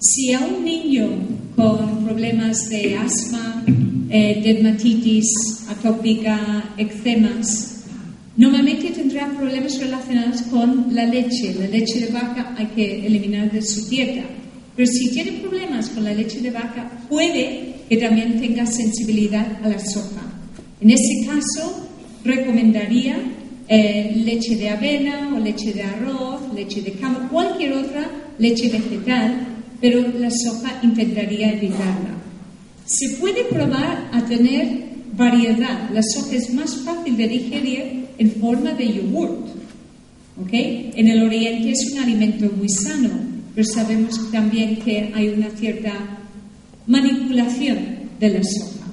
si 0.00 0.32
a 0.32 0.40
un 0.40 0.64
niño 0.64 1.10
con 1.54 2.04
problemas 2.04 2.68
de 2.68 2.96
asma, 2.96 3.62
eh, 4.10 4.40
dermatitis 4.42 5.28
atópica, 5.68 6.74
eczemas, 6.78 7.73
Normalmente 8.36 8.90
tendrá 8.90 9.28
problemas 9.28 9.78
relacionados 9.78 10.42
con 10.42 10.88
la 10.92 11.06
leche. 11.06 11.54
La 11.54 11.68
leche 11.68 12.00
de 12.00 12.12
vaca 12.12 12.54
hay 12.58 12.66
que 12.66 13.06
eliminar 13.06 13.50
de 13.50 13.62
su 13.62 13.88
dieta. 13.88 14.24
Pero 14.74 14.90
si 14.90 15.10
tiene 15.10 15.38
problemas 15.38 15.88
con 15.90 16.02
la 16.02 16.12
leche 16.12 16.40
de 16.40 16.50
vaca, 16.50 16.90
puede 17.08 17.74
que 17.88 17.96
también 17.96 18.40
tenga 18.40 18.66
sensibilidad 18.66 19.46
a 19.62 19.68
la 19.68 19.78
soja. 19.78 20.22
En 20.80 20.90
ese 20.90 21.26
caso, 21.26 21.88
recomendaría 22.24 23.16
eh, 23.68 24.12
leche 24.16 24.56
de 24.56 24.68
avena 24.68 25.32
o 25.34 25.38
leche 25.38 25.72
de 25.72 25.82
arroz, 25.82 26.52
leche 26.52 26.82
de 26.82 26.92
cama, 26.92 27.28
cualquier 27.30 27.72
otra 27.74 28.10
leche 28.38 28.68
vegetal, 28.68 29.46
pero 29.80 30.00
la 30.18 30.30
soja 30.30 30.80
intentaría 30.82 31.52
evitarla. 31.52 32.18
Se 32.84 33.10
puede 33.16 33.44
probar 33.44 34.10
a 34.12 34.24
tener 34.26 34.84
variedad. 35.16 35.88
La 35.92 36.02
soja 36.02 36.34
es 36.34 36.52
más 36.52 36.76
fácil 36.84 37.16
de 37.16 37.28
digerir 37.28 38.03
en 38.18 38.30
forma 38.32 38.72
de 38.72 38.92
yogurt. 38.92 39.48
¿okay? 40.42 40.90
En 40.94 41.08
el 41.08 41.22
Oriente 41.22 41.70
es 41.70 41.92
un 41.92 41.98
alimento 41.98 42.50
muy 42.56 42.68
sano, 42.68 43.10
pero 43.54 43.66
sabemos 43.66 44.30
también 44.30 44.76
que 44.76 45.12
hay 45.14 45.28
una 45.28 45.50
cierta 45.50 45.92
manipulación 46.86 47.78
de 48.20 48.28
la 48.28 48.42
soja, 48.42 48.86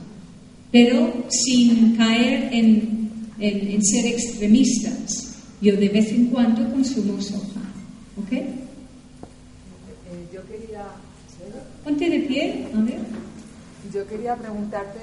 pero 0.72 1.26
sin 1.30 1.96
caer 1.96 2.54
en, 2.54 3.10
en, 3.40 3.84
ser 3.84 4.06
extremistas. 4.08 5.28
Yo 5.62 5.76
de 5.76 5.90
vez 5.90 6.12
en 6.12 6.28
cuando 6.28 6.70
consumo 6.72 7.22
soja. 7.22 7.62
¿ok? 8.18 8.32
Yo 10.34 10.42
quería... 10.48 10.86
Ponte 11.84 12.10
de 12.10 12.20
pie, 12.22 12.68
a 12.74 12.82
ver. 12.82 13.00
Yo 13.94 14.08
quería 14.08 14.36
preguntarte 14.36 15.00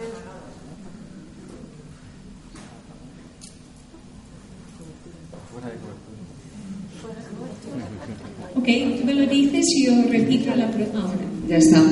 Ok, 8.54 8.68
tú 8.98 9.04
me 9.04 9.14
lo 9.14 9.26
dices 9.26 9.66
y 9.76 9.86
yo 9.86 9.92
repito 10.10 10.54
la 10.54 10.70
pregunta 10.70 11.00
ahora. 11.00 11.18
Ya 11.48 11.56
está. 11.56 11.82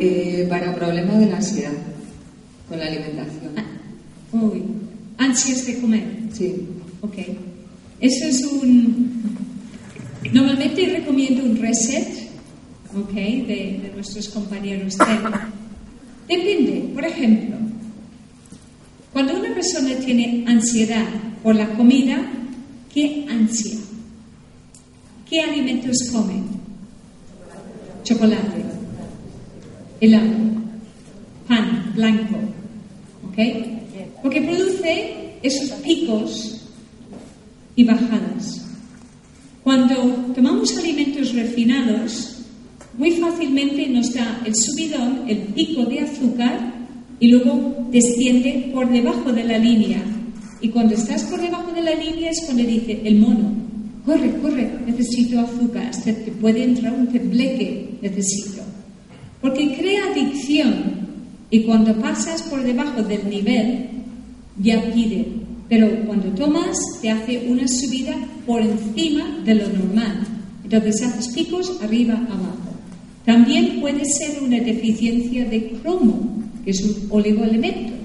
Eh, 0.00 0.46
para 0.48 0.74
problemas 0.74 1.18
de 1.18 1.26
la 1.26 1.36
ansiedad 1.36 1.72
con 2.68 2.78
la 2.78 2.86
alimentación. 2.86 3.52
Ah, 3.56 3.64
uy, 4.32 4.62
ansias 5.18 5.66
de 5.66 5.80
comer. 5.80 6.04
Sí. 6.32 6.54
Ok. 7.00 7.16
Eso 8.00 8.26
es 8.26 8.44
un. 8.44 9.22
Normalmente 10.32 10.86
recomiendo 10.86 11.44
un 11.44 11.56
reset, 11.56 12.08
ok, 12.94 13.12
de, 13.12 13.80
de 13.82 13.92
nuestros 13.94 14.28
compañeros. 14.28 14.96
Depende, 16.28 16.90
por 16.94 17.04
ejemplo, 17.04 17.56
cuando 19.12 19.38
una 19.38 19.54
persona 19.54 19.94
tiene 20.04 20.44
ansiedad 20.46 21.06
por 21.42 21.56
la 21.56 21.68
comida, 21.70 22.20
¿Qué 22.98 23.24
ansia? 23.28 23.78
¿Qué 25.30 25.40
alimentos 25.40 25.96
comen? 26.10 26.46
Chocolate, 28.02 28.64
helado, 30.00 30.34
pan 31.46 31.92
blanco. 31.94 32.38
¿Ok? 33.28 33.38
Porque 34.20 34.42
produce 34.42 35.34
esos 35.44 35.70
picos 35.78 36.60
y 37.76 37.84
bajadas. 37.84 38.66
Cuando 39.62 39.94
tomamos 40.34 40.76
alimentos 40.76 41.32
refinados, 41.34 42.38
muy 42.98 43.12
fácilmente 43.12 43.86
nos 43.90 44.12
da 44.12 44.42
el 44.44 44.56
subidón, 44.56 45.22
el 45.28 45.38
pico 45.54 45.84
de 45.84 46.00
azúcar, 46.00 46.74
y 47.20 47.28
luego 47.28 47.76
desciende 47.92 48.72
por 48.74 48.90
debajo 48.90 49.30
de 49.30 49.44
la 49.44 49.58
línea 49.58 50.02
y 50.60 50.68
cuando 50.70 50.94
estás 50.94 51.24
por 51.24 51.40
debajo 51.40 51.72
de 51.72 51.82
la 51.82 51.94
línea 51.94 52.30
es 52.30 52.42
cuando 52.44 52.64
dice 52.64 53.00
el 53.04 53.18
mono, 53.18 53.52
corre, 54.04 54.32
corre, 54.40 54.70
necesito 54.86 55.40
azúcar, 55.40 55.86
hasta 55.86 56.14
que 56.24 56.32
puede 56.32 56.64
entrar 56.64 56.92
un 56.92 57.06
tembleque, 57.08 57.98
necesito. 58.02 58.62
Porque 59.40 59.76
crea 59.76 60.10
adicción 60.10 61.08
y 61.50 61.62
cuando 61.62 61.94
pasas 61.94 62.42
por 62.42 62.62
debajo 62.62 63.02
del 63.02 63.28
nivel 63.28 63.86
ya 64.60 64.82
pide. 64.92 65.26
Pero 65.68 65.88
cuando 66.06 66.28
tomas 66.30 66.76
te 67.00 67.10
hace 67.10 67.46
una 67.48 67.68
subida 67.68 68.16
por 68.46 68.62
encima 68.62 69.40
de 69.44 69.54
lo 69.54 69.68
normal. 69.68 70.26
Entonces 70.64 71.02
haces 71.02 71.28
picos 71.28 71.78
arriba, 71.82 72.14
abajo. 72.14 72.68
También 73.24 73.80
puede 73.80 74.04
ser 74.06 74.42
una 74.42 74.58
deficiencia 74.58 75.44
de 75.44 75.70
cromo, 75.82 76.42
que 76.64 76.70
es 76.70 76.82
un 76.82 77.08
oligoelemento. 77.10 77.97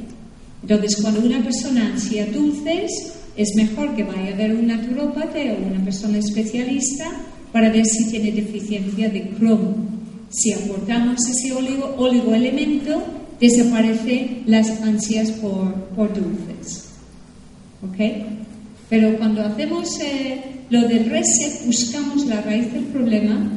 Entonces, 0.64 0.98
cuando 1.02 1.20
una 1.20 1.44
persona 1.44 1.88
ansía 1.88 2.26
dulces, 2.28 2.90
es 3.36 3.50
mejor 3.56 3.96
que 3.96 4.04
vaya 4.04 4.34
a 4.34 4.38
ver 4.38 4.56
un 4.56 4.68
naturópata 4.68 5.38
o 5.38 5.68
una 5.68 5.84
persona 5.84 6.20
especialista 6.20 7.06
para 7.52 7.70
ver 7.70 7.86
si 7.86 8.10
tiene 8.10 8.32
deficiencia 8.32 9.10
de 9.10 9.30
cromo. 9.32 9.76
Si 10.30 10.54
aportamos 10.54 11.28
ese 11.30 11.52
oligo, 11.52 11.94
oligoelemento, 11.98 13.04
desaparecen 13.40 14.44
las 14.46 14.82
ansias 14.82 15.32
por, 15.32 15.74
por 15.96 16.14
dulces. 16.14 16.86
¿Ok? 17.82 17.98
Pero 18.90 19.18
cuando 19.18 19.44
hacemos 19.44 20.00
eh, 20.00 20.42
lo 20.70 20.88
del 20.88 21.10
reset, 21.10 21.66
buscamos 21.66 22.26
la 22.26 22.42
raíz 22.42 22.72
del 22.72 22.86
problema 22.86 23.52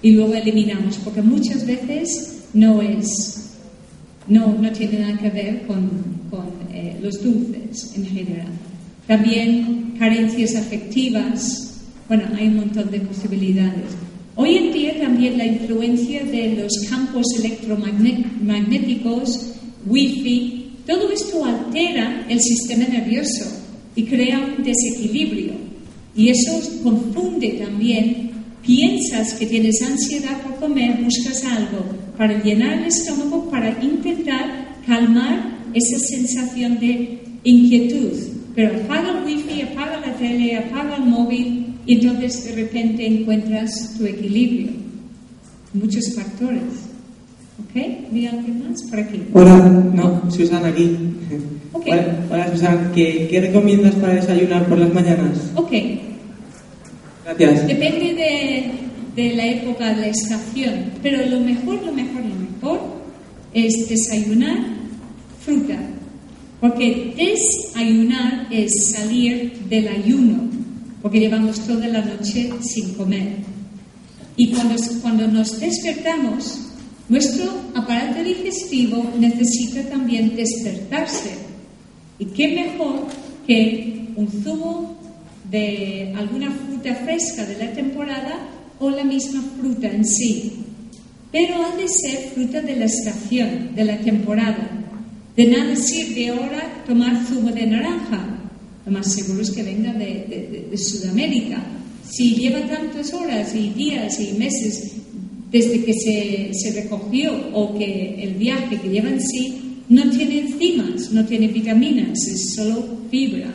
y 0.00 0.12
luego 0.12 0.34
eliminamos, 0.34 0.96
porque 0.98 1.22
muchas 1.22 1.66
veces 1.66 2.44
no 2.54 2.80
es, 2.80 3.50
no, 4.26 4.54
no 4.54 4.72
tiene 4.72 5.00
nada 5.00 5.18
que 5.18 5.30
ver 5.30 5.66
con, 5.66 6.19
eh, 6.72 6.96
los 7.02 7.22
dulces 7.22 7.92
en 7.96 8.06
general. 8.06 8.48
También 9.06 9.94
carencias 9.98 10.54
afectivas, 10.54 11.74
bueno, 12.08 12.24
hay 12.36 12.48
un 12.48 12.56
montón 12.56 12.90
de 12.90 13.00
posibilidades. 13.00 13.84
Hoy 14.36 14.56
en 14.56 14.72
día 14.72 14.98
también 15.00 15.36
la 15.36 15.44
influencia 15.46 16.24
de 16.24 16.54
los 16.56 16.72
campos 16.88 17.26
electromagnéticos, 17.38 19.54
wifi, 19.86 20.70
todo 20.86 21.10
esto 21.10 21.44
altera 21.44 22.24
el 22.28 22.40
sistema 22.40 22.84
nervioso 22.84 23.44
y 23.94 24.04
crea 24.04 24.38
un 24.38 24.64
desequilibrio. 24.64 25.52
Y 26.16 26.30
eso 26.30 26.58
confunde 26.82 27.60
también. 27.64 28.30
Piensas 28.62 29.34
que 29.34 29.46
tienes 29.46 29.80
ansiedad 29.82 30.40
por 30.42 30.56
comer, 30.56 31.02
buscas 31.02 31.44
algo 31.44 31.84
para 32.16 32.42
llenar 32.42 32.78
el 32.78 32.84
estómago, 32.84 33.50
para 33.50 33.82
intentar 33.82 34.76
calmar 34.86 35.59
esa 35.74 35.98
sensación 35.98 36.78
de 36.78 37.18
inquietud. 37.44 38.12
Pero 38.54 38.76
apaga 38.76 39.18
el 39.18 39.24
wifi, 39.24 39.62
apaga 39.62 40.00
la 40.00 40.14
tele, 40.14 40.56
apaga 40.56 40.96
el 40.96 41.04
móvil 41.04 41.66
y 41.86 41.94
entonces 41.94 42.44
de 42.44 42.62
repente 42.62 43.06
encuentras 43.06 43.94
tu 43.96 44.04
equilibrio. 44.06 44.72
Muchos 45.72 46.14
factores. 46.14 46.62
¿Ok? 47.64 47.76
¿Hay 47.76 48.26
alguien 48.26 48.68
más 48.68 48.82
por 48.84 48.98
aquí? 48.98 49.22
Hola, 49.32 49.58
no, 49.94 50.30
Susana 50.30 50.68
aquí. 50.68 50.96
Ok. 51.72 51.86
Hola, 51.86 52.26
hola, 52.30 52.52
Susana, 52.52 52.90
¿Qué, 52.94 53.28
¿qué 53.30 53.40
recomiendas 53.40 53.94
para 53.96 54.14
desayunar 54.14 54.66
por 54.66 54.78
las 54.78 54.92
mañanas? 54.92 55.52
Ok. 55.54 55.72
Gracias. 57.38 57.66
Depende 57.68 58.14
de, 58.14 58.70
de 59.22 59.36
la 59.36 59.46
época 59.46 59.94
de 59.94 60.00
la 60.00 60.06
estación, 60.08 60.86
pero 61.02 61.24
lo 61.26 61.40
mejor, 61.40 61.74
lo 61.84 61.92
mejor, 61.92 62.22
lo 62.24 62.34
mejor 62.34 62.80
es 63.54 63.88
desayunar 63.88 64.79
fruta. 65.40 65.78
Porque 66.60 67.14
desayunar 67.16 68.46
es 68.50 68.92
salir 68.92 69.52
del 69.68 69.88
ayuno, 69.88 70.50
porque 71.00 71.20
llevamos 71.20 71.58
toda 71.60 71.88
la 71.88 72.04
noche 72.04 72.50
sin 72.60 72.94
comer. 72.94 73.36
Y 74.36 74.52
cuando, 74.52 74.74
cuando 75.00 75.26
nos 75.26 75.58
despertamos, 75.58 76.60
nuestro 77.08 77.50
aparato 77.74 78.22
digestivo 78.22 79.10
necesita 79.18 79.82
también 79.88 80.36
despertarse. 80.36 81.30
¿Y 82.18 82.26
qué 82.26 82.48
mejor 82.48 83.06
que 83.46 84.10
un 84.16 84.28
zumo 84.28 84.96
de 85.50 86.12
alguna 86.16 86.50
fruta 86.50 86.94
fresca 86.96 87.44
de 87.46 87.56
la 87.64 87.72
temporada 87.72 88.48
o 88.78 88.90
la 88.90 89.04
misma 89.04 89.42
fruta 89.58 89.88
en 89.88 90.04
sí? 90.04 90.52
Pero 91.32 91.54
ha 91.64 91.76
de 91.76 91.88
ser 91.88 92.30
fruta 92.34 92.60
de 92.60 92.76
la 92.76 92.84
estación, 92.84 93.74
de 93.74 93.84
la 93.84 93.98
temporada. 93.98 94.79
De 95.36 95.46
nada 95.46 95.76
sirve 95.76 96.28
ahora 96.28 96.84
tomar 96.86 97.24
zumo 97.26 97.50
de 97.50 97.66
naranja. 97.66 98.40
Lo 98.84 98.92
más 98.92 99.12
seguro 99.12 99.42
es 99.42 99.50
que 99.50 99.62
venga 99.62 99.92
de, 99.92 100.70
Sudamérica. 100.76 101.62
Si 102.08 102.34
lleva 102.34 102.60
tantas 102.66 103.12
horas 103.14 103.54
y 103.54 103.70
días 103.70 104.18
y 104.20 104.32
meses 104.36 104.92
desde 105.50 105.84
que 105.84 105.92
se, 106.52 106.72
recogió 106.72 107.32
o 107.54 107.76
que 107.76 108.22
el 108.22 108.34
viaje 108.34 108.80
que 108.80 108.88
lleva 108.88 109.10
en 109.10 109.20
sí 109.20 109.82
no 109.88 110.08
tiene 110.10 110.40
enzimas, 110.40 111.10
no 111.12 111.24
tiene 111.24 111.48
vitaminas, 111.48 112.18
es 112.26 112.54
solo 112.54 112.84
fibra. 113.10 113.52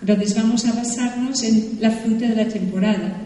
Entonces 0.00 0.34
vamos 0.34 0.64
a 0.64 0.72
basarnos 0.72 1.42
en 1.42 1.78
la 1.80 1.90
fruta 1.90 2.28
de 2.28 2.36
la 2.36 2.48
temporada. 2.48 3.22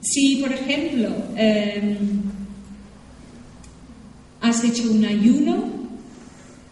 Si, 0.00 0.36
por 0.36 0.52
ejemplo, 0.52 1.08
em, 1.36 1.96
has 4.40 4.64
hecho 4.64 4.90
un 4.90 5.04
ayuno 5.04 5.77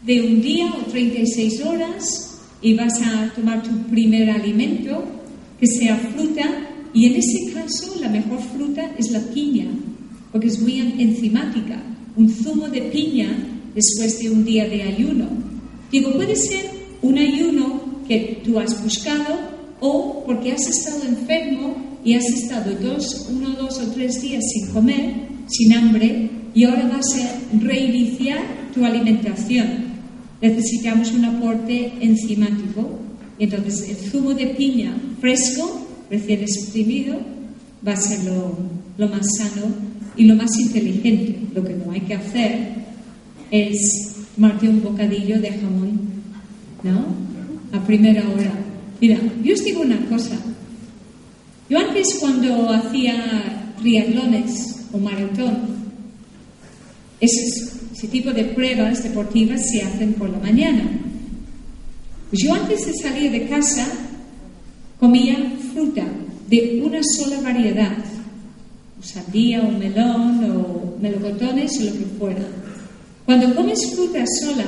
de 0.07 0.22
un 0.22 0.40
día 0.40 0.72
o 0.72 0.88
36 0.88 1.62
horas 1.62 2.38
y 2.62 2.74
vas 2.74 3.02
a 3.02 3.32
tomar 3.34 3.62
tu 3.62 3.76
primer 3.90 4.30
alimento, 4.30 5.02
que 5.59 5.66
sea 5.66 5.96
fruta, 5.96 6.44
y 6.94 7.07
en 7.07 7.16
ese 7.16 7.52
caso 7.52 8.00
la 8.00 8.09
mejor 8.09 8.40
fruta 8.40 8.94
es 8.96 9.11
la 9.11 9.20
piña, 9.20 9.66
porque 10.30 10.46
es 10.46 10.61
muy 10.61 10.78
enzimática. 10.78 11.82
Un 12.16 12.30
zumo 12.30 12.68
de 12.68 12.82
piña 12.82 13.28
después 13.74 14.18
de 14.20 14.30
un 14.30 14.44
día 14.44 14.66
de 14.68 14.82
ayuno. 14.84 15.26
Digo, 15.90 16.12
puede 16.12 16.36
ser 16.36 16.64
un 17.02 17.18
ayuno 17.18 17.80
que 18.09 18.40
tú 18.44 18.59
has 18.59 18.82
buscado 18.82 19.38
o 19.80 20.22
porque 20.24 20.52
has 20.52 20.66
estado 20.66 21.02
enfermo 21.02 21.76
y 22.04 22.14
has 22.14 22.26
estado 22.26 22.74
dos, 22.80 23.28
uno, 23.30 23.50
dos 23.50 23.78
o 23.80 23.90
tres 23.90 24.22
días 24.22 24.42
sin 24.52 24.72
comer, 24.72 25.14
sin 25.48 25.72
hambre, 25.74 26.30
y 26.54 26.64
ahora 26.64 26.88
vas 26.88 27.14
a 27.16 27.59
reiniciar 27.59 28.38
tu 28.72 28.84
alimentación. 28.84 29.86
Necesitamos 30.41 31.12
un 31.12 31.24
aporte 31.24 31.93
enzimático. 32.01 32.99
Entonces, 33.39 33.89
el 33.89 33.97
zumo 33.97 34.34
de 34.34 34.47
piña 34.49 34.95
fresco, 35.20 35.87
recién 36.11 36.41
exprimido, 36.41 37.16
va 37.87 37.93
a 37.93 37.97
ser 37.97 38.24
lo, 38.24 38.57
lo 38.99 39.09
más 39.09 39.26
sano 39.37 39.66
y 40.16 40.24
lo 40.24 40.34
más 40.34 40.59
inteligente. 40.59 41.37
Lo 41.55 41.64
que 41.64 41.74
no 41.74 41.93
hay 41.93 42.01
que 42.01 42.14
hacer 42.14 42.76
es 43.51 44.14
tomarte 44.34 44.68
un 44.68 44.82
bocadillo 44.82 45.41
de 45.41 45.51
jamón, 45.51 46.01
¿no? 46.82 47.07
A 47.72 47.84
primera 47.84 48.22
hora. 48.28 48.53
Mira, 49.01 49.18
yo 49.43 49.55
os 49.55 49.64
digo 49.64 49.82
una 49.82 49.99
cosa. 50.07 50.37
Yo 51.68 51.78
antes 51.78 52.16
cuando 52.20 52.70
hacía 52.70 53.74
triatlones 53.80 54.87
o 54.93 54.99
maratón, 54.99 55.75
ese, 57.20 57.70
ese 57.92 58.08
tipo 58.08 58.30
de 58.32 58.44
pruebas 58.44 59.02
deportivas 59.02 59.62
se 59.70 59.82
hacen 59.82 60.14
por 60.14 60.28
la 60.28 60.38
mañana. 60.38 60.84
Pues 62.30 62.42
yo 62.42 62.52
antes 62.52 62.84
de 62.86 62.92
salir 62.94 63.30
de 63.30 63.48
casa 63.48 63.86
comía 64.98 65.36
fruta 65.72 66.04
de 66.48 66.82
una 66.84 67.00
sola 67.02 67.40
variedad, 67.40 67.96
o 68.98 69.02
sandía 69.02 69.62
o 69.62 69.70
melón 69.70 70.44
o 70.44 70.96
melocotones 71.00 71.80
o 71.80 71.84
lo 71.84 71.92
que 71.92 72.06
fuera. 72.18 72.46
Cuando 73.24 73.54
comes 73.54 73.94
fruta 73.94 74.24
sola, 74.40 74.66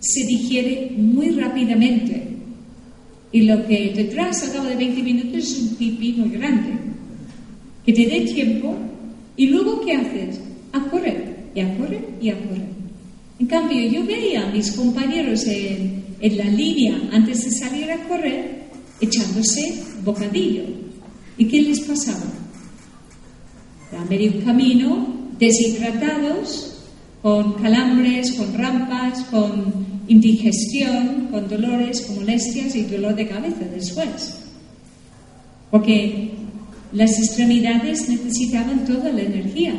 se 0.00 0.26
digiere 0.26 0.92
muy 0.96 1.30
rápidamente 1.30 2.22
y 3.32 3.42
lo 3.42 3.66
que 3.66 3.92
te 3.94 4.04
traes 4.04 4.42
al 4.42 4.52
cabo 4.52 4.66
de 4.66 4.76
20 4.76 5.02
minutos 5.02 5.36
es 5.36 5.58
un 5.58 5.76
pipí 5.76 6.12
muy 6.12 6.30
grande. 6.30 6.70
Que 7.84 7.92
te 7.92 8.06
dé 8.06 8.20
tiempo 8.22 8.76
y 9.36 9.46
luego 9.48 9.80
¿qué 9.80 9.92
haces? 9.92 10.40
A 10.72 10.80
correr 10.90 11.35
y 11.56 11.60
a 11.60 11.76
correr 11.76 12.04
y 12.20 12.30
a 12.30 12.38
correr. 12.38 12.68
En 13.38 13.46
cambio, 13.46 13.90
yo 13.90 14.06
veía 14.06 14.46
a 14.46 14.52
mis 14.52 14.70
compañeros 14.72 15.44
en, 15.46 16.04
en 16.20 16.36
la 16.38 16.44
línea 16.44 17.00
antes 17.12 17.44
de 17.44 17.50
salir 17.50 17.90
a 17.90 18.06
correr 18.06 18.66
echándose 19.00 19.82
bocadillo. 20.04 20.62
¿Y 21.38 21.46
qué 21.46 21.62
les 21.62 21.80
pasaba? 21.80 22.26
A 23.98 24.04
medio 24.04 24.44
camino, 24.44 25.30
deshidratados, 25.38 26.76
con 27.22 27.54
calambres, 27.54 28.32
con 28.32 28.54
rampas, 28.54 29.20
con 29.24 29.86
indigestión, 30.08 31.28
con 31.30 31.48
dolores, 31.48 32.02
con 32.02 32.16
molestias 32.16 32.74
y 32.76 32.84
dolor 32.84 33.16
de 33.16 33.28
cabeza 33.28 33.64
después. 33.74 34.38
Porque 35.70 36.30
las 36.92 37.18
extremidades 37.18 38.08
necesitaban 38.08 38.84
toda 38.84 39.10
la 39.10 39.22
energía. 39.22 39.74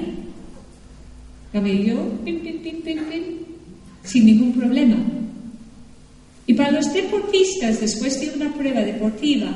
Pim, 1.64 2.40
pim, 2.42 2.60
pim, 2.62 2.82
pim, 2.84 3.24
sin 4.04 4.26
ningún 4.26 4.54
problema. 4.54 4.98
Y 6.46 6.54
para 6.54 6.72
los 6.72 6.94
deportistas, 6.94 7.82
después 7.82 8.20
de 8.22 8.32
una 8.36 8.54
prueba 8.54 8.82
deportiva, 8.82 9.54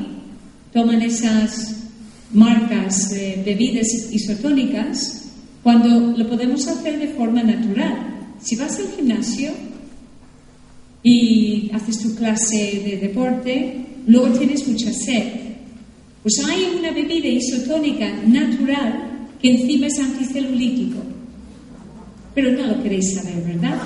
toman 0.74 1.02
esas 1.02 1.78
marcas 2.34 3.10
de 3.12 3.41
bebidas 3.45 3.88
isotónicas 4.12 5.30
cuando 5.64 6.18
lo 6.18 6.28
podemos 6.28 6.68
hacer 6.68 6.99
de 6.99 7.10
forma 7.10 7.43
natural. 7.43 8.26
Si 8.41 8.56
vas 8.56 8.78
al 8.80 8.91
gimnasio 8.95 9.52
y 11.04 11.70
haces 11.74 11.99
tu 11.99 12.16
clase 12.16 12.82
de 12.84 12.97
deporte, 12.97 13.86
luego 14.08 14.38
tienes 14.38 14.68
mucha 14.68 14.91
sed. 14.91 15.24
Pues 16.24 16.43
hay 16.45 16.76
una 16.78 16.91
bebida 16.91 17.28
isotónica 17.28 18.12
natural 18.28 19.28
que 19.41 19.52
encima 19.52 19.88
es 19.88 19.99
anticelulítico. 19.99 20.99
Pero 22.34 22.51
no 22.51 22.67
lo 22.67 22.84
queréis 22.84 23.15
saber, 23.15 23.43
¿verdad? 23.43 23.77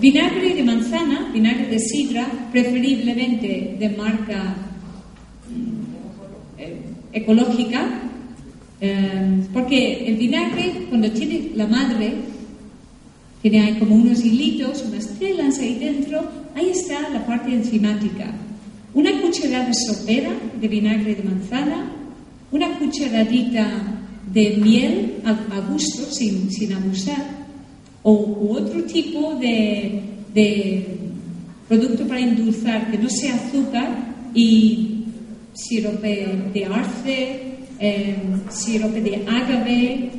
Vinagre 0.00 0.54
de 0.54 0.62
manzana, 0.62 1.30
vinagre 1.32 1.66
de 1.68 1.78
sidra, 1.78 2.26
preferiblemente 2.52 3.76
de 3.78 3.88
marca 3.96 4.54
ecológica, 7.14 7.86
eh, 8.80 9.42
porque 9.52 10.06
el 10.06 10.16
vinagre, 10.16 10.86
cuando 10.90 11.10
tiene 11.12 11.52
la 11.54 11.66
madre, 11.66 12.12
tiene 13.40 13.78
como 13.78 13.94
unos 13.94 14.24
hilitos, 14.24 14.84
unas 14.86 15.06
telas 15.18 15.58
ahí 15.58 15.78
dentro, 15.78 16.22
ahí 16.54 16.70
está 16.70 17.08
la 17.10 17.24
parte 17.24 17.52
enzimática. 17.52 18.26
Una 18.92 19.20
cucharada 19.22 19.72
sopera 19.72 20.30
de 20.60 20.68
vinagre 20.68 21.14
de 21.14 21.22
manzana, 21.22 21.92
una 22.50 22.78
cucharadita 22.78 23.93
de 24.34 24.56
miel 24.56 25.22
a, 25.24 25.60
gusto, 25.70 26.10
sin, 26.10 26.50
sin, 26.50 26.72
abusar, 26.72 27.24
o 28.02 28.50
otro 28.50 28.82
tipo 28.82 29.36
de, 29.36 30.02
de 30.34 30.98
producto 31.68 32.06
para 32.06 32.20
endulzar 32.20 32.90
que 32.90 32.98
no 32.98 33.08
sea 33.08 33.36
azúcar 33.36 34.14
y 34.34 35.04
sirope 35.54 36.50
de 36.52 36.64
arce, 36.64 37.42
eh, 37.78 38.16
sirope 38.50 39.00
de 39.00 39.16
agave, 39.26 40.10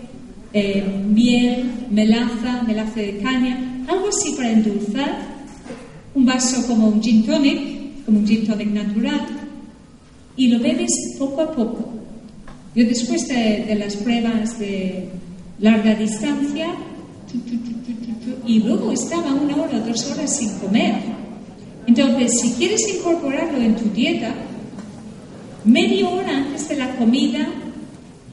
eh, 0.54 0.84
miel, 1.10 1.66
melaza, 1.92 2.64
melaza 2.64 3.02
de 3.02 3.18
caña, 3.18 3.84
algo 3.88 4.08
así 4.08 4.34
para 4.36 4.52
endulzar, 4.52 5.36
un 6.16 6.26
vaso 6.26 6.66
como 6.68 6.88
un 6.88 7.04
gin 7.04 7.26
tonic, 7.26 8.06
como 8.06 8.20
un 8.20 8.28
gin 8.28 8.48
tonic 8.48 8.70
natural, 8.70 9.28
y 10.38 10.48
lo 10.48 10.60
bebes 10.60 10.92
poco 11.20 11.42
a 11.42 11.52
poco. 11.52 12.05
Yo 12.76 12.86
después 12.86 13.26
de, 13.30 13.74
las 13.80 13.96
pruebas 13.96 14.60
de 14.60 15.08
larga 15.60 15.96
distancia, 15.96 16.68
y 18.46 18.60
luego 18.60 18.92
estaba 18.92 19.34
una 19.34 19.56
hora, 19.56 19.80
dos 19.80 20.06
horas 20.12 20.36
sin 20.36 20.50
comer. 20.60 20.96
Entonces, 21.88 22.32
si 22.42 22.52
quieres 22.52 22.82
incorporarlo 22.98 23.60
en 23.60 23.76
tu 23.78 23.90
dieta, 23.92 24.34
media 25.64 26.10
hora 26.10 26.38
antes 26.38 26.68
de 26.68 26.76
la 26.76 26.96
comida 26.98 27.48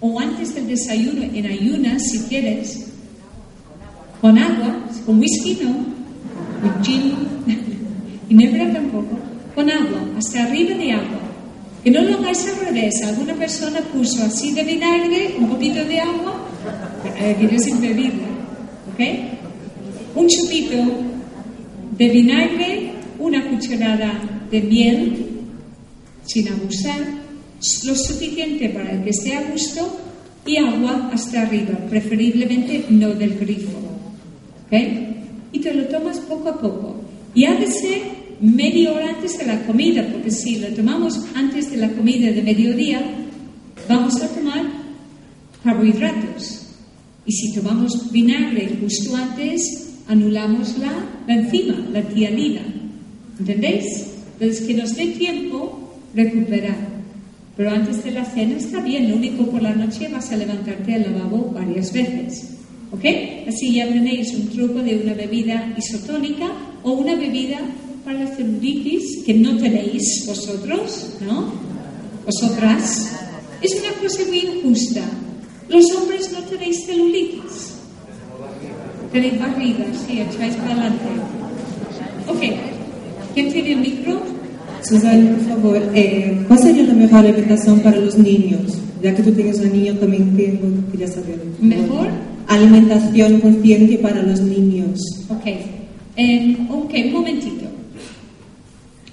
o 0.00 0.18
antes 0.18 0.54
del 0.56 0.66
desayuno 0.66 1.22
en 1.22 1.46
ayunas, 1.46 2.02
si 2.10 2.18
quieres, 2.24 2.88
con 4.20 4.36
agua, 4.38 4.76
con 5.06 5.20
whisky 5.20 5.60
no, 5.62 5.72
con 6.60 6.84
gin, 6.84 7.14
ginebra 8.28 8.72
tampoco, 8.72 9.18
con 9.54 9.70
agua, 9.70 10.00
hasta 10.18 10.42
arriba 10.42 10.74
de 10.76 10.92
agua. 10.92 11.31
Que 11.82 11.90
no 11.90 12.02
lo 12.02 12.18
hagáis 12.18 12.46
al 12.46 12.66
revés. 12.66 13.02
Alguna 13.02 13.34
persona 13.34 13.80
puso 13.80 14.22
así 14.24 14.52
de 14.52 14.62
vinagre, 14.62 15.34
un 15.38 15.48
poquito 15.48 15.84
de 15.84 16.00
agua, 16.00 16.48
eh, 17.18 17.36
quieres 17.38 17.66
impedirlo, 17.66 18.24
¿ok? 18.92 19.00
Un 20.14 20.28
chupito 20.28 20.76
de 21.98 22.08
vinagre, 22.08 22.92
una 23.18 23.48
cucharada 23.48 24.20
de 24.50 24.60
miel, 24.60 25.26
sin 26.24 26.48
abusar, 26.48 27.00
lo 27.84 27.94
suficiente 27.94 28.68
para 28.70 29.02
que 29.02 29.10
esté 29.10 29.34
a 29.34 29.42
gusto 29.50 29.98
y 30.44 30.56
agua 30.56 31.10
hasta 31.12 31.42
arriba, 31.42 31.78
preferiblemente 31.88 32.86
no 32.90 33.10
del 33.10 33.38
grifo. 33.38 33.78
¿Ok? 34.66 34.78
Y 35.52 35.60
te 35.60 35.74
lo 35.74 35.84
tomas 35.84 36.18
poco 36.20 36.48
a 36.48 36.60
poco. 36.60 36.96
Y 37.34 37.44
ha 37.44 37.54
de 37.54 37.70
ser 37.70 38.21
media 38.42 38.92
hora 38.92 39.10
antes 39.10 39.38
de 39.38 39.46
la 39.46 39.64
comida, 39.64 40.06
porque 40.10 40.30
si 40.30 40.58
lo 40.58 40.68
tomamos 40.68 41.14
antes 41.34 41.70
de 41.70 41.76
la 41.76 41.88
comida 41.90 42.32
de 42.32 42.42
mediodía, 42.42 43.00
vamos 43.88 44.20
a 44.20 44.28
tomar 44.28 44.66
carbohidratos. 45.62 46.66
Y 47.24 47.32
si 47.32 47.54
tomamos 47.54 48.10
vinagre 48.10 48.76
justo 48.80 49.14
antes, 49.14 49.92
anulamos 50.08 50.76
la, 50.78 50.92
la 51.28 51.34
enzima, 51.34 51.74
la 51.92 52.02
tiamina. 52.02 52.62
¿Entendéis? 53.38 53.84
Entonces, 54.34 54.66
que 54.66 54.74
nos 54.74 54.96
dé 54.96 55.06
tiempo 55.08 55.96
recuperar. 56.14 56.92
Pero 57.56 57.70
antes 57.70 58.02
de 58.02 58.10
la 58.10 58.24
cena 58.24 58.56
está 58.56 58.80
bien, 58.80 59.08
lo 59.08 59.16
único 59.16 59.46
por 59.46 59.62
la 59.62 59.74
noche 59.74 60.08
vas 60.08 60.32
a 60.32 60.36
levantarte 60.36 60.94
al 60.94 61.02
lavabo 61.02 61.52
varias 61.54 61.92
veces. 61.92 62.54
¿Ok? 62.90 63.04
Así 63.46 63.74
ya 63.74 63.86
tenéis 63.88 64.34
un 64.34 64.48
truco 64.48 64.82
de 64.82 64.96
una 64.96 65.14
bebida 65.14 65.72
isotónica 65.78 66.50
o 66.82 66.92
una 66.92 67.14
bebida 67.14 67.60
para 68.04 68.24
la 68.24 68.34
celulitis 68.34 69.22
que 69.24 69.34
no 69.34 69.56
tenéis 69.56 70.24
vosotros, 70.26 71.14
¿no? 71.20 71.52
Vosotras. 72.26 73.12
Es 73.60 73.72
una 73.80 73.92
cosa 74.00 74.22
muy 74.28 74.38
injusta. 74.38 75.02
Los 75.68 75.84
hombres 75.92 76.32
no 76.32 76.40
tenéis 76.44 76.84
celulitis. 76.86 77.74
Tenéis 79.12 79.38
barriga, 79.38 79.84
sí, 80.06 80.20
echáis 80.20 80.54
para 80.56 80.72
adelante. 80.72 81.04
Ok. 82.28 82.42
¿Quién 83.34 83.52
tiene 83.52 83.72
el 83.72 83.80
micro? 83.80 84.20
Susana, 84.82 85.30
por 85.30 85.48
favor, 85.48 85.82
eh, 85.94 86.44
¿cuál 86.48 86.58
sería 86.58 86.82
la 86.82 86.94
mejor 86.94 87.20
alimentación 87.20 87.80
para 87.80 87.98
los 87.98 88.18
niños? 88.18 88.78
Ya 89.00 89.14
que 89.14 89.22
tú 89.22 89.30
tienes 89.32 89.60
un 89.60 89.72
niño, 89.72 89.94
también 89.94 90.36
tengo, 90.36 90.68
quería 90.90 91.08
saber. 91.08 91.40
¿Mejor? 91.60 92.08
Alimentación 92.48 93.40
consciente 93.40 93.98
para 93.98 94.22
los 94.22 94.40
niños. 94.40 95.00
Ok. 95.28 95.46
Eh, 96.16 96.56
ok, 96.68 96.92
un 97.06 97.12
momentito. 97.12 97.71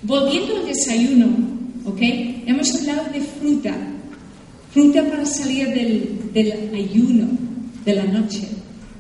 Volviendo 0.02 0.58
al 0.58 0.66
desayuno, 0.66 1.28
ok, 1.86 2.00
hemos 2.46 2.74
hablado 2.76 3.12
de 3.12 3.22
fruta. 3.22 3.76
Fruta 4.72 5.04
para 5.10 5.26
salir 5.26 5.68
del, 5.70 6.32
del 6.34 6.74
ayuno 6.74 7.28
de 7.84 7.96
la 7.96 8.06
noche. 8.06 8.48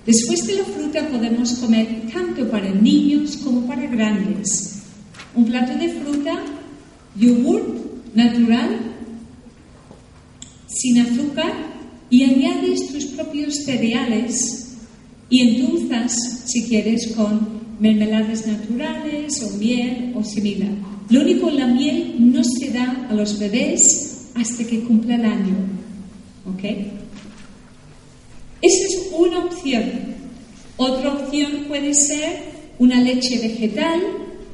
Después 0.05 0.45
de 0.47 0.55
la 0.55 0.63
fruta 0.63 1.07
podemos 1.07 1.53
comer 1.53 2.09
tanto 2.11 2.49
para 2.49 2.69
niños 2.69 3.37
como 3.37 3.67
para 3.67 3.85
grandes. 3.85 4.81
Un 5.35 5.45
plato 5.45 5.77
de 5.77 5.89
fruta 5.89 6.43
yogur 7.15 7.79
natural, 8.15 8.79
sin 10.67 10.99
azúcar, 10.99 11.53
y 12.09 12.23
añades 12.23 12.91
tus 12.91 13.05
propios 13.05 13.53
cereales 13.65 14.77
y 15.29 15.41
endulzas, 15.41 16.15
si 16.45 16.63
quieres, 16.63 17.13
con 17.15 17.59
mermeladas 17.79 18.47
naturales 18.47 19.43
o 19.43 19.57
miel 19.57 20.13
o 20.15 20.23
similar. 20.23 20.88
Lo 21.09 21.21
único, 21.21 21.49
la 21.49 21.67
miel 21.67 22.15
no 22.19 22.41
se 22.43 22.71
da 22.71 23.07
a 23.09 23.13
los 23.13 23.39
bebés 23.39 24.29
hasta 24.35 24.63
que 24.63 24.81
cumpla 24.81 25.15
el 25.15 25.25
año. 25.25 25.55
¿Ok? 26.45 26.63
Esa 28.61 28.85
es 28.87 29.09
una 29.17 29.45
opción. 29.45 29.83
Otra 30.77 31.13
opción 31.13 31.65
puede 31.67 31.93
ser 31.93 32.43
una 32.77 33.01
leche 33.01 33.39
vegetal, 33.39 34.01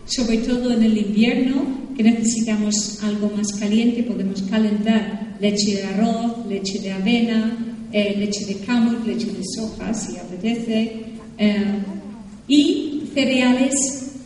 sobre 0.05 0.37
todo 0.37 0.71
en 0.71 0.83
el 0.83 0.97
invierno, 0.97 1.85
que 1.95 2.03
necesitamos 2.03 2.99
algo 3.03 3.31
más 3.35 3.47
caliente, 3.59 4.03
podemos 4.03 4.41
calentar 4.43 5.37
leche 5.39 5.75
de 5.75 5.83
arroz, 5.83 6.45
leche 6.47 6.79
de 6.79 6.91
avena, 6.91 7.57
eh, 7.91 8.15
leche 8.17 8.45
de 8.45 8.55
camut, 8.59 9.05
leche 9.05 9.27
de 9.27 9.43
soja, 9.55 9.93
si 9.93 10.17
apetece, 10.17 11.03
eh, 11.37 11.65
y 12.47 13.03
cereales 13.13 13.73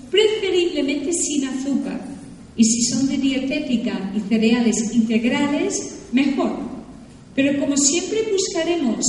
preferiblemente 0.09 1.11
sin 1.13 1.45
azúcar. 1.45 2.18
Y 2.59 2.63
si 2.65 2.83
son 2.83 3.07
de 3.07 3.17
dietética 3.17 4.11
y 4.13 4.19
cereales 4.27 4.93
integrales, 4.93 6.01
mejor. 6.11 6.59
Pero 7.33 7.57
como 7.57 7.77
siempre 7.77 8.19
buscaremos 8.29 9.05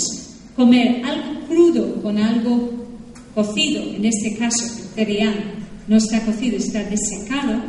comer 0.54 1.02
algo 1.04 1.40
crudo 1.48 2.00
con 2.00 2.16
algo 2.16 2.70
cocido, 3.34 3.82
en 3.82 4.04
este 4.04 4.36
caso 4.36 4.64
el 4.64 4.94
cereal 4.94 5.34
no 5.88 5.96
está 5.96 6.24
cocido, 6.24 6.58
está 6.58 6.84
desecado, 6.84 7.60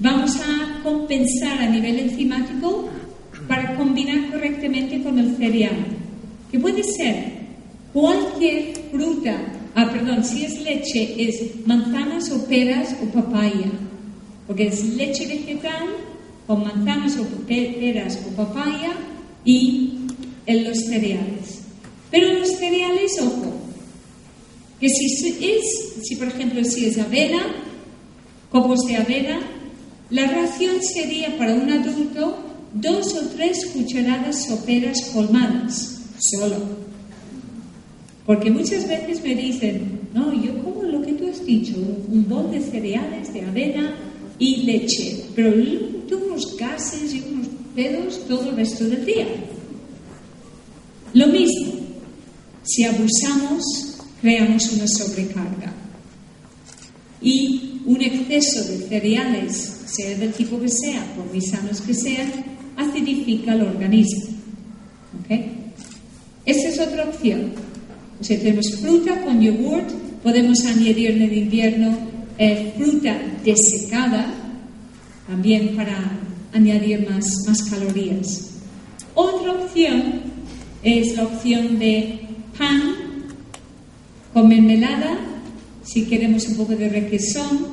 Vamos 0.00 0.36
a 0.36 0.80
compensar 0.84 1.58
a 1.58 1.68
nivel 1.68 1.98
enzimático 1.98 2.88
para 3.48 3.74
combinar 3.76 4.30
correctamente 4.30 5.02
con 5.02 5.18
el 5.18 5.36
cereal, 5.36 5.74
que 6.52 6.60
puede 6.60 6.84
ser 6.84 7.32
cualquier 7.92 8.74
fruta, 8.92 9.36
ah, 9.74 9.90
perdón, 9.90 10.22
si 10.22 10.44
es 10.44 10.62
leche, 10.62 11.16
es 11.18 11.66
manzanas 11.66 12.30
o 12.30 12.46
peras 12.46 12.94
o 13.02 13.06
papaya, 13.06 13.72
porque 14.48 14.68
es 14.68 14.82
leche 14.96 15.26
vegetal 15.26 15.88
con 16.46 16.64
manzanas 16.64 17.18
o 17.18 17.24
peras 17.46 18.18
o 18.26 18.34
papaya 18.34 18.92
y 19.44 19.98
en 20.46 20.64
los 20.64 20.78
cereales. 20.86 21.60
Pero 22.10 22.32
los 22.32 22.48
cereales, 22.48 23.12
ojo, 23.20 23.52
que 24.80 24.88
si 24.88 25.06
es, 25.06 25.92
si 26.02 26.16
por 26.16 26.28
ejemplo 26.28 26.64
si 26.64 26.86
es 26.86 26.98
avena, 26.98 27.40
copos 28.50 28.86
de 28.86 28.96
avena, 28.96 29.38
la 30.08 30.26
ración 30.26 30.82
sería 30.82 31.36
para 31.36 31.52
un 31.52 31.70
adulto 31.70 32.38
dos 32.72 33.14
o 33.14 33.28
tres 33.28 33.66
cucharadas 33.66 34.46
soperas 34.46 35.10
colmadas, 35.12 36.00
solo. 36.18 36.56
Porque 38.24 38.50
muchas 38.50 38.88
veces 38.88 39.22
me 39.22 39.34
dicen, 39.34 40.08
no, 40.14 40.32
yo 40.32 40.62
como 40.62 40.82
lo 40.84 41.02
que 41.02 41.12
tú 41.12 41.28
has 41.28 41.44
dicho, 41.44 41.76
un 41.76 42.26
bol 42.26 42.50
de 42.50 42.60
cereales, 42.60 43.32
de 43.34 43.42
avena 43.42 43.94
y 44.38 44.56
leche, 44.64 45.24
pero 45.34 45.52
tengo 46.08 46.26
unos 46.26 46.56
gases 46.56 47.12
y 47.14 47.24
unos 47.32 47.48
pedos 47.74 48.26
todo 48.28 48.50
el 48.50 48.56
resto 48.56 48.84
del 48.84 49.04
día. 49.04 49.26
Lo 51.14 51.26
mismo, 51.28 51.72
si 52.62 52.84
abusamos, 52.84 53.64
creamos 54.20 54.72
una 54.72 54.86
sobrecarga. 54.86 55.72
Y 57.20 57.80
un 57.86 58.00
exceso 58.00 58.62
de 58.64 58.78
cereales, 58.88 59.82
sea 59.86 60.16
del 60.18 60.32
tipo 60.32 60.60
que 60.60 60.68
sea, 60.68 61.14
por 61.16 61.26
muy 61.26 61.40
sanos 61.40 61.80
que 61.80 61.94
sean, 61.94 62.30
acidifica 62.76 63.54
el 63.54 63.62
organismo. 63.62 64.26
¿ok? 65.20 65.40
Esa 66.44 66.68
es 66.68 66.78
otra 66.78 67.04
opción. 67.04 67.52
O 68.20 68.24
sea, 68.24 68.38
tenemos 68.38 68.70
fruta 68.80 69.20
con 69.22 69.40
yogurt, 69.40 69.90
podemos 70.22 70.64
añadir 70.64 71.10
en 71.10 71.34
invierno 71.34 71.96
eh, 72.38 72.72
fruta 72.76 73.18
desecada, 73.44 74.32
también 75.26 75.74
para 75.74 76.18
añadir 76.52 77.08
más, 77.10 77.62
calorías. 77.68 78.50
Otra 79.14 79.52
opción 79.52 80.20
es 80.82 81.16
la 81.16 81.24
opción 81.24 81.78
de 81.78 82.20
pan 82.56 82.94
con 84.32 84.48
mermelada, 84.48 85.18
si 85.82 86.04
queremos 86.04 86.46
un 86.48 86.56
poco 86.56 86.76
de 86.76 86.88
requesón, 86.88 87.66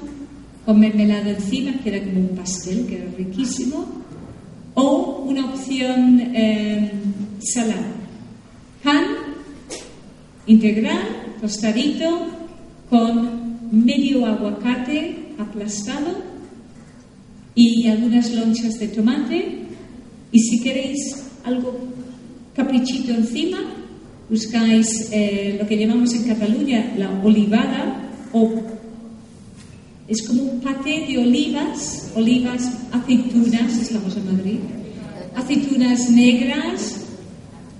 con 0.65 0.79
mermelada 0.79 1.29
encima, 1.29 1.73
queda 1.83 1.99
como 2.03 2.21
un 2.21 2.29
pastel, 2.29 2.87
queda 2.87 3.05
riquísimo, 3.17 3.85
o 4.73 5.23
una 5.27 5.45
opción 5.45 6.19
eh, 6.33 6.91
salada. 7.39 7.91
Pan 8.83 9.05
integral, 10.47 11.35
tostadito, 11.39 12.27
con 12.89 13.44
medio 13.71 14.25
aguacate 14.25 15.33
aplastado 15.37 16.23
y 17.55 17.87
algunas 17.87 18.33
lonchas 18.33 18.79
de 18.79 18.87
tomate. 18.89 19.59
Y 20.31 20.39
si 20.39 20.61
queréis 20.61 21.25
algo 21.43 21.77
caprichito 22.55 23.11
encima, 23.11 23.59
buscáis 24.29 25.09
eh, 25.11 25.57
lo 25.59 25.67
que 25.67 25.77
llamamos 25.77 26.13
en 26.13 26.23
Cataluña 26.23 26.93
la 26.97 27.09
olivada 27.23 28.09
o 28.33 28.63
es 30.07 30.21
como 30.27 30.43
un 30.43 30.61
paté 30.61 31.05
de 31.07 31.17
olivas, 31.17 32.11
olivas, 32.15 32.69
aceitunas, 32.91 33.77
estamos 33.77 34.15
en 34.15 34.25
Madrid, 34.25 34.59
aceitunas 35.35 36.09
negras, 36.11 37.01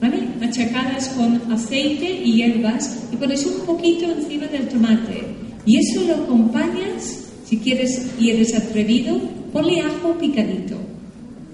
¿vale? 0.02 0.28
Machacadas 0.40 1.10
con 1.10 1.52
aceite 1.52 2.22
y 2.24 2.34
hierbas 2.34 3.10
y 3.12 3.16
pones 3.16 3.46
un 3.46 3.66
poquito 3.66 4.06
encima 4.06 4.48
del 4.48 4.68
tomate. 4.70 5.35
Y 5.66 5.78
eso 5.78 6.02
lo 6.08 6.16
acompañas, 6.24 7.26
si 7.46 7.58
quieres 7.58 8.06
y 8.20 8.30
eres 8.30 8.54
atrevido, 8.56 9.20
ponle 9.52 9.82
ajo 9.82 10.14
picadito. 10.20 10.78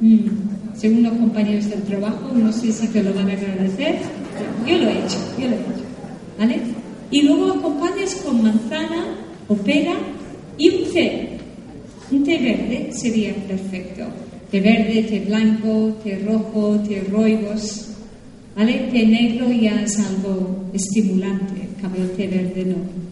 Mm, 0.02 0.52
Según 0.76 1.04
los 1.04 1.14
compañeros 1.14 1.70
del 1.70 1.84
trabajo, 1.84 2.32
no 2.34 2.52
sé 2.52 2.72
si 2.72 2.88
te 2.88 3.04
lo 3.04 3.14
van 3.14 3.30
a 3.30 3.34
agradecer. 3.34 4.00
Yo 4.68 4.78
lo 4.78 4.90
he 4.90 4.94
hecho, 4.94 5.18
yo 5.38 5.48
lo 5.48 5.56
he 5.56 5.60
hecho. 5.60 5.86
¿Vale? 6.40 6.56
Y 7.12 7.22
luego 7.22 7.52
acompañas 7.52 8.16
con 8.16 8.42
manzana 8.42 9.16
o 9.48 9.56
pera 9.56 9.94
y 10.58 10.70
un 10.70 10.92
té. 10.92 11.38
Un 12.10 12.24
té 12.24 12.38
verde 12.38 12.90
sería 12.94 13.36
perfecto. 13.48 14.06
Té 14.50 14.60
verde, 14.60 15.04
té 15.04 15.20
blanco, 15.28 15.96
té 16.04 16.20
rojo, 16.26 16.80
té 16.88 17.04
roibos. 17.12 17.90
¿Vale? 18.56 18.90
Té 18.92 19.06
negro 19.06 19.52
ya 19.52 19.82
es 19.84 20.00
algo 20.00 20.66
estimulante, 20.74 21.70
cambio 21.80 22.10
té 22.18 22.28
verde 22.28 22.66
no. 22.66 23.11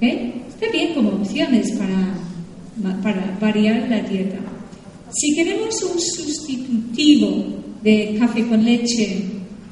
Está 0.00 0.70
bien 0.70 0.94
como 0.94 1.10
opciones 1.10 1.72
para, 1.72 3.36
variar 3.40 3.88
la 3.88 4.00
dieta. 4.00 4.38
Si 5.10 5.34
queremos 5.34 5.82
un 5.82 5.98
sustitutivo 5.98 7.46
de 7.82 8.16
café 8.18 8.46
con 8.46 8.64
leche 8.64 9.24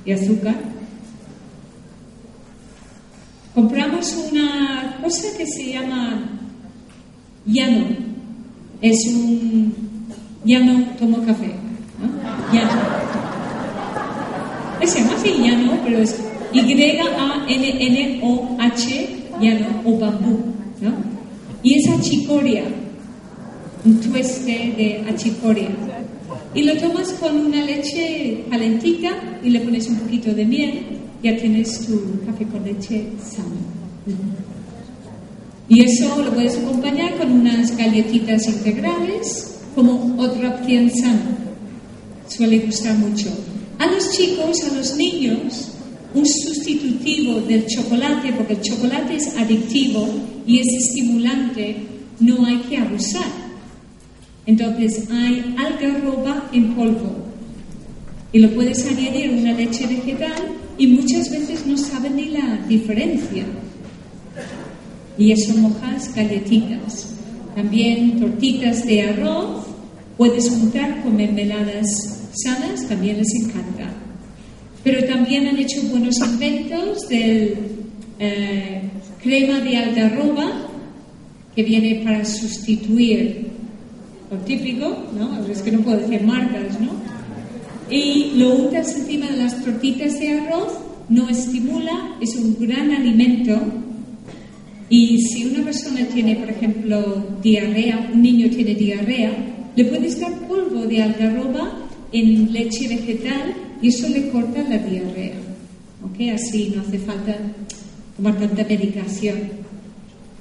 y 0.04 0.10
azúcar, 0.12 0.56
compramos 3.54 4.16
una 4.32 4.98
cosa 5.00 5.28
que 5.36 5.46
se 5.46 5.72
llama 5.72 6.28
llano. 7.46 7.86
Es 8.82 9.06
un 9.06 9.72
llano 10.44 10.86
tomo 10.98 11.24
café. 11.24 11.54
¿no? 12.00 12.08
Llano. 12.52 12.96
Se 14.84 15.00
así 15.00 15.30
llano, 15.42 15.78
pero 15.84 15.98
es 15.98 16.16
Y-A-N-N-O-H, 16.52 16.86
llano 19.40 19.82
o 19.84 19.98
bambú. 19.98 20.38
¿no? 20.80 20.92
Y 21.62 21.78
es 21.78 21.88
achicoria, 21.88 22.64
un 23.84 24.00
tueste 24.00 24.74
de 24.76 25.04
achicoria. 25.08 25.70
Y 26.54 26.62
lo 26.62 26.76
tomas 26.78 27.12
con 27.14 27.36
una 27.36 27.64
leche 27.64 28.44
calentita 28.50 29.10
y 29.42 29.50
le 29.50 29.60
pones 29.60 29.88
un 29.88 29.96
poquito 29.96 30.32
de 30.32 30.44
miel, 30.44 30.80
ya 31.22 31.36
tienes 31.36 31.86
tu 31.86 32.20
café 32.24 32.46
con 32.46 32.64
leche 32.64 33.08
sano. 33.22 33.56
Y 35.68 35.82
eso 35.82 36.22
lo 36.22 36.32
puedes 36.32 36.56
acompañar 36.56 37.16
con 37.16 37.32
unas 37.32 37.76
galletitas 37.76 38.46
integrales 38.46 39.56
como 39.74 40.14
otra 40.18 40.50
opción 40.50 40.90
sana. 40.90 41.36
Suele 42.28 42.60
gustar 42.60 42.96
mucho. 42.96 43.28
A 43.78 43.86
los 43.86 44.10
chicos, 44.12 44.62
a 44.64 44.74
los 44.74 44.96
niños, 44.96 45.75
un 46.16 46.26
sustitutivo 46.26 47.40
del 47.42 47.66
chocolate, 47.66 48.32
porque 48.32 48.54
el 48.54 48.62
chocolate 48.62 49.16
es 49.16 49.36
adictivo 49.36 50.08
y 50.46 50.60
es 50.60 50.66
estimulante, 50.88 51.76
no 52.20 52.44
hay 52.46 52.56
que 52.60 52.78
abusar. 52.78 53.30
Entonces 54.46 55.10
hay 55.10 55.54
algarroba 55.58 56.48
en 56.52 56.74
polvo 56.74 57.16
y 58.32 58.38
lo 58.38 58.50
puedes 58.54 58.86
añadir 58.86 59.30
una 59.30 59.52
leche 59.52 59.86
vegetal 59.86 60.54
y 60.78 60.86
muchas 60.86 61.30
veces 61.30 61.66
no 61.66 61.76
saben 61.76 62.16
ni 62.16 62.26
la 62.26 62.64
diferencia. 62.66 63.44
Y 65.18 65.32
eso 65.32 65.54
mojas 65.58 66.14
galletitas. 66.14 67.14
También 67.54 68.18
tortitas 68.18 68.86
de 68.86 69.02
arroz 69.02 69.66
puedes 70.16 70.48
juntar 70.48 71.02
con 71.02 71.16
mermeladas 71.16 71.86
sanas, 72.32 72.88
también 72.88 73.18
les 73.18 73.34
encanta. 73.34 74.05
Pero 74.86 75.04
también 75.04 75.48
han 75.48 75.58
hecho 75.58 75.82
buenos 75.90 76.16
inventos 76.20 77.08
del 77.08 77.56
eh, 78.20 78.82
crema 79.20 79.58
de 79.58 79.78
algarroba 79.78 80.68
que 81.56 81.64
viene 81.64 82.02
para 82.04 82.24
sustituir 82.24 83.48
lo 84.30 84.36
típico, 84.44 84.96
¿no? 85.18 85.44
Es 85.50 85.62
que 85.62 85.72
no 85.72 85.80
puedo 85.80 85.98
decir 85.98 86.22
marcas, 86.22 86.80
¿no? 86.80 86.92
Y 87.90 88.34
lo 88.36 88.54
untas 88.54 88.94
encima 88.96 89.26
de 89.26 89.38
las 89.38 89.60
tortitas 89.64 90.20
de 90.20 90.38
arroz, 90.38 90.78
no 91.08 91.28
estimula, 91.30 92.14
es 92.20 92.36
un 92.36 92.56
gran 92.60 92.92
alimento. 92.92 93.60
Y 94.88 95.20
si 95.20 95.46
una 95.46 95.64
persona 95.64 96.06
tiene, 96.14 96.36
por 96.36 96.48
ejemplo, 96.48 97.26
diarrea, 97.42 98.08
un 98.14 98.22
niño 98.22 98.48
tiene 98.50 98.76
diarrea, 98.76 99.32
le 99.74 99.84
puedes 99.86 100.20
dar 100.20 100.32
polvo 100.46 100.86
de 100.86 101.02
algarroba 101.02 101.76
en 102.12 102.52
leche 102.52 102.86
vegetal 102.86 103.65
y 103.82 103.88
eso 103.88 104.08
le 104.08 104.30
corta 104.30 104.62
la 104.62 104.78
diarrea. 104.78 105.36
¿Ok? 106.02 106.34
Así 106.34 106.72
no 106.74 106.82
hace 106.82 106.98
falta 106.98 107.36
tomar 108.16 108.38
tanta 108.38 108.64
medicación. 108.64 109.38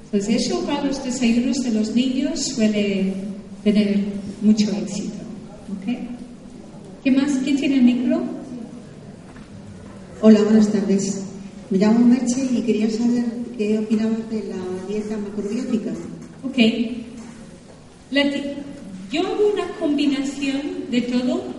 Entonces, 0.04 0.46
eso 0.46 0.64
para 0.64 0.84
los 0.84 1.04
desayunos 1.04 1.58
de 1.58 1.72
los 1.72 1.94
niños 1.94 2.40
suele 2.54 3.12
tener 3.64 3.98
mucho 4.42 4.70
éxito. 4.70 5.18
¿Ok? 5.72 5.98
¿Qué 7.02 7.10
más? 7.10 7.32
¿Quién 7.44 7.56
tiene 7.56 7.76
el 7.76 7.82
micro? 7.82 8.22
Hola, 10.22 10.42
buenas 10.42 10.68
tardes. 10.72 11.22
Me 11.70 11.78
llamo 11.78 12.06
Merche 12.06 12.44
y 12.50 12.62
quería 12.62 12.88
saber 12.90 13.24
qué 13.58 13.78
opinabas 13.78 14.30
de 14.30 14.44
la 14.44 14.88
dieta 14.88 15.16
macrobiótica. 15.16 15.90
Ok. 16.44 16.58
La 18.12 18.22
yo 19.12 19.20
hago 19.20 19.52
una 19.52 19.68
combinación 19.78 20.90
de 20.90 21.00
todo. 21.02 21.55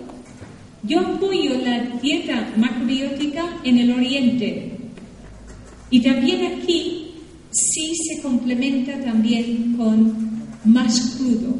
Yo 0.88 1.02
apoyo 1.02 1.58
la 1.66 2.00
dieta 2.02 2.54
macrobiótica 2.56 3.60
en 3.66 3.78
el 3.78 3.92
oriente. 3.92 4.72
Y 5.90 6.02
también 6.02 6.54
aquí 6.54 7.12
sí 7.52 7.92
se 8.08 8.22
complementa 8.22 8.98
también 9.02 9.76
con 9.78 10.14
más 10.64 11.18
crudo. 11.18 11.56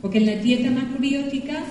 Porque 0.00 0.18
en 0.18 0.26
la 0.26 0.36
dieta 0.36 0.70
macrobiótica, 0.70 1.64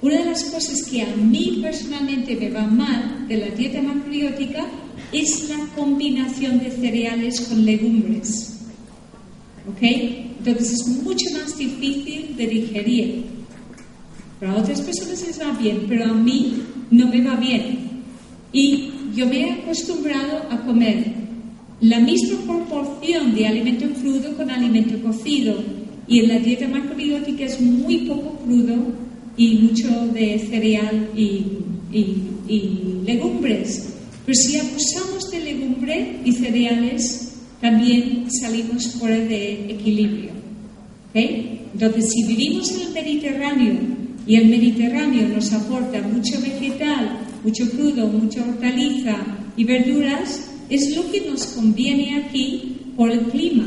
una 0.00 0.18
de 0.18 0.24
las 0.24 0.44
cosas 0.44 0.82
que 0.90 1.02
a 1.02 1.14
mí 1.14 1.58
personalmente 1.62 2.36
me 2.36 2.50
va 2.50 2.66
mal 2.66 3.26
de 3.28 3.36
la 3.36 3.48
dieta 3.48 3.82
macrobiótica 3.82 4.66
es 5.12 5.50
la 5.50 5.58
combinación 5.74 6.58
de 6.58 6.70
cereales 6.70 7.40
con 7.42 7.66
legumbres. 7.66 8.60
¿Ok? 9.68 9.82
Entonces 9.82 10.72
es 10.72 10.86
mucho 11.02 11.26
más 11.32 11.56
difícil 11.58 12.34
de 12.34 12.46
digerir. 12.46 13.35
Para 14.40 14.56
otras 14.56 14.80
personas 14.82 15.24
les 15.26 15.40
va 15.40 15.52
bien, 15.58 15.84
pero 15.88 16.04
a 16.04 16.12
mí 16.14 16.54
no 16.90 17.08
me 17.08 17.20
va 17.22 17.36
bien. 17.36 17.78
Y 18.52 18.90
yo 19.14 19.26
me 19.26 19.40
he 19.40 19.52
acostumbrado 19.52 20.42
a 20.50 20.60
comer 20.66 21.04
la 21.80 22.00
misma 22.00 22.38
proporción 22.46 23.34
de 23.34 23.46
alimento 23.46 23.86
crudo 24.00 24.36
con 24.36 24.50
alimento 24.50 24.98
cocido. 25.02 25.56
Y 26.08 26.20
en 26.20 26.28
la 26.28 26.38
dieta 26.38 26.68
macrobiótica 26.68 27.44
es 27.44 27.60
muy 27.60 27.98
poco 28.06 28.38
crudo 28.44 28.76
y 29.36 29.54
mucho 29.56 29.88
de 30.12 30.38
cereal 30.38 31.08
y, 31.16 31.42
y- 31.92 32.16
y 32.48 32.80
legumbres. 33.04 33.92
Pero 34.24 34.34
si 34.36 34.58
abusamos 34.58 35.30
de 35.30 35.40
legumbre 35.40 36.18
y 36.24 36.32
cereales, 36.32 37.32
también 37.60 38.26
salimos 38.40 38.86
fuera 38.94 39.16
de 39.16 39.70
equilibrio. 39.72 40.30
¿ok? 41.10 41.16
Entonces, 41.74 42.10
si 42.10 42.24
vivimos 42.26 42.70
en 42.72 42.80
el 42.88 42.92
Mediterráneo 42.94 43.74
y 44.26 44.36
el 44.36 44.48
Mediterráneo 44.48 45.28
nos 45.28 45.52
aporta 45.52 46.02
mucho 46.02 46.40
vegetal, 46.40 47.20
mucho 47.44 47.70
crudo, 47.70 48.08
mucha 48.08 48.42
hortaliza 48.42 49.16
y 49.56 49.64
verduras, 49.64 50.50
es 50.68 50.96
lo 50.96 51.10
que 51.10 51.20
nos 51.30 51.46
conviene 51.46 52.24
aquí 52.24 52.92
por 52.96 53.10
el 53.10 53.20
clima. 53.26 53.66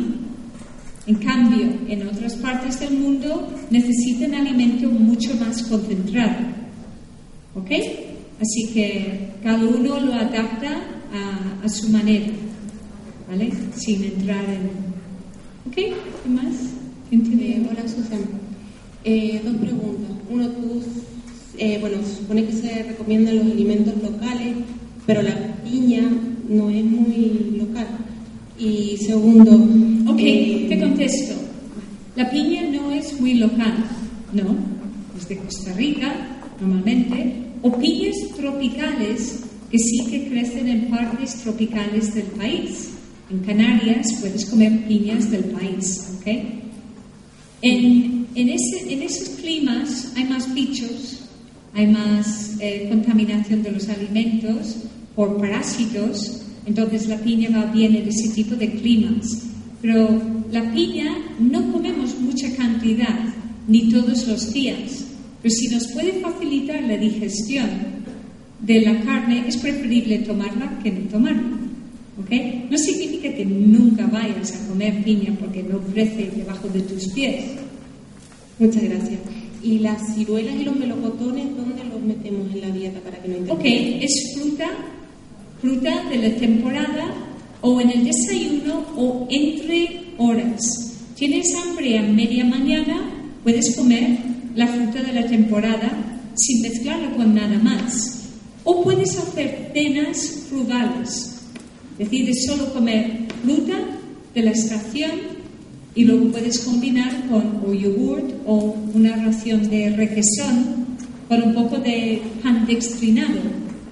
En 1.07 1.15
cambio, 1.15 1.65
en 1.87 2.07
otras 2.07 2.35
partes 2.35 2.79
del 2.81 2.99
mundo 2.99 3.47
necesitan 3.71 4.35
alimento 4.35 4.89
mucho 4.89 5.33
más 5.35 5.63
concentrado. 5.63 6.45
¿Ok? 7.55 7.71
Así 8.39 8.67
que 8.73 9.31
cada 9.41 9.65
uno 9.65 9.99
lo 9.99 10.13
adapta 10.13 10.81
a, 11.13 11.65
a 11.65 11.69
su 11.69 11.89
manera, 11.89 12.27
¿vale? 13.27 13.51
Sin 13.75 14.03
entrar 14.03 14.43
en... 14.45 14.69
¿Ok? 15.67 15.75
¿Qué 15.75 16.29
más? 16.29 16.55
¿Quién 17.09 17.23
tiene? 17.23 17.57
Eh, 17.57 17.67
hola, 17.69 17.87
Susana. 17.87 18.48
Eh, 19.03 19.41
dos 19.43 19.55
preguntas. 19.55 20.11
Uno, 20.29 20.47
tú, 20.49 20.81
eh, 21.57 21.77
bueno, 21.79 21.97
supone 22.05 22.45
que 22.45 22.53
se 22.53 22.83
recomiendan 22.83 23.37
los 23.37 23.45
alimentos 23.45 23.93
locales, 24.01 24.55
pero 25.05 25.21
la 25.21 25.35
piña 25.63 26.01
no 26.47 26.69
es 26.69 26.83
muy 26.83 27.57
local. 27.57 27.87
Y 28.57 28.97
segundo, 28.97 29.53
Ok, 30.11 30.19
eh, 30.21 30.65
te 30.67 30.79
contesto. 30.79 31.33
La 32.15 32.29
piña 32.29 32.63
no 32.63 32.91
es 32.91 33.19
muy 33.19 33.35
local, 33.35 33.85
¿no? 34.33 34.55
Es 35.17 35.29
de 35.29 35.37
Costa 35.37 35.73
Rica, 35.73 36.13
normalmente, 36.59 37.33
o 37.61 37.71
piñas 37.77 38.15
tropicales 38.35 39.43
que 39.69 39.77
sí 39.77 40.05
que 40.09 40.27
crecen 40.27 40.67
en 40.67 40.89
partes 40.89 41.35
tropicales 41.35 42.15
del 42.15 42.25
país. 42.25 42.89
En 43.29 43.39
Canarias 43.39 44.17
puedes 44.19 44.45
comer 44.45 44.87
piñas 44.87 45.29
del 45.29 45.45
país, 45.45 46.09
¿ok? 46.19 46.27
En, 47.61 48.18
en, 48.41 48.49
ese- 48.49 48.91
en 48.93 49.01
esos 49.03 49.29
climas 49.29 50.11
hay 50.15 50.25
más 50.25 50.53
bichos, 50.53 51.19
hay 51.73 51.87
más 51.87 52.55
eh, 52.59 52.87
contaminación 52.89 53.63
de 53.63 53.71
los 53.71 53.87
alimentos 53.89 54.75
por 55.15 55.37
parásitos, 55.39 56.41
entonces 56.65 57.07
la 57.07 57.17
piña 57.17 57.49
va 57.51 57.71
bien 57.71 57.95
en 57.95 58.07
ese 58.07 58.29
tipo 58.29 58.55
de 58.55 58.71
climas. 58.71 59.43
Pero 59.81 60.21
la 60.51 60.71
piña 60.73 61.15
no 61.39 61.71
comemos 61.71 62.19
mucha 62.19 62.53
cantidad, 62.55 63.17
ni 63.67 63.89
todos 63.89 64.27
los 64.27 64.51
días, 64.53 65.05
pero 65.41 65.53
si 65.55 65.67
nos 65.69 65.87
puede 65.93 66.13
facilitar 66.19 66.81
la 66.83 66.97
digestión 66.97 67.69
de 68.61 68.81
la 68.81 68.99
carne, 69.01 69.45
es 69.47 69.55
preferible 69.57 70.19
tomarla 70.19 70.79
que 70.83 70.91
no 70.91 71.01
tomarla. 71.09 71.57
¿ok? 72.19 72.31
No 72.69 72.77
significa 72.77 73.33
que 73.33 73.45
nunca 73.45 74.05
vayas 74.07 74.51
a 74.53 74.67
comer 74.67 75.01
piña 75.03 75.33
porque 75.39 75.63
no 75.63 75.79
crece 75.79 76.29
debajo 76.35 76.67
de 76.67 76.81
tus 76.81 77.07
pies. 77.13 77.45
Muchas 78.59 78.83
gracias. 78.83 79.19
¿Y 79.61 79.79
las 79.79 80.15
ciruelas 80.15 80.55
y 80.55 80.63
los 80.63 80.75
melocotones, 80.75 81.55
dónde 81.57 81.83
los 81.83 82.01
metemos 82.01 82.53
en 82.53 82.61
la 82.61 82.69
dieta 82.69 82.99
para 83.01 83.21
que 83.21 83.27
no 83.27 83.35
Ok, 83.53 83.65
interfieran? 83.65 84.03
es 84.03 84.33
fruta, 84.35 84.67
fruta 85.61 86.03
de 86.09 86.17
la 86.17 86.35
temporada 86.37 87.13
o 87.61 87.81
en 87.81 87.89
el 87.89 88.05
desayuno 88.05 88.85
o 88.95 89.27
entre 89.29 90.13
horas. 90.17 90.61
Tienes 91.15 91.53
hambre 91.55 91.97
a 91.99 92.03
media 92.03 92.45
mañana, 92.45 93.01
puedes 93.43 93.75
comer 93.75 94.17
la 94.55 94.67
fruta 94.67 95.03
de 95.03 95.13
la 95.13 95.27
temporada 95.27 95.91
sin 96.35 96.61
mezclarla 96.61 97.11
con 97.17 97.35
nada 97.35 97.57
más. 97.59 98.29
O 98.63 98.81
puedes 98.83 99.17
hacer 99.17 99.71
cenas 99.73 100.45
frugales, 100.49 101.35
es 101.97 102.09
decir, 102.09 102.25
de 102.27 102.33
solo 102.33 102.73
comer 102.73 103.25
fruta 103.43 103.77
de 104.33 104.41
la 104.41 104.51
estación 104.51 105.11
y 105.99 106.05
luego 106.05 106.31
puedes 106.31 106.59
combinar 106.59 107.27
con 107.27 107.61
o 107.67 107.73
yogurt 107.73 108.31
o 108.45 108.73
una 108.93 109.17
ración 109.17 109.69
de 109.69 109.89
requesón 109.97 110.95
con 111.27 111.43
un 111.43 111.53
poco 111.53 111.75
de 111.75 112.21
pan 112.41 112.65
dextrinado. 112.65 113.41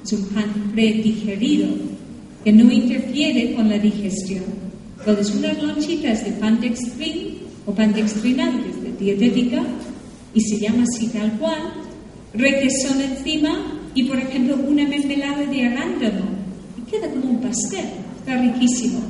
Es 0.05 0.13
un 0.13 0.23
pan 0.27 0.71
predigerido 0.73 1.67
que 2.45 2.53
no 2.53 2.71
interfiere 2.71 3.53
con 3.55 3.67
la 3.67 3.77
digestión. 3.77 4.45
Entonces, 4.99 5.35
unas 5.35 5.61
lonchitas 5.61 6.23
de 6.23 6.31
pan 6.31 6.61
dextrin 6.61 7.39
o 7.65 7.73
pan 7.73 7.91
dextrinado, 7.91 8.53
que 8.63 8.69
es 8.69 8.81
de 8.83 8.91
dietética, 9.03 9.65
y 10.33 10.39
se 10.39 10.59
llama 10.59 10.85
así 10.87 11.07
tal 11.07 11.37
cual, 11.37 11.59
requesón 12.33 13.01
encima 13.01 13.81
y, 13.93 14.05
por 14.05 14.17
ejemplo, 14.17 14.55
una 14.65 14.87
mermelada 14.87 15.45
de 15.45 15.65
arándano. 15.65 16.23
Y 16.77 16.89
queda 16.89 17.09
como 17.09 17.31
un 17.31 17.41
pastel. 17.41 17.83
Está 18.19 18.37
riquísimo. 18.37 19.01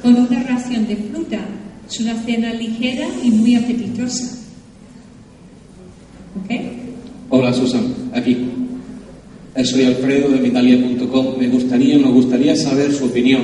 Con 0.00 0.14
una 0.14 0.40
ración 0.44 0.86
de 0.86 0.94
fruta. 0.94 1.40
Es 1.88 2.00
una 2.00 2.14
cena 2.22 2.52
ligera 2.54 3.06
y 3.22 3.30
muy 3.30 3.56
apetitosa. 3.56 4.38
¿Ok? 6.42 6.50
Hola 7.30 7.52
Susan, 7.52 7.82
aquí. 8.12 8.36
Eh, 9.54 9.64
Soy 9.64 9.84
Alfredo 9.84 10.30
de 10.30 10.40
Vitalia.com. 10.40 11.38
Me 11.38 11.48
gustaría, 11.48 11.98
nos 11.98 12.12
gustaría 12.12 12.56
saber 12.56 12.92
su 12.92 13.04
opinión, 13.04 13.42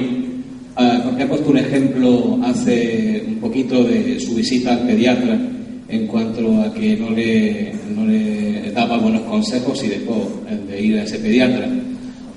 ah, 0.77 1.03
porque 1.05 1.23
ha 1.23 1.29
puesto 1.29 1.51
un 1.51 1.59
ejemplo 1.59 2.41
hace 2.43 3.25
un 3.29 3.37
poquito 3.37 3.85
de 3.85 4.19
su 4.19 4.35
visita 4.35 4.73
al 4.73 4.87
pediatra 4.87 5.39
en 5.89 6.07
cuanto 6.07 6.61
a 6.63 6.73
que 6.73 6.97
no 6.97 7.11
le, 7.11 7.73
no 7.95 8.07
le 8.07 8.73
daba 8.73 8.99
buenos 8.99 9.23
consejos 9.23 9.85
y 9.85 9.89
dejó 9.89 10.43
de 10.69 10.81
ir 10.81 10.99
a 10.99 11.05
ese 11.05 11.19
pediatra. 11.19 11.69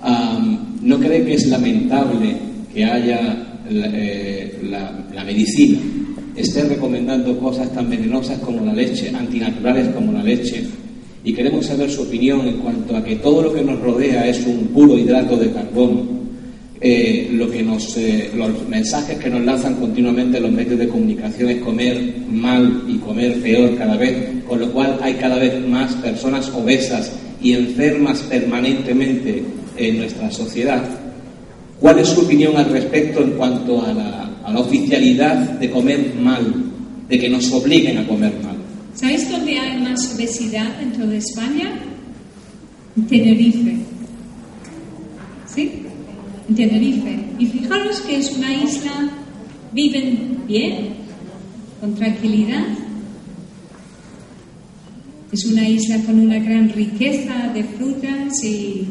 Am, 0.01 0.77
¿No 0.81 0.99
cree 0.99 1.23
que 1.23 1.35
es 1.35 1.47
lamentable 1.47 2.35
que 2.73 2.83
haya 2.83 3.42
la, 3.69 3.87
eh, 3.93 4.59
la 5.13 5.23
medicina 5.23 5.79
esté 6.35 6.63
recomendando 6.63 7.37
cosas 7.37 7.71
tan 7.73 7.89
venenosas 7.89 8.39
como 8.39 8.65
la 8.65 8.73
leche, 8.73 9.11
antinaturales 9.15 9.89
como 9.89 10.11
la 10.11 10.23
leche? 10.23 10.63
Y 11.23 11.33
queremos 11.33 11.65
saber 11.65 11.89
su 11.89 12.01
opinión 12.01 12.45
en 12.47 12.57
cuanto 12.57 12.97
a 12.97 13.03
que 13.03 13.15
todo 13.17 13.43
lo 13.43 13.53
que 13.53 13.61
nos 13.61 13.79
rodea 13.79 14.27
es 14.27 14.45
un 14.45 14.67
puro 14.67 14.97
hidrato 14.97 15.37
de 15.37 15.51
carbono. 15.51 16.23
Eh, 16.81 17.29
lo 17.31 17.49
que 17.49 17.63
nos, 17.63 17.95
eh, 17.95 18.29
los 18.35 18.67
mensajes 18.67 19.17
que 19.17 19.29
nos 19.29 19.41
lanzan 19.41 19.75
continuamente 19.75 20.37
los 20.41 20.51
medios 20.51 20.77
de 20.77 20.89
comunicación 20.89 21.49
es 21.49 21.61
comer 21.61 22.15
mal 22.29 22.83
y 22.89 22.97
comer 22.97 23.39
peor 23.39 23.77
cada 23.77 23.95
vez, 23.95 24.43
con 24.45 24.59
lo 24.59 24.69
cual 24.73 24.99
hay 25.01 25.13
cada 25.13 25.37
vez 25.37 25.65
más 25.65 25.93
personas 25.95 26.49
obesas 26.49 27.15
y 27.41 27.53
enfermas 27.53 28.21
permanentemente 28.23 29.43
en 29.77 29.97
nuestra 29.97 30.29
sociedad. 30.29 31.02
¿Cuál 31.83 31.99
es 31.99 32.07
su 32.07 32.21
opinión 32.21 32.55
al 32.55 32.71
respecto 32.71 33.21
en 33.21 33.31
cuanto 33.31 33.83
a 33.83 33.91
la, 33.91 34.29
a 34.45 34.53
la 34.53 34.59
oficialidad 34.61 35.35
de 35.59 35.69
comer 35.69 36.15
mal, 36.15 36.71
de 37.09 37.19
que 37.19 37.27
nos 37.27 37.51
obliguen 37.51 37.97
a 37.97 38.07
comer 38.07 38.31
mal? 38.41 38.55
¿Sabéis 38.93 39.29
dónde 39.29 39.59
hay 39.59 39.81
más 39.81 40.15
obesidad 40.15 40.81
en 40.81 40.93
toda 40.93 41.13
España? 41.13 41.73
En 42.95 43.05
Tenerife. 43.05 43.75
¿Sí? 45.45 45.83
En 46.47 46.55
Tenerife. 46.55 47.19
Y 47.37 47.47
fijaros 47.47 47.99
que 47.99 48.15
es 48.15 48.31
una 48.31 48.55
isla, 48.55 49.09
viven 49.73 50.37
bien, 50.47 50.87
con 51.81 51.95
tranquilidad. 51.95 52.63
Es 55.33 55.45
una 55.47 55.67
isla 55.67 55.97
con 56.05 56.17
una 56.17 56.39
gran 56.39 56.69
riqueza 56.69 57.51
de 57.53 57.65
frutas 57.65 58.41
y, 58.41 58.87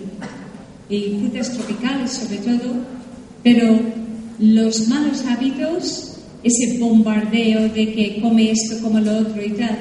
y 0.97 1.19
frutas 1.19 1.53
tropicales 1.53 2.11
sobre 2.13 2.39
todo, 2.39 2.75
pero 3.43 3.81
los 4.39 4.89
malos 4.89 5.25
hábitos, 5.27 6.17
ese 6.43 6.79
bombardeo 6.79 7.69
de 7.69 7.93
que 7.93 8.21
come 8.21 8.51
esto, 8.51 8.83
come 8.83 9.01
lo 9.01 9.19
otro 9.19 9.45
y 9.45 9.51
tal, 9.51 9.79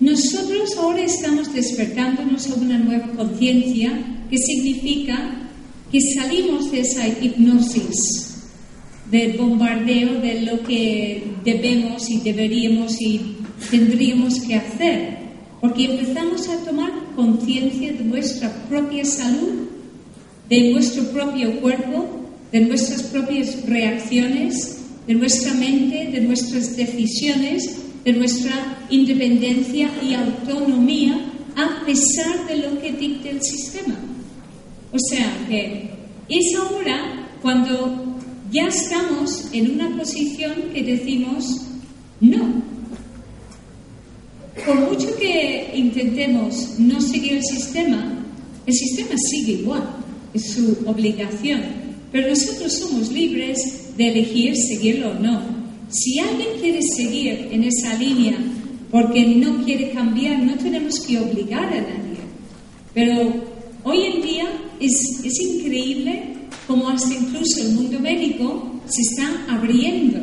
nosotros 0.00 0.76
ahora 0.78 1.02
estamos 1.02 1.52
despertándonos 1.52 2.50
a 2.50 2.54
una 2.54 2.78
nueva 2.78 3.08
conciencia 3.08 3.92
que 4.30 4.38
significa 4.38 5.48
que 5.92 6.00
salimos 6.00 6.72
de 6.72 6.80
esa 6.80 7.06
hipnosis 7.06 8.30
del 9.10 9.36
bombardeo 9.36 10.20
de 10.20 10.42
lo 10.42 10.62
que 10.62 11.22
debemos 11.44 12.08
y 12.08 12.20
deberíamos 12.20 13.00
y 13.00 13.36
tendríamos 13.70 14.40
que 14.40 14.54
hacer, 14.54 15.18
porque 15.60 15.84
empezamos 15.84 16.48
a 16.48 16.56
tomar 16.64 16.90
conciencia 17.14 17.92
de 17.92 18.04
nuestra 18.04 18.50
propia 18.68 19.04
salud, 19.04 19.68
de 20.48 20.72
nuestro 20.72 21.04
propio 21.10 21.60
cuerpo, 21.60 22.08
de 22.50 22.60
nuestras 22.60 23.02
propias 23.04 23.64
reacciones, 23.66 24.78
de 25.06 25.14
nuestra 25.14 25.54
mente, 25.54 26.10
de 26.12 26.20
nuestras 26.22 26.76
decisiones, 26.76 27.76
de 28.04 28.12
nuestra 28.12 28.86
independencia 28.88 29.90
y 30.02 30.14
autonomía 30.14 31.26
a 31.56 31.84
pesar 31.84 32.46
de 32.48 32.56
lo 32.56 32.80
que 32.80 32.92
dicta 32.92 33.28
el 33.28 33.42
sistema. 33.42 33.96
O 34.92 34.98
sea 34.98 35.46
que 35.48 35.90
es 36.28 36.54
ahora 36.56 37.28
cuando 37.42 38.16
ya 38.50 38.66
estamos 38.66 39.48
en 39.52 39.72
una 39.72 39.96
posición 39.96 40.54
que 40.72 40.82
decimos 40.82 41.66
no. 42.20 42.69
Por 44.66 44.74
mucho 44.74 45.16
que 45.16 45.70
intentemos 45.74 46.78
no 46.78 47.00
seguir 47.00 47.34
el 47.34 47.44
sistema, 47.44 48.24
el 48.66 48.74
sistema 48.74 49.10
sigue 49.30 49.52
igual, 49.62 49.82
es 50.34 50.52
su 50.52 50.76
obligación, 50.86 51.62
pero 52.12 52.28
nosotros 52.28 52.72
somos 52.78 53.10
libres 53.10 53.96
de 53.96 54.08
elegir 54.08 54.54
seguirlo 54.56 55.10
o 55.10 55.14
no. 55.14 55.40
Si 55.88 56.18
alguien 56.18 56.48
quiere 56.60 56.80
seguir 56.96 57.48
en 57.50 57.64
esa 57.64 57.94
línea 57.94 58.36
porque 58.90 59.26
no 59.26 59.64
quiere 59.64 59.90
cambiar, 59.90 60.40
no 60.40 60.56
tenemos 60.56 61.00
que 61.00 61.18
obligar 61.18 61.64
a 61.64 61.80
nadie. 61.80 62.20
Pero 62.92 63.32
hoy 63.84 63.98
en 64.04 64.22
día 64.22 64.48
es, 64.80 64.92
es 65.24 65.40
increíble 65.40 66.22
cómo 66.66 66.88
hasta 66.90 67.14
incluso 67.14 67.62
el 67.62 67.72
mundo 67.72 68.00
médico 68.00 68.80
se 68.86 69.02
está 69.02 69.54
abriendo 69.54 70.18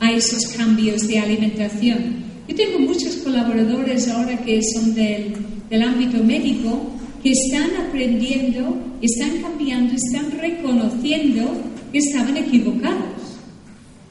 a 0.00 0.12
esos 0.12 0.46
cambios 0.56 1.06
de 1.06 1.18
alimentación. 1.18 2.23
Yo 2.48 2.54
tengo 2.54 2.78
muchos 2.78 3.16
colaboradores 3.16 4.08
ahora 4.08 4.36
que 4.44 4.60
son 4.62 4.94
del, 4.94 5.34
del 5.70 5.82
ámbito 5.82 6.22
médico 6.22 6.90
que 7.22 7.30
están 7.30 7.70
aprendiendo, 7.86 8.76
están 9.00 9.40
cambiando, 9.40 9.94
están 9.94 10.30
reconociendo 10.38 11.50
que 11.90 11.98
estaban 11.98 12.36
equivocados. 12.36 13.38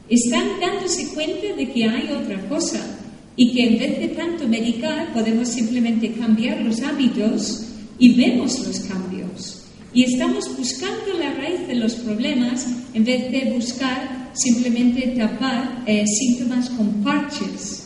Están 0.09 0.59
dándose 0.59 1.13
cuenta 1.13 1.55
de 1.55 1.71
que 1.71 1.85
hay 1.85 2.09
otra 2.11 2.39
cosa 2.49 2.79
y 3.35 3.53
que 3.53 3.67
en 3.67 3.79
vez 3.79 3.99
de 3.99 4.07
tanto 4.09 4.47
medicar 4.47 5.13
podemos 5.13 5.49
simplemente 5.49 6.11
cambiar 6.13 6.61
los 6.61 6.81
hábitos 6.81 7.65
y 7.99 8.15
vemos 8.15 8.59
los 8.65 8.79
cambios. 8.81 9.63
Y 9.93 10.05
estamos 10.05 10.57
buscando 10.57 11.13
la 11.19 11.33
raíz 11.35 11.67
de 11.67 11.75
los 11.75 11.93
problemas 11.95 12.65
en 12.95 13.05
vez 13.05 13.31
de 13.31 13.51
buscar 13.53 14.31
simplemente 14.33 15.13
tapar 15.15 15.83
eh, 15.85 16.03
síntomas 16.07 16.69
con 16.71 17.03
parches. 17.03 17.82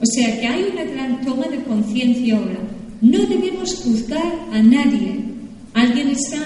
O 0.00 0.06
sea 0.06 0.40
que 0.40 0.46
hay 0.46 0.64
una 0.72 0.84
gran 0.84 1.20
toma 1.24 1.46
de 1.46 1.62
conciencia 1.62 2.36
ahora. 2.36 2.58
No 3.02 3.18
debemos 3.26 3.74
juzgar 3.76 4.48
a 4.52 4.62
nadie. 4.62 5.20
Alguien 5.74 6.08
está, 6.08 6.38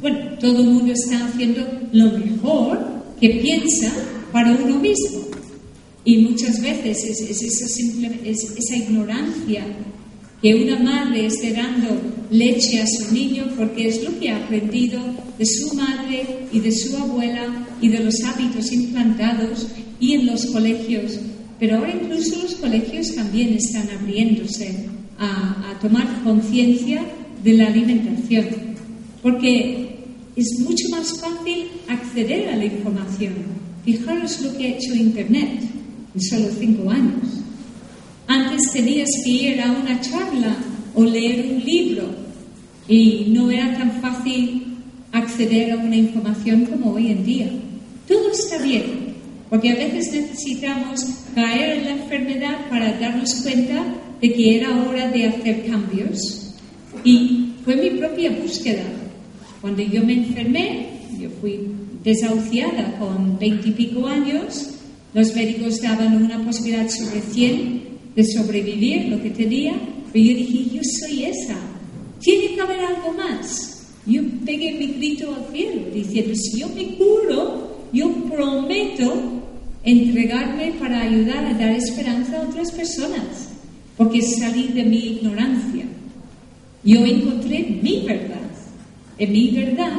bueno, 0.00 0.18
todo 0.38 0.60
el 0.60 0.68
mundo 0.68 0.92
está 0.92 1.26
haciendo 1.26 1.66
lo 1.92 2.12
mejor 2.18 2.78
que 3.20 3.30
piensa 3.42 3.90
para 4.30 4.52
uno 4.52 4.78
mismo. 4.78 5.22
Y 6.04 6.18
muchas 6.18 6.60
veces 6.60 7.04
es, 7.04 7.20
es 7.22 7.42
esa, 7.42 7.66
esa 8.24 8.76
ignorancia 8.76 9.64
que 10.40 10.54
una 10.54 10.78
madre 10.78 11.26
esté 11.26 11.52
dando 11.52 11.88
leche 12.30 12.80
a 12.80 12.86
su 12.86 13.12
niño 13.12 13.48
porque 13.56 13.88
es 13.88 14.04
lo 14.04 14.18
que 14.20 14.30
ha 14.30 14.36
aprendido 14.36 15.00
de 15.36 15.46
su 15.46 15.74
madre 15.74 16.46
y 16.52 16.60
de 16.60 16.72
su 16.72 16.96
abuela 16.96 17.66
y 17.80 17.88
de 17.88 18.00
los 18.00 18.22
hábitos 18.22 18.70
implantados 18.72 19.66
y 19.98 20.14
en 20.14 20.26
los 20.26 20.46
colegios. 20.46 21.18
Pero 21.58 21.76
ahora 21.76 21.94
incluso 22.00 22.42
los 22.42 22.54
colegios 22.56 23.14
también 23.14 23.54
están 23.54 23.88
abriéndose 23.90 24.86
a, 25.18 25.70
a 25.70 25.78
tomar 25.80 26.22
conciencia 26.22 27.02
de 27.42 27.52
la 27.54 27.66
alimentación, 27.66 28.46
porque 29.22 29.88
es 30.36 30.60
mucho 30.60 30.88
más 30.90 31.20
fácil 31.20 31.66
acceder 31.88 32.48
a 32.48 32.56
la 32.56 32.64
información. 32.64 33.34
Fijaros 33.84 34.40
lo 34.42 34.56
que 34.56 34.66
ha 34.66 34.76
hecho 34.76 34.94
Internet 34.94 35.62
en 36.14 36.20
solo 36.20 36.48
cinco 36.58 36.90
años. 36.90 37.42
Antes 38.26 38.72
tenías 38.72 39.08
que 39.24 39.30
ir 39.30 39.60
a 39.60 39.72
una 39.72 40.00
charla 40.00 40.56
o 40.94 41.02
leer 41.02 41.54
un 41.54 41.64
libro 41.64 42.04
y 42.86 43.26
no 43.30 43.50
era 43.50 43.76
tan 43.76 44.00
fácil 44.00 44.76
acceder 45.12 45.72
a 45.72 45.76
una 45.76 45.96
información 45.96 46.66
como 46.66 46.92
hoy 46.92 47.10
en 47.12 47.24
día. 47.24 47.50
Todo 48.06 48.30
está 48.30 48.62
bien, 48.62 49.07
porque 49.50 49.70
a 49.70 49.76
veces 49.76 50.12
necesitamos 50.12 51.04
caer 51.34 51.78
en 51.78 51.84
la 51.84 51.90
enfermedad 51.92 52.68
para 52.68 52.98
darnos 52.98 53.34
cuenta 53.36 53.84
de 54.20 54.32
que 54.32 54.56
era 54.56 54.84
hora 54.84 55.08
de 55.08 55.26
hacer 55.26 55.66
cambios. 55.66 56.54
Y 57.04 57.52
fue 57.64 57.76
mi 57.76 57.90
propia 57.98 58.30
búsqueda. 58.30 58.82
Cuando 59.60 59.82
yo 59.82 60.04
me 60.04 60.14
enfermé, 60.14 60.86
yo 61.18 61.30
fui 61.40 61.60
desahuciada 62.04 62.98
con 62.98 63.38
veintipico 63.38 64.06
años, 64.06 64.70
los 65.14 65.34
médicos 65.34 65.80
daban 65.80 66.22
una 66.22 66.44
posibilidad 66.44 66.88
sobre 66.88 67.20
100 67.20 67.88
de 68.14 68.24
sobrevivir 68.24 69.06
lo 69.06 69.22
que 69.22 69.30
tenía, 69.30 69.74
pero 70.12 70.24
yo 70.24 70.34
dije, 70.34 70.76
yo 70.76 70.82
soy 71.00 71.24
esa, 71.24 71.56
tiene 72.20 72.54
que 72.54 72.60
haber 72.60 72.80
algo 72.80 73.12
más. 73.12 73.86
Yo 74.06 74.22
pegué 74.44 74.72
mi 74.72 74.86
grito 74.94 75.34
al 75.34 75.52
cielo 75.52 75.82
diciendo, 75.92 76.34
si 76.34 76.60
yo 76.60 76.68
me 76.68 76.96
curo, 76.96 77.86
yo 77.92 78.10
prometo 78.24 79.37
entregarme 79.90 80.72
para 80.78 81.02
ayudar 81.02 81.44
a 81.46 81.54
dar 81.54 81.70
esperanza 81.70 82.38
a 82.38 82.48
otras 82.48 82.70
personas, 82.72 83.48
porque 83.96 84.22
salí 84.22 84.68
de 84.68 84.84
mi 84.84 84.98
ignorancia. 84.98 85.84
Yo 86.84 87.04
encontré 87.04 87.78
mi 87.82 88.04
verdad. 88.06 88.36
En 89.18 89.32
mi 89.32 89.50
verdad 89.50 89.98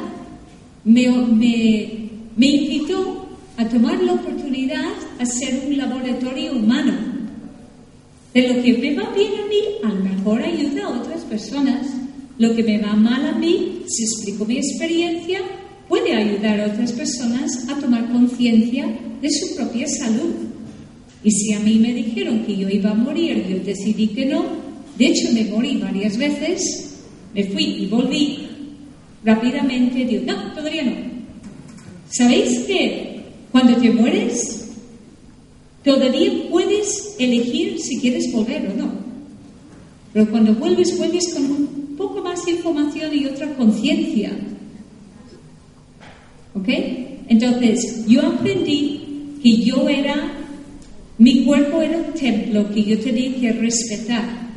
me, 0.84 1.10
me, 1.10 2.10
me 2.36 2.48
invitó 2.48 3.28
a 3.58 3.68
tomar 3.68 4.02
la 4.02 4.14
oportunidad 4.14 4.94
a 5.20 5.26
ser 5.26 5.64
un 5.68 5.78
laboratorio 5.78 6.54
humano 6.54 6.94
de 8.34 8.48
lo 8.48 8.62
que 8.62 8.78
me 8.78 8.94
va 8.96 9.10
bien 9.14 9.32
a 9.44 9.48
mí, 9.48 9.62
a 9.84 9.88
lo 9.90 10.04
mejor 10.04 10.42
ayuda 10.44 10.86
a 10.86 11.00
otras 11.00 11.26
personas. 11.26 11.88
Lo 12.38 12.56
que 12.56 12.64
me 12.64 12.78
va 12.78 12.94
mal 12.94 13.26
a 13.26 13.34
mí, 13.34 13.84
si 13.88 14.04
explico 14.04 14.46
mi 14.46 14.58
experiencia, 14.58 15.42
puede 15.90 16.16
ayudar 16.16 16.62
a 16.62 16.68
otras 16.68 16.94
personas 16.94 17.68
a 17.68 17.78
tomar 17.80 18.10
conciencia 18.10 18.88
de 19.22 19.30
su 19.30 19.56
propia 19.58 19.88
salud. 19.88 20.34
Y 21.24 21.32
si 21.32 21.52
a 21.52 21.60
mí 21.60 21.76
me 21.76 21.94
dijeron 21.94 22.46
que 22.46 22.56
yo 22.56 22.70
iba 22.70 22.92
a 22.92 22.96
morir, 22.96 23.46
yo 23.50 23.60
decidí 23.60 24.08
que 24.08 24.26
no. 24.26 24.46
De 24.98 25.08
hecho, 25.08 25.34
me 25.34 25.44
morí 25.46 25.78
varias 25.78 26.18
veces, 26.18 27.02
me 27.34 27.44
fui 27.44 27.64
y 27.64 27.88
volví 27.88 28.48
rápidamente. 29.26 30.06
Digo, 30.06 30.24
no, 30.26 30.54
todavía 30.54 30.84
no. 30.84 30.96
¿Sabéis 32.10 32.60
que 32.60 33.24
cuando 33.52 33.76
te 33.76 33.90
mueres, 33.90 34.60
Todavía 35.84 36.50
puedes 36.50 37.16
elegir 37.20 37.80
si 37.80 38.00
quieres 38.00 38.32
volver 38.32 38.70
o 38.70 38.76
no. 38.76 38.92
Pero 40.14 40.30
cuando 40.30 40.54
vuelves, 40.54 40.98
vuelves 40.98 41.34
con 41.34 41.44
un 41.46 41.96
poco 41.98 42.22
más 42.22 42.46
de 42.46 42.52
información 42.52 43.12
y 43.16 43.26
otra 43.26 43.54
conciencia. 43.56 44.32
¿Ok? 46.54 46.68
Entonces, 47.28 48.06
yo 48.08 48.22
aprendí 48.26 49.02
que 49.44 49.58
yo 49.58 49.88
era, 49.88 50.34
mi 51.18 51.46
cuerpo 51.46 51.82
era 51.82 51.98
un 51.98 52.14
templo 52.14 52.70
que 52.72 52.84
yo 52.84 53.00
tenía 53.00 53.36
que 53.40 53.54
respetar. 53.54 54.50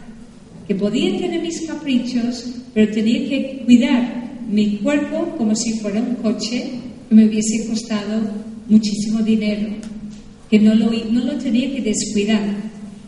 Que 0.66 0.74
podía 0.74 1.18
tener 1.18 1.42
mis 1.42 1.66
caprichos, 1.66 2.54
pero 2.72 2.92
tenía 2.92 3.28
que 3.28 3.62
cuidar 3.64 4.22
mi 4.48 4.78
cuerpo 4.78 5.34
como 5.36 5.54
si 5.54 5.78
fuera 5.78 6.00
un 6.00 6.14
coche 6.16 6.70
que 7.08 7.14
me 7.14 7.26
hubiese 7.26 7.66
costado 7.68 8.20
muchísimo 8.68 9.20
dinero 9.20 9.68
que 10.52 10.58
no 10.58 10.74
lo, 10.74 10.90
no 11.10 11.24
lo 11.24 11.38
tenía 11.38 11.74
que 11.74 11.80
descuidar. 11.80 12.42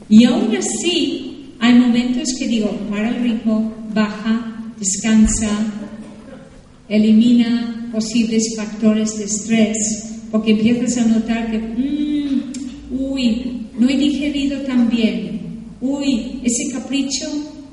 Y 0.09 0.25
aún 0.25 0.57
así, 0.57 1.53
hay 1.61 1.75
momentos 1.75 2.27
que 2.39 2.49
digo, 2.49 2.71
para 2.89 3.11
el 3.11 3.23
ritmo, 3.23 3.71
baja, 3.93 4.65
descansa, 4.79 5.51
elimina 6.89 7.84
posibles 7.95 8.55
factores 8.57 9.17
de 9.19 9.25
estrés, 9.25 9.79
porque 10.31 10.51
empiezas 10.51 10.99
a 10.99 11.07
notar 11.07 11.51
que, 11.51 11.59
mm, 11.59 12.53
uy, 12.91 13.69
no 13.79 13.89
he 13.89 13.97
digerido 13.97 14.61
tan 14.63 14.91
bien, 14.91 15.41
uy, 15.81 16.41
ese 16.43 16.73
capricho 16.73 17.27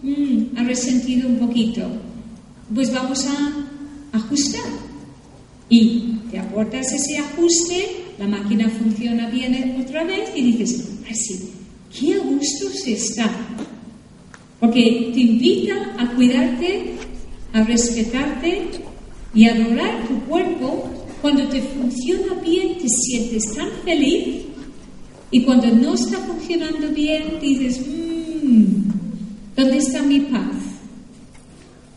mm, 0.04 0.58
ha 0.58 0.64
resentido 0.64 1.28
un 1.28 1.38
poquito. 1.38 1.82
Pues 2.74 2.94
vamos 2.94 3.26
a 3.26 4.18
ajustar. 4.18 4.70
Y 5.70 6.16
te 6.30 6.38
aportas 6.40 6.92
ese 6.94 7.18
ajuste 7.18 8.02
la 8.22 8.28
máquina 8.28 8.70
funciona 8.70 9.30
bien 9.32 9.82
otra 9.82 10.04
vez 10.04 10.30
y 10.36 10.52
dices, 10.52 10.90
ay 11.08 11.16
sí, 11.16 11.50
qué 11.92 12.14
a 12.14 12.20
gusto 12.20 12.70
se 12.70 12.94
está. 12.94 13.30
Porque 14.60 15.10
te 15.12 15.20
invita 15.20 15.96
a 15.98 16.14
cuidarte, 16.14 16.92
a 17.52 17.64
respetarte 17.64 18.70
y 19.34 19.48
adorar 19.48 20.08
tu 20.08 20.20
cuerpo. 20.22 20.90
Cuando 21.22 21.48
te 21.50 21.62
funciona 21.62 22.34
bien 22.44 22.78
te 22.80 22.88
sientes 22.90 23.54
tan 23.56 23.70
feliz 23.84 24.46
y 25.30 25.44
cuando 25.44 25.68
no 25.68 25.94
está 25.94 26.18
funcionando 26.18 26.90
bien 26.90 27.40
dices, 27.40 27.80
mmm, 27.88 28.92
¿dónde 29.56 29.78
está 29.78 30.02
mi 30.02 30.22
paz? 30.22 30.56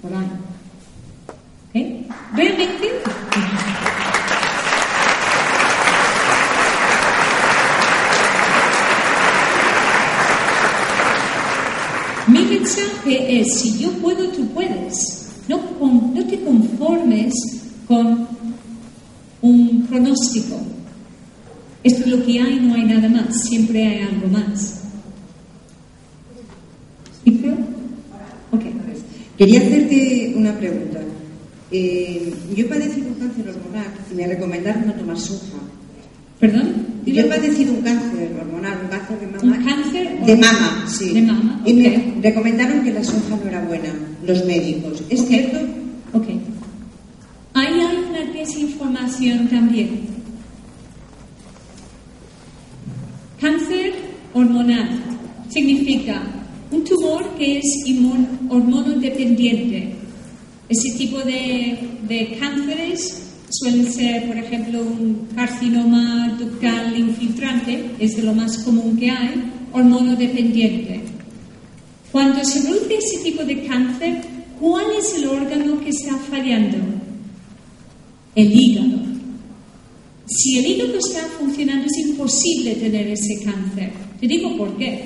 Por 0.03 0.13
ahí. 0.13 0.27
¿Eh? 1.75 2.07
Realmente 2.35 2.91
mensaje 12.65 13.41
es, 13.41 13.61
si 13.61 13.79
yo 13.79 13.91
puedo, 14.01 14.29
tú 14.29 14.47
puedes. 14.49 15.24
No, 15.49 15.61
no 15.81 16.27
te 16.27 16.41
conformes 16.43 17.35
con 17.87 18.27
un 19.43 19.87
pronóstico. 19.89 20.57
Esto 21.83 22.05
es 22.05 22.07
lo 22.07 22.25
que 22.25 22.41
hay, 22.41 22.61
no 22.61 22.75
hay 22.75 22.85
nada 22.85 23.09
más. 23.09 23.43
Siempre 23.43 23.87
hay 23.87 24.03
algo 24.03 24.29
más. 24.29 24.81
Okay. 28.53 28.73
Quería 29.37 29.61
hacerte 29.61 30.35
una 30.37 30.57
pregunta. 30.57 31.01
Eh, 31.71 32.33
yo 32.57 32.69
padecí 32.69 33.01
un 33.01 33.15
cáncer 33.15 33.49
hormonal 33.49 33.87
y 34.11 34.15
me 34.15 34.27
recomendaron 34.27 34.87
no 34.87 34.95
tomar 34.95 35.19
soja. 35.19 35.59
¿Perdón? 36.41 36.95
Yo 37.07 37.21
he 37.21 37.25
padecido 37.25 37.75
un 37.75 37.83
cáncer 37.83 38.33
hormonal, 38.41 38.79
un 38.83 38.89
cáncer 38.89 39.21
de 39.21 39.27
mama. 39.27 39.57
¿Un 39.57 39.65
cáncer? 39.65 40.25
De 40.25 40.37
mama, 40.37 40.85
sí. 40.89 41.15
De 41.15 41.23
mama, 41.23 41.63
Y 41.65 41.75
me 41.75 42.15
recomendaron 42.23 42.83
que 42.83 42.93
la 42.93 43.05
soja 43.05 43.37
no 43.37 43.49
era 43.49 43.61
buena, 43.63 43.95
los 44.27 44.45
médicos. 44.45 45.03
¿Es 45.11 45.27
cierto? 45.27 45.59
Ok. 46.13 46.27
Ahí 47.55 47.81
hay 47.81 47.97
una 48.09 48.33
desinformación 48.33 49.49
también. 49.49 50.01
Cáncer 53.41 53.93
hormonal 54.33 54.89
significa 55.51 56.23
un 56.71 56.83
tumor 56.85 57.37
que 57.37 57.59
es 57.59 57.65
hormonodependiente. 58.49 59.95
Ese 60.69 60.97
tipo 60.97 61.19
de, 61.19 61.79
de 62.09 62.37
cánceres 62.41 63.24
suelen 63.51 63.93
ser, 63.93 64.27
por 64.27 64.37
ejemplo, 64.37 64.81
un 64.83 65.29
carcinoma 65.35 66.37
ductal 66.39 66.99
infiltrante, 66.99 67.91
es 67.99 68.17
de 68.17 68.23
lo 68.23 68.35
más 68.35 68.59
común 68.59 68.97
que 68.97 69.11
hay, 69.11 69.51
hormonodependiente. 69.73 71.01
Cuando 72.11 72.45
se 72.45 72.61
produce 72.61 72.97
ese 72.97 73.25
tipo 73.25 73.45
de 73.45 73.65
cáncer, 73.67 74.21
¿cuál 74.61 74.87
es 74.99 75.15
el 75.17 75.29
órgano 75.29 75.81
que 75.81 75.91
está 75.91 76.17
fallando? 76.17 76.79
El 78.35 78.53
hígado. 78.53 79.03
Si 80.27 80.59
el 80.59 80.67
hígado 80.67 80.99
está 80.99 81.27
funcionando, 81.39 81.87
es 81.87 82.09
imposible 82.09 82.75
tener 82.77 83.09
ese 83.09 83.45
cáncer. 83.45 83.91
Te 84.21 84.27
digo 84.27 84.57
por 84.57 84.77
qué. 84.77 85.05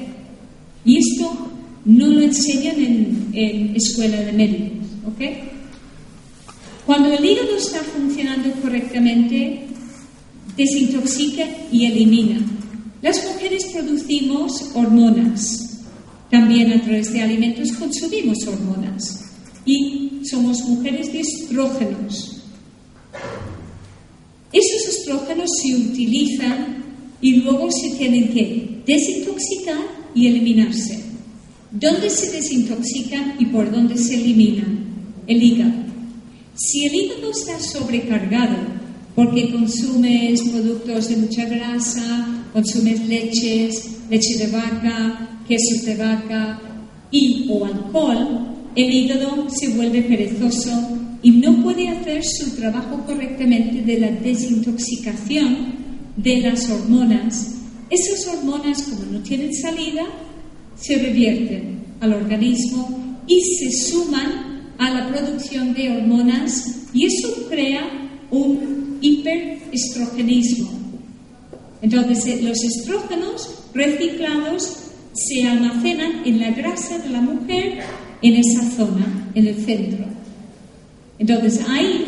Y 0.85 0.98
esto 0.98 1.51
no 1.85 2.06
lo 2.06 2.20
enseñan 2.20 2.77
en, 2.78 3.28
en 3.32 3.77
escuela 3.77 4.20
de 4.20 4.32
médicos, 4.32 4.89
¿ok? 5.06 5.57
Cuando 6.89 7.12
el 7.12 7.23
hígado 7.23 7.55
está 7.55 7.81
funcionando 7.82 8.51
correctamente, 8.62 9.60
desintoxica 10.56 11.44
y 11.70 11.85
elimina. 11.85 12.40
Las 13.02 13.23
mujeres 13.27 13.66
producimos 13.74 14.70
hormonas. 14.73 15.82
También 16.31 16.73
a 16.73 16.81
través 16.81 17.12
de 17.12 17.20
alimentos 17.20 17.73
consumimos 17.73 18.39
hormonas. 18.47 19.23
Y 19.66 20.23
somos 20.31 20.62
mujeres 20.62 21.12
de 21.12 21.20
estrógenos. 21.20 22.40
Esos 24.51 24.89
estrógenos 24.89 25.51
se 25.62 25.77
utilizan 25.77 26.85
y 27.20 27.35
luego 27.43 27.70
se 27.70 27.98
tienen 27.98 28.32
que 28.32 28.82
desintoxicar 28.86 29.85
y 30.15 30.28
eliminarse. 30.28 31.05
¿Dónde 31.70 32.09
se 32.09 32.31
desintoxican 32.32 33.35
y 33.39 33.44
por 33.44 33.70
dónde 33.70 33.98
se 33.98 34.15
eliminan? 34.15 34.86
El 35.27 35.43
hígado. 35.43 35.88
Si 36.59 36.86
el 36.86 36.93
hígado 36.93 37.30
está 37.30 37.60
sobrecargado 37.60 38.56
porque 39.14 39.52
consumes 39.52 40.43
productos 40.43 41.09
de 41.09 41.16
mucha 41.16 41.44
grasa, 41.44 42.44
consumes 42.52 43.06
leches, 43.06 43.90
leche 44.10 44.39
de 44.39 44.48
vaca, 44.48 45.39
quesos 45.47 45.85
de 45.85 45.94
vaca 45.94 46.60
y 47.12 47.47
o 47.48 47.64
alcohol, 47.64 48.48
el 48.74 48.93
hígado 48.93 49.48
se 49.48 49.68
vuelve 49.68 50.02
perezoso 50.02 50.98
y 51.22 51.30
no 51.30 51.62
puede 51.62 51.90
hacer 51.90 52.24
su 52.24 52.56
trabajo 52.56 53.05
correctamente 53.06 53.82
de 53.82 54.01
la 54.01 54.10
desintoxicación 54.10 55.74
de 56.16 56.40
las 56.40 56.68
hormonas. 56.68 57.55
Esas 57.89 58.26
hormonas, 58.35 58.82
como 58.82 59.12
no 59.12 59.20
tienen 59.20 59.55
salida, 59.55 60.06
se 60.74 60.97
revierten 60.97 61.85
al 62.01 62.14
organismo 62.14 63.22
y 63.28 63.40
se 63.40 63.70
suman 63.70 64.47
a 64.78 64.90
la 64.90 65.09
producción 65.09 65.74
de 65.74 65.90
hormonas 65.90 66.86
y 66.92 67.06
eso 67.06 67.46
crea 67.48 67.82
un 68.30 68.98
hiperestrogenismo. 69.00 70.70
Entonces, 71.82 72.26
eh, 72.26 72.40
los 72.42 72.62
estrógenos 72.62 73.64
reciclados 73.74 74.88
se 75.12 75.44
almacenan 75.44 76.22
en 76.24 76.40
la 76.40 76.50
grasa 76.50 76.98
de 76.98 77.10
la 77.10 77.20
mujer 77.20 77.80
en 78.22 78.34
esa 78.34 78.62
zona, 78.70 79.30
en 79.34 79.46
el 79.46 79.56
centro. 79.64 80.05
Entonces, 81.18 81.60
ahí, 81.68 82.05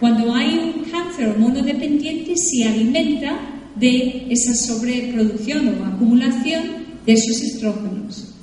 cuando 0.00 0.34
hay 0.34 0.74
un 0.76 0.84
cáncer 0.90 1.28
hormonodependiente, 1.28 2.34
se 2.36 2.64
alimenta 2.64 3.38
de 3.76 4.26
esa 4.30 4.54
sobreproducción 4.54 5.68
o 5.68 5.84
acumulación 5.86 6.84
de 7.04 7.12
esos 7.12 7.42
estrógenos. 7.42 8.34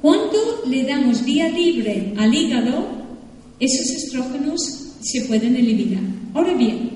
Cuando 0.00 0.64
le 0.66 0.84
damos 0.84 1.24
vía 1.24 1.48
libre 1.48 2.14
al 2.18 2.34
hígado, 2.34 3.01
esos 3.60 3.90
estrógenos 3.90 4.60
se 5.00 5.22
pueden 5.22 5.56
eliminar. 5.56 6.02
Ahora 6.34 6.54
bien, 6.54 6.90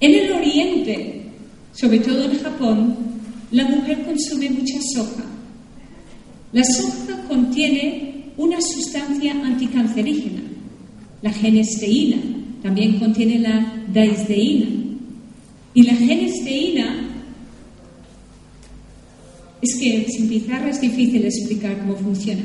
en 0.00 0.14
el 0.14 0.32
oriente, 0.32 1.22
sobre 1.72 1.98
todo 2.00 2.24
en 2.24 2.38
Japón, 2.38 2.96
la 3.50 3.64
mujer 3.68 4.04
consume 4.04 4.50
mucha 4.50 4.78
soja. 4.94 5.24
La 6.52 6.62
soja 6.64 7.24
contiene 7.28 8.32
una 8.36 8.60
sustancia 8.60 9.32
anticancerígena, 9.32 10.42
la 11.22 11.32
genesteína, 11.32 12.18
también 12.62 12.98
contiene 12.98 13.38
la 13.38 13.84
daisdeína. 13.92 14.66
Y 15.74 15.82
la 15.82 15.94
genesteína 15.94 17.10
es 19.60 19.76
que 19.76 20.06
sin 20.08 20.28
pizarra 20.28 20.70
es 20.70 20.80
difícil 20.80 21.24
explicar 21.24 21.78
cómo 21.78 21.96
funciona. 21.96 22.42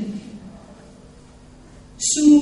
Su 1.99 2.41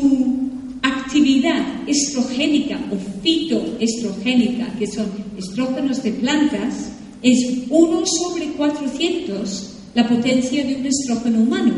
actividad 0.84 1.66
estrogénica 1.88 2.80
o 2.92 3.24
fitoestrogénica, 3.24 4.68
que 4.78 4.86
son 4.86 5.08
estrógenos 5.36 6.04
de 6.04 6.12
plantas, 6.12 6.92
es 7.24 7.66
1 7.68 8.04
sobre 8.06 8.52
400 8.52 9.74
la 9.96 10.08
potencia 10.08 10.64
de 10.64 10.76
un 10.76 10.86
estrógeno 10.86 11.40
humano, 11.40 11.74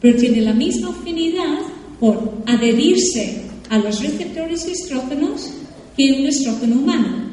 pero 0.00 0.16
tiene 0.20 0.40
la 0.40 0.54
misma 0.54 0.90
afinidad 0.90 1.58
por 1.98 2.42
adherirse 2.46 3.42
a 3.70 3.78
los 3.78 4.00
receptores 4.00 4.64
de 4.66 4.72
estrógenos 4.72 5.50
que 5.96 6.12
un 6.12 6.26
estrógeno 6.26 6.76
humano. 6.76 7.28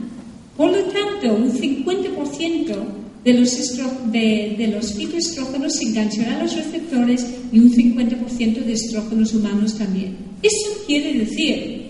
Por 0.57 0.71
lo 0.71 0.83
tanto, 0.85 1.35
un 1.35 1.51
50% 1.51 2.96
de 3.33 4.67
los, 4.71 4.93
fitoestrógenos 4.93 5.73
se 5.73 5.85
enganchará 5.85 6.39
a 6.39 6.43
los 6.43 6.55
receptores 6.55 7.27
y 7.51 7.59
un 7.59 7.69
50% 7.69 8.63
de 8.63 8.73
estrógenos 8.73 9.33
humanos 9.33 9.77
también. 9.77 10.15
Eso 10.41 10.69
quiere 10.85 11.13
decir 11.13 11.87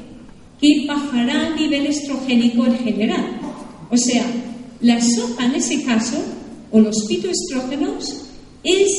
que 0.59 0.85
bajará 0.88 1.49
el 1.49 1.55
nivel 1.55 1.85
estrogénico 1.85 2.65
en 2.65 2.77
general. 2.80 3.39
O 3.91 3.97
sea, 3.97 4.26
la 4.81 4.99
soja 4.99 5.45
en 5.45 5.55
ese 5.55 5.84
caso, 5.84 6.18
o 6.72 6.80
los 6.80 7.07
fitoestrógenos, 7.07 8.26
es 8.64 8.89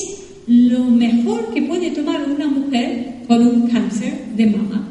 lo 0.47 0.85
mejor 0.85 1.53
que 1.53 1.63
puede 1.63 1.91
tomar 1.91 2.25
una 2.31 2.47
mujer 2.47 3.17
con 3.27 3.45
un 3.45 3.67
cáncer 3.69 4.27
de 4.37 4.47
mama, 4.47 4.89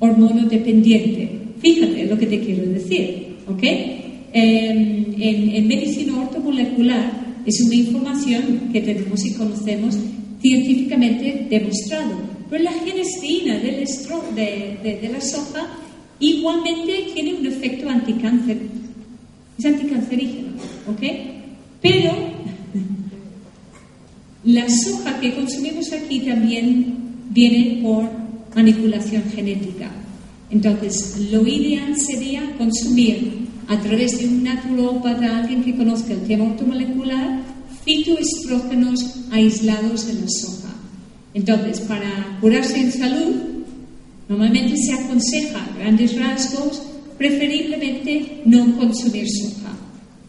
hormonodependiente. 0.00 1.30
Fíjate 1.60 2.04
lo 2.04 2.18
que 2.18 2.26
te 2.26 2.40
quiero 2.40 2.70
decir, 2.70 3.36
¿ok? 3.48 3.99
En, 4.32 5.14
en- 5.18 5.50
en 5.56 5.68
medicina 5.68 6.20
ortomolecular 6.20 7.12
es 7.46 7.60
una 7.62 7.74
información 7.74 8.70
que 8.72 8.80
tenemos 8.80 9.24
y 9.24 9.34
conocemos 9.34 9.96
científicamente 10.40 11.46
demostrado. 11.50 12.12
Pero 12.48 12.64
la 12.64 12.72
genesteína 12.72 13.58
del 13.58 13.80
estro- 13.82 14.22
de, 14.34 14.78
de- 14.82 14.98
de 15.02 15.08
la 15.12 15.20
soja 15.20 15.66
igualmente 16.20 16.92
tiene 17.14 17.34
un 17.34 17.46
efecto 17.46 17.88
anticáncer. 17.88 18.58
Es 19.58 19.64
anticancerígeno, 19.64 20.48
¿ok? 20.88 21.02
Pero 21.82 22.12
la 24.44 24.66
soja 24.68 25.20
que 25.20 25.34
consumimos 25.34 25.92
aquí 25.92 26.20
también 26.20 26.94
viene 27.30 27.80
por 27.82 28.04
manipulación 28.54 29.22
genética. 29.34 29.90
Entonces, 30.50 31.28
lo 31.30 31.46
ideal 31.46 31.94
sería 31.96 32.42
consumir 32.58 33.48
a 33.70 33.80
través 33.80 34.18
de 34.18 34.26
un 34.26 34.42
naturópata, 34.42 35.38
alguien 35.38 35.62
que 35.62 35.76
conozca 35.76 36.12
el 36.12 36.26
tema 36.26 36.44
ortomolecular, 36.46 37.40
fitoestrógenos 37.84 39.20
aislados 39.30 40.08
de 40.08 40.14
la 40.14 40.28
soja. 40.28 40.74
Entonces, 41.34 41.78
para 41.82 42.36
curarse 42.40 42.80
en 42.80 42.90
salud, 42.90 43.36
normalmente 44.28 44.76
se 44.76 44.92
aconseja, 44.92 45.68
grandes 45.78 46.18
rasgos, 46.18 46.82
preferiblemente 47.16 48.42
no 48.44 48.76
consumir 48.76 49.28
soja, 49.30 49.70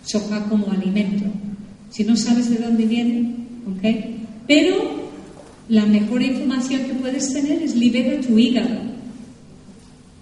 soja 0.05 0.45
como 0.47 0.69
alimento. 0.71 1.25
Si 1.89 2.03
no 2.03 2.15
sabes 2.15 2.47
de 2.47 2.57
dónde 2.57 2.85
viene, 2.85 3.37
¿ok? 3.65 4.05
Pero 4.47 5.01
la 5.67 5.87
mejor 5.87 6.21
información 6.21 6.83
que 6.83 6.93
puedes 6.93 7.33
tener 7.33 7.63
es 7.63 7.75
libera 7.75 8.21
tu 8.21 8.37
hígado. 8.37 8.90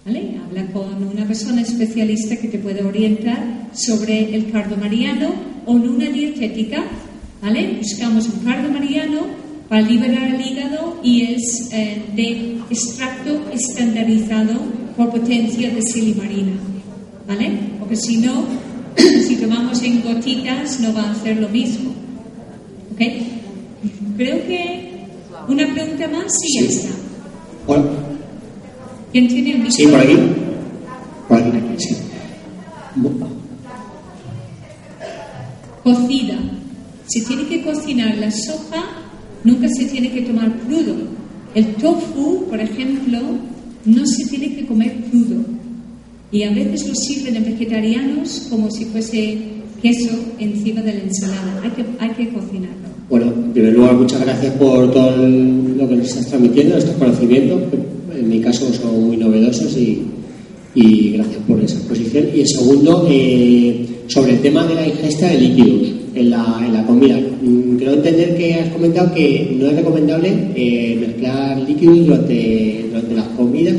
¿Vale? 0.04 0.40
Habla 0.44 0.66
con 0.72 1.02
una 1.02 1.26
persona 1.26 1.60
especialista 1.60 2.36
que 2.36 2.48
te 2.48 2.58
puede 2.58 2.82
orientar 2.82 3.68
sobre 3.72 4.34
el 4.34 4.50
cardo 4.50 4.76
mariano 4.76 5.30
o 5.66 5.76
en 5.76 5.88
una 5.88 6.06
dietética. 6.06 6.84
¿Vale? 7.42 7.78
Buscamos 7.78 8.28
un 8.28 8.40
cardo 8.40 8.70
mariano 8.70 9.20
para 9.68 9.82
liberar 9.82 10.34
el 10.34 10.40
hígado 10.40 10.98
y 11.02 11.22
es 11.22 11.70
eh, 11.72 12.02
de 12.16 12.58
extracto 12.70 13.50
estandarizado 13.52 14.54
por 14.96 15.10
potencia 15.10 15.70
de 15.70 15.82
silimarina. 15.82 16.52
¿Vale? 17.28 17.50
Porque 17.78 17.96
si 17.96 18.18
no, 18.18 18.44
si 18.96 19.36
tomamos 19.36 19.82
en 19.82 20.02
gotitas 20.02 20.80
no 20.80 20.92
va 20.94 21.02
a 21.02 21.12
hacer 21.12 21.36
lo 21.36 21.48
mismo. 21.48 21.90
¿Ok? 22.92 23.00
Creo 24.16 24.46
que 24.46 24.90
una 25.48 25.72
pregunta 25.72 26.08
más 26.08 26.32
y 26.42 26.60
ya 26.60 26.68
está. 26.68 26.88
Hola. 27.66 27.99
¿Quién 29.12 29.28
tiene 29.28 29.52
el 29.52 29.72
Sí, 29.72 29.86
por 29.86 30.00
aquí. 30.00 30.16
Por 31.28 31.38
aquí, 31.38 31.58
sí. 31.78 31.96
Cocida. 35.82 36.38
Se 37.06 37.20
tiene 37.22 37.46
que 37.46 37.62
cocinar 37.62 38.16
la 38.18 38.30
soja, 38.30 38.84
nunca 39.42 39.68
se 39.68 39.86
tiene 39.86 40.12
que 40.12 40.22
tomar 40.22 40.52
crudo. 40.60 40.96
El 41.54 41.74
tofu, 41.74 42.46
por 42.48 42.60
ejemplo, 42.60 43.18
no 43.84 44.06
se 44.06 44.26
tiene 44.26 44.54
que 44.54 44.66
comer 44.66 44.94
crudo. 45.10 45.44
Y 46.30 46.44
a 46.44 46.50
veces 46.50 46.86
lo 46.86 46.94
sirven 46.94 47.36
en 47.36 47.44
vegetarianos 47.44 48.46
como 48.48 48.70
si 48.70 48.84
fuese 48.84 49.59
queso 49.82 50.10
encima 50.38 50.80
de 50.82 50.94
la 50.94 51.00
ensalada. 51.00 51.60
Hay 51.62 51.70
que, 51.70 51.84
hay 51.98 52.10
que 52.10 52.32
cocinarlo. 52.32 52.88
Bueno, 53.08 53.26
en 53.26 53.52
primer 53.52 53.72
lugar, 53.72 53.94
muchas 53.94 54.20
gracias 54.20 54.54
por 54.54 54.90
todo 54.92 55.16
lo 55.16 55.88
que 55.88 55.96
nos 55.96 56.06
estás 56.06 56.28
transmitiendo, 56.28 56.76
estos 56.76 56.94
conocimientos, 56.94 57.62
que 57.70 58.20
en 58.20 58.28
mi 58.28 58.40
caso 58.40 58.72
son 58.72 59.06
muy 59.06 59.16
novedosos 59.16 59.76
y, 59.76 60.02
y 60.74 61.12
gracias 61.12 61.42
por 61.48 61.60
esa 61.60 61.76
exposición. 61.76 62.26
Y 62.34 62.40
el 62.40 62.48
segundo, 62.48 63.08
eh, 63.10 63.86
sobre 64.06 64.32
el 64.32 64.40
tema 64.40 64.66
de 64.66 64.74
la 64.74 64.86
ingesta 64.86 65.28
de 65.28 65.40
líquidos 65.40 65.88
en 66.14 66.30
la, 66.30 66.62
en 66.64 66.72
la 66.72 66.86
comida. 66.86 67.18
Mm, 67.18 67.76
Creo 67.76 67.94
entender 67.94 68.36
que 68.36 68.54
has 68.54 68.68
comentado 68.70 69.14
que 69.14 69.56
no 69.58 69.66
es 69.66 69.76
recomendable 69.76 70.32
eh, 70.54 70.96
mezclar 71.00 71.58
líquidos 71.62 72.06
durante, 72.06 72.84
durante 72.88 73.14
las 73.14 73.28
comidas. 73.28 73.76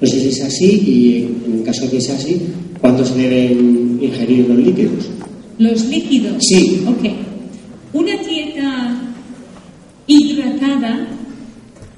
No 0.00 0.06
sé 0.08 0.20
si 0.20 0.28
es 0.28 0.42
así 0.42 0.66
y 0.66 1.28
en 1.52 1.62
caso 1.62 1.82
de 1.82 1.90
que 1.90 2.00
sea 2.00 2.16
así, 2.16 2.40
¿cuándo 2.84 3.02
se 3.02 3.14
deben 3.14 3.98
ingerir 4.02 4.46
los 4.46 4.58
líquidos? 4.58 5.10
Los 5.56 5.86
líquidos. 5.86 6.36
Sí. 6.40 6.84
Ok. 6.86 7.04
Una 7.94 8.14
dieta 8.18 9.00
hidratada, 10.06 11.08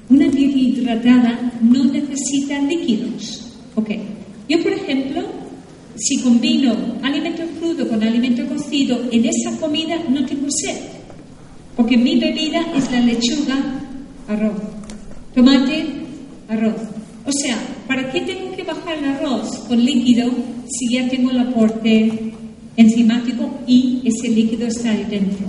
una 0.09 0.27
dieta 0.29 0.57
hidratada 0.57 1.51
no 1.61 1.83
necesita 1.83 2.61
líquidos. 2.61 3.51
Ok. 3.75 3.89
Yo, 4.47 4.63
por 4.63 4.71
ejemplo, 4.71 5.23
si 5.97 6.19
combino 6.21 6.73
alimento 7.03 7.43
crudo 7.59 7.85
con 7.89 8.01
alimento 8.01 8.47
cocido, 8.47 8.97
en 9.11 9.25
esa 9.25 9.59
comida 9.59 10.01
no 10.07 10.25
tengo 10.25 10.47
sed. 10.49 10.77
Porque 11.75 11.97
mi 11.97 12.17
bebida 12.17 12.61
es 12.77 12.89
la 12.93 13.01
lechuga, 13.01 13.57
arroz. 14.29 14.55
Tomate, 15.35 15.85
arroz. 16.47 16.96
O 17.27 17.31
sea, 17.33 17.57
¿para 17.87 18.09
qué 18.09 18.21
tengo 18.21 18.55
que 18.55 18.63
bajar 18.63 18.97
el 18.97 19.05
arroz 19.05 19.49
con 19.67 19.83
líquido 19.83 20.31
si 20.69 20.93
ya 20.93 21.09
tengo 21.09 21.29
el 21.29 21.39
aporte 21.39 22.31
enzimático 22.77 23.49
y 23.67 24.01
ese 24.05 24.29
líquido 24.29 24.67
está 24.67 24.91
ahí 24.91 25.05
dentro? 25.09 25.45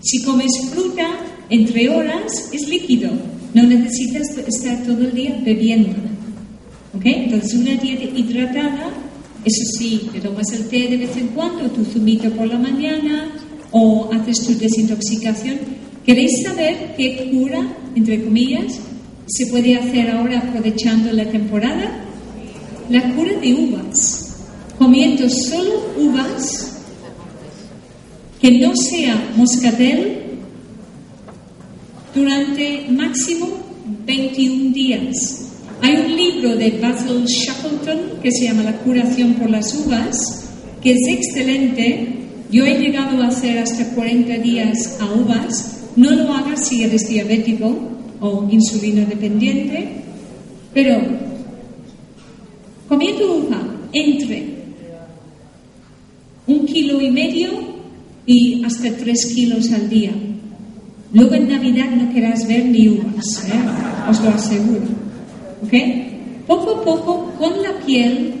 Si 0.00 0.22
comes 0.22 0.50
fruta, 0.70 1.06
entre 1.50 1.90
horas 1.90 2.32
es 2.50 2.66
líquido. 2.66 3.10
No 3.52 3.62
necesitas 3.64 4.26
estar 4.38 4.82
todo 4.84 5.04
el 5.04 5.12
día 5.12 5.38
bebiendo. 5.44 5.90
¿Ok? 6.94 7.04
Entonces, 7.04 7.54
una 7.54 7.74
dieta 7.74 8.04
hidratada, 8.04 8.90
eso 9.44 9.64
sí, 9.78 10.08
te 10.10 10.20
tomas 10.20 10.50
el 10.52 10.66
té 10.68 10.88
de 10.88 10.96
vez 10.96 11.14
en 11.14 11.28
cuando, 11.28 11.70
tu 11.70 11.84
zumito 11.84 12.30
por 12.30 12.46
la 12.46 12.58
mañana, 12.58 13.30
o 13.70 14.08
haces 14.14 14.46
tu 14.46 14.56
desintoxicación. 14.56 15.58
¿Queréis 16.06 16.42
saber 16.42 16.94
qué 16.96 17.28
cura, 17.30 17.60
entre 17.94 18.24
comillas, 18.24 18.80
se 19.28 19.46
puede 19.46 19.76
hacer 19.76 20.10
ahora 20.10 20.38
aprovechando 20.38 21.12
la 21.12 21.26
temporada? 21.26 22.04
La 22.88 23.14
cura 23.14 23.34
de 23.34 23.54
uvas. 23.54 24.36
Comiendo 24.78 25.28
solo 25.28 25.92
uvas, 25.98 26.78
que 28.40 28.52
no 28.52 28.74
sea 28.74 29.32
moscatel, 29.36 30.22
durante 32.14 32.86
máximo 32.90 33.48
21 34.06 34.72
días. 34.72 35.16
Hay 35.82 35.96
un 35.96 36.16
libro 36.16 36.56
de 36.56 36.70
Basil 36.80 37.24
Shackleton 37.24 38.20
que 38.22 38.30
se 38.32 38.44
llama 38.46 38.62
La 38.62 38.78
curación 38.78 39.34
por 39.34 39.50
las 39.50 39.74
uvas, 39.74 40.16
que 40.82 40.92
es 40.92 41.08
excelente. 41.08 42.14
Yo 42.50 42.64
he 42.64 42.78
llegado 42.78 43.22
a 43.22 43.26
hacer 43.26 43.58
hasta 43.58 43.84
40 43.94 44.38
días 44.38 44.96
a 45.00 45.12
uvas. 45.12 45.80
No 45.96 46.10
lo 46.12 46.32
hagas 46.32 46.68
si 46.68 46.84
eres 46.84 47.08
diabético 47.08 47.97
o 48.20 48.48
insulino 48.50 49.06
dependiente, 49.06 49.88
pero 50.74 50.98
comiendo 52.88 53.36
uva 53.36 53.60
entre 53.92 54.58
un 56.46 56.66
kilo 56.66 57.00
y 57.00 57.10
medio 57.10 57.50
y 58.26 58.64
hasta 58.64 58.90
tres 58.96 59.26
kilos 59.34 59.70
al 59.72 59.88
día. 59.88 60.12
Luego 61.12 61.34
en 61.34 61.48
Navidad 61.48 61.90
no 61.90 62.12
querrás 62.12 62.46
ver 62.46 62.66
ni 62.66 62.88
uvas, 62.88 63.44
¿eh? 63.48 64.10
os 64.10 64.20
lo 64.22 64.30
aseguro. 64.30 64.86
¿Ok? 65.62 65.72
Poco 66.46 66.76
a 66.76 66.84
poco, 66.84 67.32
con 67.38 67.62
la 67.62 67.78
piel 67.84 68.34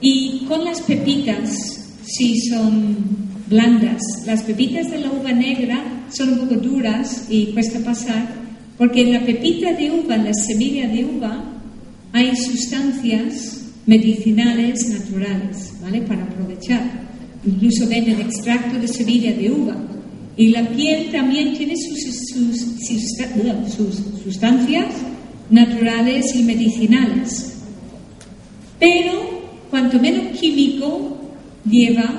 y 0.00 0.44
con 0.46 0.64
las 0.64 0.80
pepitas, 0.82 1.98
si 2.04 2.40
son 2.40 2.96
blandas. 3.48 4.02
Las 4.26 4.42
pepitas 4.42 4.90
de 4.90 4.98
la 5.00 5.10
uva 5.10 5.32
negra 5.32 5.82
son 6.10 6.32
un 6.34 6.38
poco 6.40 6.54
duras 6.56 7.26
y 7.28 7.46
cuesta 7.46 7.78
pasar, 7.80 8.28
porque 8.80 9.02
en 9.02 9.12
la 9.12 9.20
pepita 9.20 9.74
de 9.74 9.90
uva, 9.90 10.16
en 10.16 10.24
la 10.24 10.32
semilla 10.32 10.88
de 10.88 11.04
uva, 11.04 11.44
hay 12.14 12.34
sustancias 12.34 13.60
medicinales 13.84 14.88
naturales, 14.88 15.74
¿vale? 15.82 16.00
Para 16.00 16.22
aprovechar. 16.22 16.80
Incluso 17.44 17.86
venden 17.86 18.22
extracto 18.22 18.78
de 18.78 18.88
semilla 18.88 19.34
de 19.34 19.50
uva. 19.50 19.76
Y 20.34 20.48
la 20.48 20.66
piel 20.70 21.10
también 21.12 21.58
tiene 21.58 21.74
sus, 21.76 22.00
sus, 22.30 22.56
sus, 22.88 23.76
sus 23.76 24.22
sustancias 24.24 24.86
naturales 25.50 26.34
y 26.34 26.42
medicinales. 26.42 27.56
Pero 28.78 29.42
cuanto 29.68 29.98
menos 29.98 30.38
químico 30.38 31.18
lleva, 31.70 32.18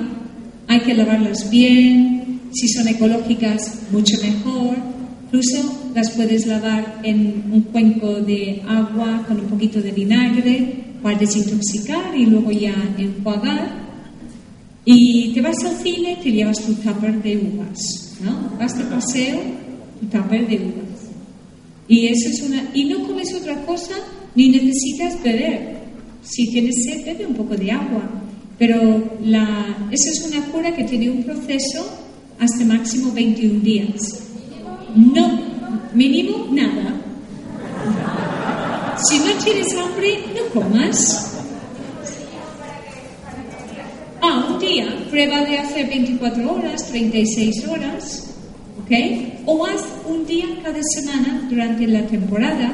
hay 0.68 0.78
que 0.78 0.94
lavarlas 0.94 1.50
bien, 1.50 2.40
si 2.52 2.68
son 2.68 2.86
ecológicas, 2.86 3.80
mucho 3.90 4.16
mejor. 4.22 5.01
Incluso 5.32 5.90
las 5.94 6.10
puedes 6.10 6.46
lavar 6.46 7.00
en 7.02 7.44
un 7.50 7.62
cuenco 7.62 8.20
de 8.20 8.60
agua 8.68 9.24
con 9.26 9.40
un 9.40 9.46
poquito 9.46 9.80
de 9.80 9.90
vinagre 9.90 10.74
para 11.02 11.18
desintoxicar 11.18 12.14
y 12.14 12.26
luego 12.26 12.50
ya 12.50 12.74
enjuagar. 12.98 13.80
Y 14.84 15.32
te 15.32 15.40
vas 15.40 15.56
al 15.64 15.78
cine, 15.78 16.18
te 16.22 16.32
llevas 16.32 16.58
tu 16.58 16.74
tupper 16.74 17.22
de 17.22 17.38
uvas, 17.38 18.18
¿no? 18.22 18.52
Vas 18.58 18.76
de 18.76 18.84
paseo, 18.84 19.40
tu 20.00 20.06
tupper 20.06 20.46
de 20.46 20.56
uvas. 20.56 21.00
Y 21.88 22.08
eso 22.08 22.28
es 22.28 22.42
una 22.42 22.68
y 22.74 22.84
no 22.84 23.06
comes 23.06 23.32
otra 23.32 23.64
cosa 23.64 23.94
ni 24.34 24.50
necesitas 24.50 25.22
beber. 25.22 25.78
Si 26.20 26.50
tienes 26.50 26.74
sed, 26.84 27.06
bebe 27.06 27.24
un 27.24 27.36
poco 27.36 27.56
de 27.56 27.70
agua. 27.70 28.02
Pero 28.58 29.16
esa 29.90 30.10
es 30.10 30.30
una 30.30 30.44
cura 30.52 30.76
que 30.76 30.84
tiene 30.84 31.08
un 31.08 31.22
proceso 31.22 31.90
hasta 32.38 32.66
máximo 32.66 33.12
21 33.12 33.60
días. 33.60 34.31
No, 34.94 35.38
mínimo 35.94 36.48
nada. 36.50 36.94
Si 39.08 39.18
no 39.18 39.32
tienes 39.42 39.74
hambre, 39.76 40.24
no 40.34 40.60
comas. 40.60 41.32
Ah, 44.20 44.48
un 44.52 44.58
día, 44.60 44.86
prueba 45.10 45.40
de 45.40 45.58
hacer 45.58 45.88
24 45.88 46.52
horas, 46.52 46.86
36 46.88 47.66
horas, 47.66 48.30
¿ok? 48.80 48.92
O 49.46 49.66
haz 49.66 49.82
un 50.08 50.24
día 50.26 50.46
cada 50.62 50.80
semana 50.94 51.46
durante 51.48 51.86
la 51.88 52.06
temporada, 52.06 52.70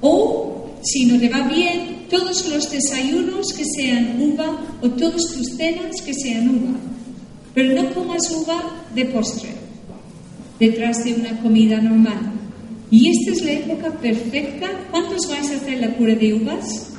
o 0.00 0.72
si 0.82 1.06
no 1.06 1.20
te 1.20 1.28
va 1.28 1.42
bien, 1.48 2.06
todos 2.10 2.48
los 2.48 2.70
desayunos 2.70 3.52
que 3.52 3.64
sean 3.64 4.16
uva 4.20 4.58
o 4.82 4.88
todas 4.90 5.22
tus 5.32 5.56
cenas 5.56 6.00
que 6.04 6.14
sean 6.14 6.48
uva. 6.48 6.78
Pero 7.54 7.80
no 7.80 7.94
comas 7.94 8.30
uva 8.32 8.62
de 8.94 9.04
postre, 9.06 9.50
detrás 10.58 11.04
de 11.04 11.14
una 11.14 11.40
comida 11.40 11.80
normal. 11.80 12.32
Y 12.90 13.10
esta 13.10 13.32
es 13.32 13.44
la 13.44 13.52
época 13.52 13.90
perfecta. 14.00 14.68
¿Cuántos 14.90 15.28
vais 15.28 15.50
a 15.50 15.56
hacer 15.56 15.80
la 15.80 15.88
cura 15.94 16.14
de 16.14 16.34
uvas? 16.34 16.92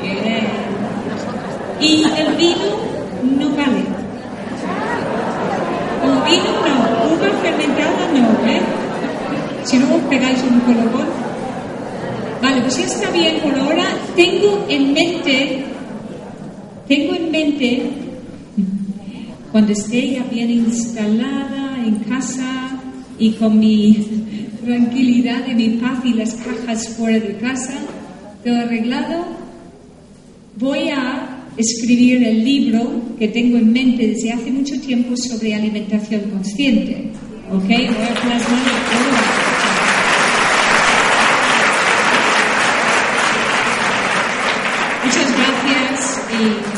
Bien. 0.00 0.46
Y 1.80 2.04
el 2.04 2.36
vino 2.36 2.68
no 3.38 3.50
vale. 3.50 3.82
El 6.04 6.12
vino 6.30 6.50
no, 6.66 7.14
uva 7.14 7.28
fermentada 7.42 8.12
no, 8.14 8.48
¿eh? 8.48 8.60
Si 9.64 9.78
no 9.78 9.86
pegáis 10.08 10.42
un 10.44 10.60
colocón. 10.60 11.06
Vale, 12.40 12.60
pues 12.60 12.78
ya 12.78 12.84
está 12.84 13.10
bien 13.10 13.40
por 13.40 13.58
ahora. 13.58 13.84
Tengo 14.14 14.64
en 14.68 14.92
mente, 14.92 15.64
tengo 16.86 17.14
en 17.14 17.30
mente, 17.30 17.90
cuando 19.50 19.72
esté 19.72 20.12
ya 20.12 20.22
bien 20.24 20.50
instalada 20.50 21.75
en 21.86 21.96
casa 22.00 22.80
y 23.18 23.32
con 23.32 23.58
mi 23.58 24.06
tranquilidad 24.64 25.46
y 25.48 25.54
mi 25.54 25.68
paz 25.78 26.04
y 26.04 26.14
las 26.14 26.34
cajas 26.34 26.88
fuera 26.96 27.20
de 27.20 27.36
casa, 27.36 27.74
todo 28.44 28.56
arreglado, 28.56 29.24
voy 30.56 30.88
a 30.90 31.44
escribir 31.56 32.22
el 32.22 32.44
libro 32.44 33.02
que 33.18 33.28
tengo 33.28 33.56
en 33.56 33.72
mente 33.72 34.08
desde 34.08 34.32
hace 34.32 34.50
mucho 34.50 34.78
tiempo 34.80 35.16
sobre 35.16 35.54
alimentación 35.54 36.22
consciente. 36.30 37.10
¿Ok? 37.50 37.62
Voy 37.62 37.78
a 37.78 37.84
plasmar 37.84 38.40
todo. 38.40 39.16
Muchas 45.04 45.28
gracias 45.36 46.22
y. 46.32 46.76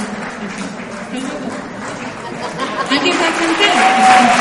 ¿Alguien 2.94 3.16
va 3.16 3.28
a 3.28 3.32
cantar? 3.38 4.37